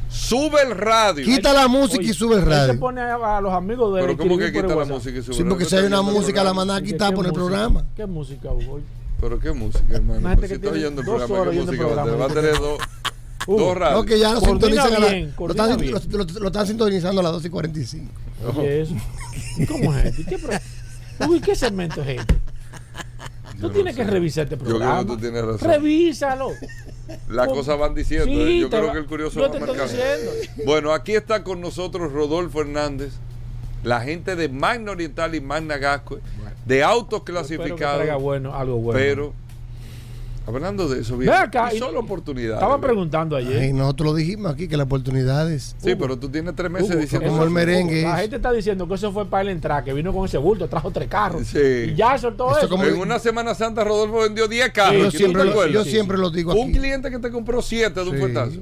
[0.09, 1.23] Sube el radio.
[1.23, 2.73] Quita la música y sube el radio.
[2.73, 4.07] se pone a, a los amigos de él.
[4.07, 4.93] Pero ¿cómo que quita la WhatsApp.
[4.95, 5.77] música y sube Sí, el porque radio?
[5.77, 7.85] si hay una música la mandan a ¿Y qué quitar por el programa.
[7.95, 8.79] ¿Qué música, Hugo?
[9.21, 10.21] Pero qué música, hermano.
[10.21, 12.21] Pues si que está tiene oyendo el dos programa, horas ¿qué música va a tener?
[12.21, 12.79] Va a tener dos,
[13.47, 13.99] Uh, dos radios.
[13.99, 15.91] No, que ya lo sintonizan a la- lo, están, bien.
[15.93, 18.11] lo- lo- lo están sintonizando a las 12 y 45.
[18.57, 18.93] Oye, eso.
[19.67, 20.21] ¿Cómo es esto?
[20.21, 20.37] ¿Y ¿Qué,
[21.27, 22.33] Uy, ¿qué segmento es este?
[23.59, 25.05] Tú no tienes que revisar este Yo creo que programa.
[25.07, 25.69] tú tienes razón.
[25.69, 26.49] Revísalo.
[27.29, 28.25] Las cosas van diciendo.
[28.25, 28.59] Sí, ¿eh?
[28.61, 29.93] Yo creo va- que el curioso yo va te estoy marcando.
[29.93, 30.63] diciendo.
[30.65, 33.11] Bueno, aquí está con nosotros Rodolfo Hernández,
[33.83, 36.19] la gente de Magna Oriental y Magna Gasco,
[36.65, 37.97] de autos clasificados.
[37.97, 38.97] traiga bueno, algo bueno.
[38.99, 39.33] Pero,
[40.55, 42.55] hablando de eso, bien, acá, y solo oportunidades.
[42.55, 43.59] Estaba preguntando ayer.
[43.59, 45.75] Ay, nosotros lo dijimos aquí que las oportunidades.
[45.79, 48.03] Sí, pero tú tienes tres meses Hugo, diciendo como el merengue.
[48.03, 50.67] La gente está diciendo que eso fue para él entrar, que vino con ese bulto,
[50.67, 51.47] trajo tres carros.
[51.47, 51.57] Sí.
[51.59, 52.69] Y ya soltó Eso eso.
[52.69, 54.93] como- En una Semana Santa Rodolfo vendió 10 carros.
[54.93, 55.73] Sí, yo ¿tú te siempre, lo, acuerdas?
[55.73, 56.79] yo Sí, siempre lo digo Un aquí.
[56.79, 58.21] cliente que te compró 7 de un Sí.
[58.21, 58.59] fuetazo.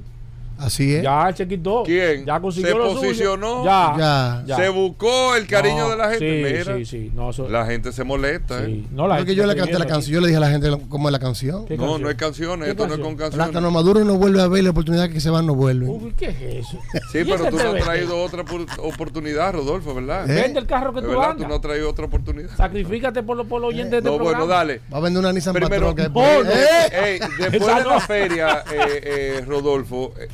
[0.59, 1.03] Así es.
[1.03, 1.83] Ya se quitó.
[1.83, 2.25] ¿Quién?
[2.25, 3.01] Ya consiguió Se lo suyo.
[3.01, 3.63] posicionó.
[3.65, 4.43] Ya.
[4.45, 4.55] Ya.
[4.57, 6.47] Se buscó el cariño No, de la gente.
[6.49, 7.11] Sí, Mira, sí, sí.
[7.15, 8.65] No, eso- la gente se molesta.
[8.65, 8.71] sí.
[8.71, 8.87] ¿eh?
[8.91, 10.69] No, la Porque gente yo le canté la canción, yo le dije a la gente
[10.89, 11.65] cómo es la canción.
[11.65, 12.01] ¿Qué No, canción?
[12.01, 13.15] no es canciones, ¿Qué esto no es canción?
[13.15, 13.47] con canciones.
[13.47, 15.89] Plátano maduro no vuelve a ver la oportunidad que se van no vuelven.
[15.89, 16.77] Uy, ¿qué es eso?
[17.11, 20.29] Sí, ¿Y pero ese tú no has traído otra por- oportunidad, Rodolfo, ¿verdad?
[20.29, 20.41] ¿Eh?
[20.41, 21.37] Vende el carro que ¿De tú andas.
[21.37, 22.49] Tú no has traído otra oportunidad.
[22.57, 24.53] Sacrifícate por los por los oyentes de este No, bueno, programa.
[24.53, 24.81] dale.
[24.93, 26.21] Va a vender una Nissan Primero, no.
[26.49, 26.89] ¿Eh?
[26.91, 27.89] Ey, después de no.
[27.89, 29.01] la feria, eh,
[29.39, 30.27] eh, Rodolfo, eh,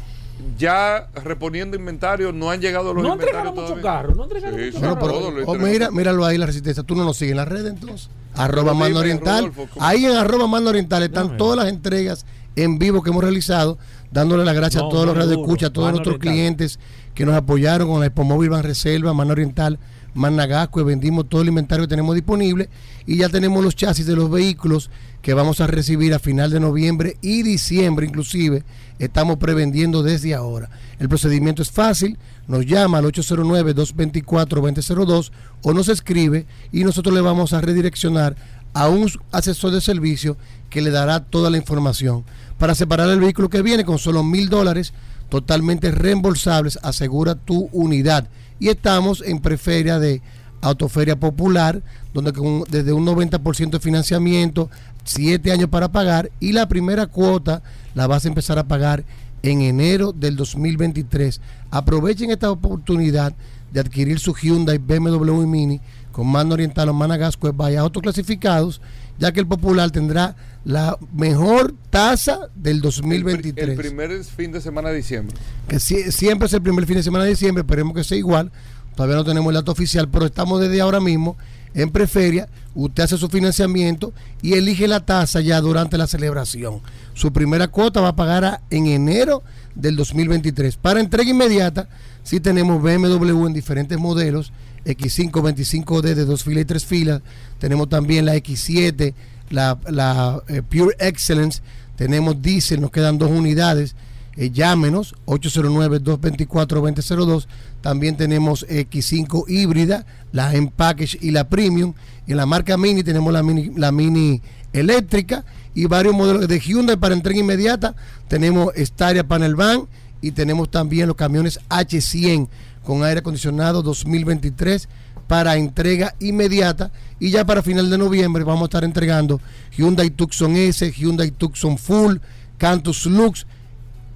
[0.57, 3.83] ya reponiendo inventario, no han llegado los No inventarios entregaron muchos todavía.
[4.01, 5.33] carros, no entregaron Sí, muchos sí, Bueno, carros.
[5.35, 6.83] pero- oh, mira, míralo ahí la resistencia.
[6.83, 8.09] Tú no nos sigues en las redes entonces.
[8.35, 9.51] Arroba dime, Mando Oriental.
[9.79, 12.25] Ahí en arroba Mando Oriental están todas las entregas
[12.55, 13.77] en vivo que hemos realizado,
[14.11, 16.33] dándole las gracias No, a todos los escucha, a todos nuestros Oriental.
[16.33, 16.79] clientes
[17.13, 19.79] que nos apoyaron con la Expo Móvil Van Reserva, Mano Oriental,
[20.15, 22.69] Managasco, vendimos todo el inventario que tenemos disponible
[23.05, 24.89] y ya tenemos los chasis de los vehículos
[25.21, 28.63] que vamos a recibir a final de noviembre y diciembre inclusive.
[28.97, 30.69] Estamos prevendiendo desde ahora.
[30.99, 32.17] El procedimiento es fácil,
[32.47, 35.31] nos llama al 809-224-2002
[35.61, 38.37] o nos escribe y nosotros le vamos a redireccionar
[38.73, 40.37] a un asesor de servicio
[40.69, 42.23] que le dará toda la información.
[42.57, 44.93] Para separar el vehículo que viene con solo mil dólares,
[45.29, 48.27] totalmente reembolsables, asegura tu unidad.
[48.59, 50.21] Y estamos en preferia de
[50.61, 51.83] Autoferia Popular,
[52.13, 54.69] donde con desde un 90% de financiamiento,
[55.03, 57.61] 7 años para pagar y la primera cuota
[57.93, 59.03] la vas a empezar a pagar
[59.43, 61.39] en enero del 2023.
[61.69, 63.33] Aprovechen esta oportunidad
[63.71, 65.81] de adquirir su Hyundai BMW y Mini
[66.11, 68.81] con mando oriental o Managasco vaya autoclasificados,
[69.19, 70.35] ya que el Popular tendrá
[70.65, 75.35] la mejor tasa del El, pri- 2023 el primer fin de semana de diciembre.
[75.67, 78.51] que sie- siempre es el primer fin de semana de diciembre, esperemos que sea igual.
[78.95, 81.37] Todavía no tenemos el dato oficial, pero estamos desde ahora mismo
[81.73, 82.47] en Preferia.
[82.73, 86.79] Usted hace su financiamiento y elige la tasa ya durante la celebración.
[87.13, 89.43] Su primera cuota va a pagar a- en enero
[89.75, 90.77] del 2023.
[90.77, 91.87] Para entrega inmediata,
[92.23, 94.51] sí tenemos BMW en diferentes modelos,
[94.85, 97.21] X5, 25D de dos filas y tres filas.
[97.59, 99.13] Tenemos también la X7,
[99.49, 101.61] la, la, eh, Pure Excellence.
[101.95, 103.95] Tenemos diésel, nos quedan dos unidades.
[104.37, 107.47] Eh, llámenos 809-224-2002.
[107.81, 111.93] También tenemos X5 híbrida, la M Package y la Premium.
[112.27, 114.41] En la marca Mini tenemos la Mini, la mini
[114.73, 117.95] eléctrica y varios modelos de Hyundai para entrega inmediata.
[118.27, 119.87] Tenemos Staria Panel Van
[120.21, 122.47] y tenemos también los camiones H100
[122.83, 124.89] con aire acondicionado 2023
[125.27, 129.39] para entrega inmediata y ya para final de noviembre vamos a estar entregando
[129.75, 132.17] Hyundai Tucson S, Hyundai Tucson Full,
[132.57, 133.45] Cantus Lux.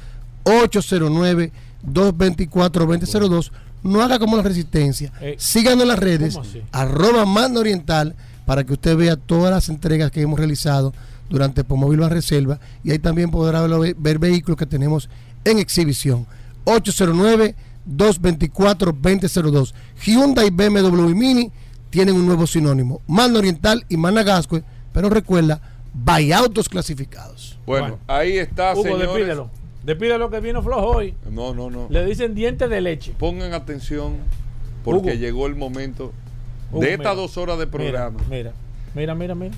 [0.45, 1.53] 809
[1.87, 3.53] 224 2002
[3.83, 5.13] no haga como la resistencia.
[5.21, 6.39] Eh, síganos en las redes
[6.73, 8.15] arroba mando oriental
[8.47, 10.93] para que usted vea todas las entregas que hemos realizado
[11.29, 15.09] durante Pomóvil a Reserva y ahí también podrá ver, ver vehículos que tenemos
[15.45, 16.27] en exhibición.
[16.65, 17.55] 809
[17.85, 19.75] 224 2002
[20.05, 21.53] Hyundai BMW Mini
[21.91, 25.61] tienen un nuevo sinónimo Mando Oriental y Managascue pero recuerda
[25.93, 27.59] by autos clasificados.
[27.67, 29.09] Bueno, ahí está, Hugo, señores.
[29.09, 29.51] despídelo.
[29.85, 31.15] Despídelo que vino flojo hoy.
[31.31, 31.87] No, no, no.
[31.91, 33.15] Le dicen dientes de leche.
[33.19, 34.15] Pongan atención
[34.85, 35.19] porque Hugo.
[35.21, 36.13] llegó el momento
[36.73, 37.15] Hugo, de estas mira.
[37.15, 38.19] dos horas de programa.
[38.31, 38.53] Mira,
[38.95, 39.55] mira, mira, mira.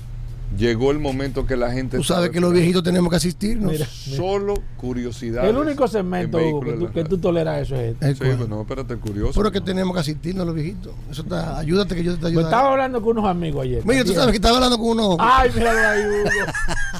[0.57, 3.85] Llegó el momento que la gente tú sabes que los viejitos tenemos que asistirnos Mira.
[3.85, 5.49] solo curiosidades.
[5.49, 8.13] El único segmento, en Hugo, que tú, que tú toleras eso es este.
[8.13, 9.33] Sí, pero no, espérate, curioso.
[9.37, 12.43] pero que tenemos que asistirnos los viejitos eso está ayúdate que yo te Pues ayudo
[12.45, 13.85] estaba hablando con unos amigos ayer.
[13.85, 16.29] mira tú sabes que estaba hablando con uno Ay, míralo ahí, Hugo.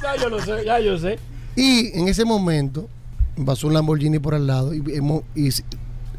[0.02, 1.18] Ya yo lo sé, ya yo sé.
[1.56, 2.86] Y en ese momento
[3.44, 5.48] pasó un Lamborghini por al lado y, hemos- y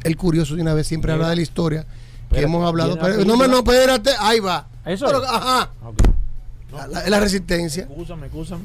[0.04, 2.96] el curioso de una vez siempre habla de la historia que Espérate, hemos hablado.
[2.96, 3.48] ¿viene la Pero, no, me- película?
[3.48, 4.68] no, espérate, ahí va.
[4.86, 5.30] Eso Pero, es.
[5.30, 5.98] ajá, Ok.
[6.74, 7.84] la, la- la resistencia.
[7.84, 8.64] Excúsame, excúsame.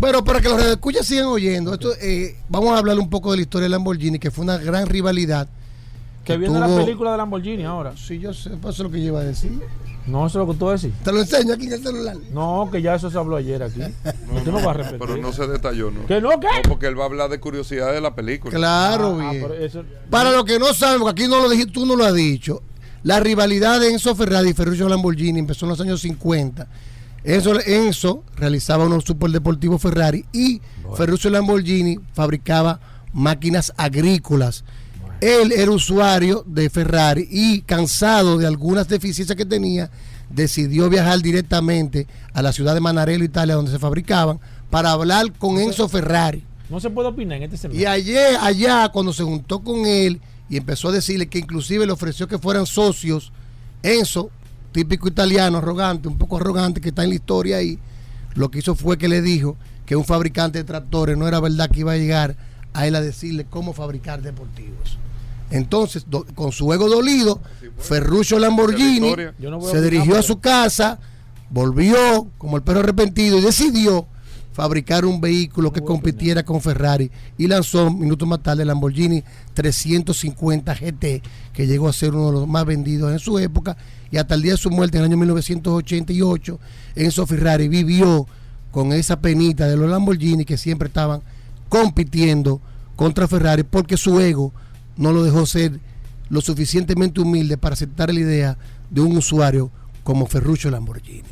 [0.00, 3.36] Pero para que los escuchas sigan oyendo, esto, eh, vamos a hablar un poco de
[3.38, 5.46] la historia de Lamborghini, que fue una gran rivalidad.
[6.24, 7.94] Que viene la tuvo- película de Lamborghini ahora.
[7.96, 9.50] Sí, yo sé, pues eso es lo que iba a decir.
[10.06, 10.92] No, eso es lo que tú decir.
[11.04, 12.16] Te lo enseño aquí en el celular.
[12.32, 13.80] No, que ya eso se habló ayer aquí.
[13.80, 14.98] No, tú no vas a repetir.
[14.98, 16.06] Pero no se detalló, ¿no?
[16.06, 16.46] ¿Que no, qué?
[16.64, 18.54] No, porque él va a hablar de curiosidades de la película.
[18.56, 19.46] Claro, Ah, bien.
[19.60, 22.14] eso- Para los que no saben, porque aquí no lo dijiste, tú no lo has
[22.14, 22.62] dicho,
[23.02, 26.66] la rivalidad de Enzo Ferrari y Ferruccio Lamborghini empezó en los años 50.
[27.22, 30.60] Enzo, Enzo realizaba unos superdeportivos Ferrari y
[30.96, 32.80] Ferruccio Lamborghini fabricaba
[33.12, 34.64] máquinas agrícolas.
[35.20, 39.90] Él era usuario de Ferrari y cansado de algunas deficiencias que tenía,
[40.30, 44.40] decidió viajar directamente a la ciudad de Manarello, Italia, donde se fabricaban,
[44.70, 46.44] para hablar con Enzo Ferrari.
[46.70, 47.90] No se puede opinar en este Y segmento.
[47.90, 52.26] ayer, allá, cuando se juntó con él y empezó a decirle que inclusive le ofreció
[52.28, 53.32] que fueran socios,
[53.82, 54.30] Enzo,
[54.72, 57.78] típico italiano, arrogante, un poco arrogante, que está en la historia ahí,
[58.34, 61.68] lo que hizo fue que le dijo que un fabricante de tractores no era verdad
[61.68, 62.36] que iba a llegar
[62.72, 64.98] a él a decirle cómo fabricar deportivos.
[65.50, 67.40] Entonces, do- con su ego dolido,
[67.78, 69.00] Ferruccio Lamborghini
[69.50, 70.98] no se dirigió a su casa,
[71.50, 74.06] volvió como el perro arrepentido y decidió
[74.52, 79.22] fabricar un vehículo que compitiera con Ferrari y lanzó minutos más tarde el Lamborghini
[79.54, 81.22] 350 GT
[81.52, 83.76] que llegó a ser uno de los más vendidos en su época
[84.10, 86.58] y hasta el día de su muerte en el año 1988
[86.96, 88.26] Enzo Ferrari vivió
[88.70, 91.22] con esa penita de los Lamborghini que siempre estaban
[91.68, 92.60] compitiendo
[92.96, 94.52] contra Ferrari porque su ego
[95.00, 95.80] no lo dejó ser
[96.28, 98.56] lo suficientemente humilde para aceptar la idea
[98.88, 99.70] de un usuario
[100.04, 101.24] como Ferruccio Lamborghini.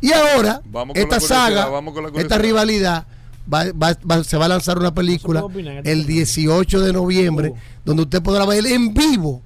[0.00, 1.68] Y ahora, Vamos esta saga,
[2.14, 3.06] esta rivalidad,
[3.52, 6.06] va- va- va- se va a lanzar una película este el momento.
[6.12, 7.58] 18 de noviembre, Oh.
[7.84, 9.42] donde usted podrá ver en vivo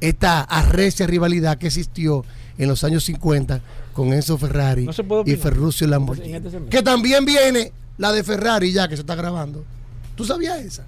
[0.00, 2.24] esta arrecia rivalidad que existió
[2.58, 3.60] en los años 50
[3.92, 5.36] con Enzo Ferrari No y.
[5.36, 6.34] Ferruccio Lamborghini.
[6.34, 6.58] este.
[6.70, 9.64] Que también viene la de Ferrari ya que se está grabando.
[10.16, 10.84] ¿Tú sabías esa?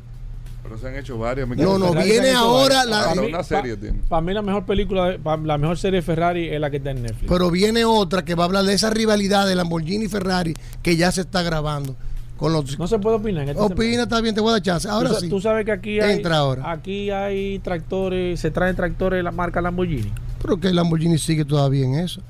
[0.62, 1.48] Pero se han hecho varias.
[1.48, 3.98] No, no, Ferrari viene ahora la- Para Hasta mí- una serie pa- tiene.
[4.08, 6.76] Para mí la mejor película, de- pa- la mejor serie de Ferrari es la que
[6.76, 7.28] está en Netflix.
[7.28, 10.96] Pero viene otra que va a hablar de esa rivalidad de Lamborghini y Ferrari que
[10.96, 11.96] ya se está grabando.
[12.36, 14.02] Con los, no se puede opinar en este Opina, segmento.
[14.04, 14.88] está bien, te voy a dar chance.
[14.88, 15.28] Ahora tú, sí.
[15.28, 16.70] tú sabes que aquí hay, Entra ahora.
[16.70, 20.10] aquí hay tractores, se traen tractores de la marca Lamborghini.
[20.40, 22.22] Pero que Lamborghini sigue todavía en eso.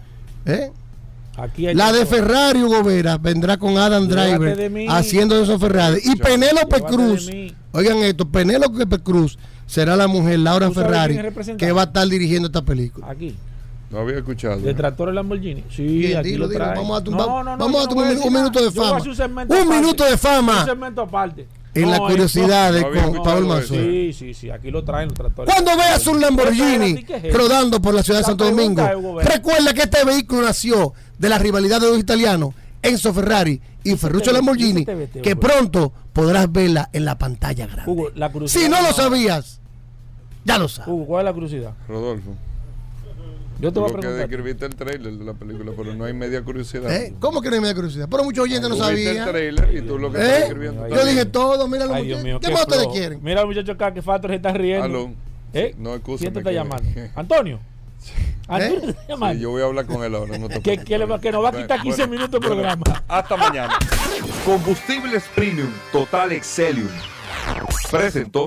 [0.47, 0.73] ¿Eh?
[1.37, 2.07] Aquí hay La de.
[2.07, 6.01] Ferrari, Hugo Vera, vendrá con Adam Llévate Driver de haciendo esos Ferrari.
[6.05, 7.31] Y Penélope Llévate Cruz,
[7.73, 12.07] oigan esto, Penélope Cruz será la mujer, Laura ¿Tú sabes Ferrari, que va a estar
[12.09, 13.07] dirigiendo esta película.
[13.09, 13.35] Aquí.
[13.91, 14.61] No había escuchado.
[14.61, 15.65] De tractores Lamborghini.
[15.69, 17.83] Sí, Bien, aquí dilo, lo vamos a tu- No, va- no, no, vamos yo a
[17.83, 19.03] no tu voy un minuto de Yo fama.
[19.49, 20.61] un minuto de fama.
[20.61, 21.49] Un segmento aparte.
[21.75, 23.47] En la curiosidad de había con Paul.
[23.47, 23.81] Manzoni.
[23.81, 25.53] Sí, sí, sí, aquí lo traen los tractores.
[25.55, 28.83] Cuando veas un Lamborghini rodando por la ciudad de Santo Domingo,
[29.23, 34.33] recuerda que este vehículo nació de la rivalidad de los italianos, Enzo Ferrari y Ferruccio
[34.33, 37.91] te- Lamborghini, y se te vete, que pronto podrás verla en la pantalla grande.
[37.91, 38.63] Hugo, la curiosidad.
[38.65, 39.61] Si no lo sabías,
[40.45, 40.93] ya lo sabes.
[40.93, 41.75] Hugo, ¿cuál es la curiosidad?
[41.89, 42.31] Rodolfo.
[43.61, 44.29] Yo te voy a lo que preguntar.
[44.29, 46.91] describiste el trailer de la película, pero no hay media curiosidad.
[46.95, 47.15] ¿Eh?
[47.21, 48.09] ¿Cómo que no hay media curiosidad?
[48.11, 49.29] Pero muchos oyentes no viste el sabían.
[49.29, 50.23] trailer y tú lo que ¿Eh?
[50.23, 50.89] estás escribiendo.
[50.89, 52.49] Yo dije todo, mira los Ay, Dios mío, muchachos.
[52.49, 53.21] ¿Qué más ustedes quieren?
[53.23, 54.85] Mira al muchacho acá que Fator se está riendo.
[54.85, 55.11] Aló.
[55.53, 55.75] ¿Eh?
[55.79, 56.89] No, ¿Quién te está llamando?
[57.15, 57.61] ¿Antonio?
[58.49, 59.35] ¿Antonio te está llamando?
[59.35, 60.39] Sí, yo voy a hablar con él ahora.
[60.39, 62.55] No te que, que, le- que nos va a quitar 15 Bueno, minutos de bueno,
[62.55, 63.03] programa.
[63.09, 63.79] Hasta mañana.
[64.45, 66.89] Combustibles Premium Total Excelium
[67.91, 68.47] presentó.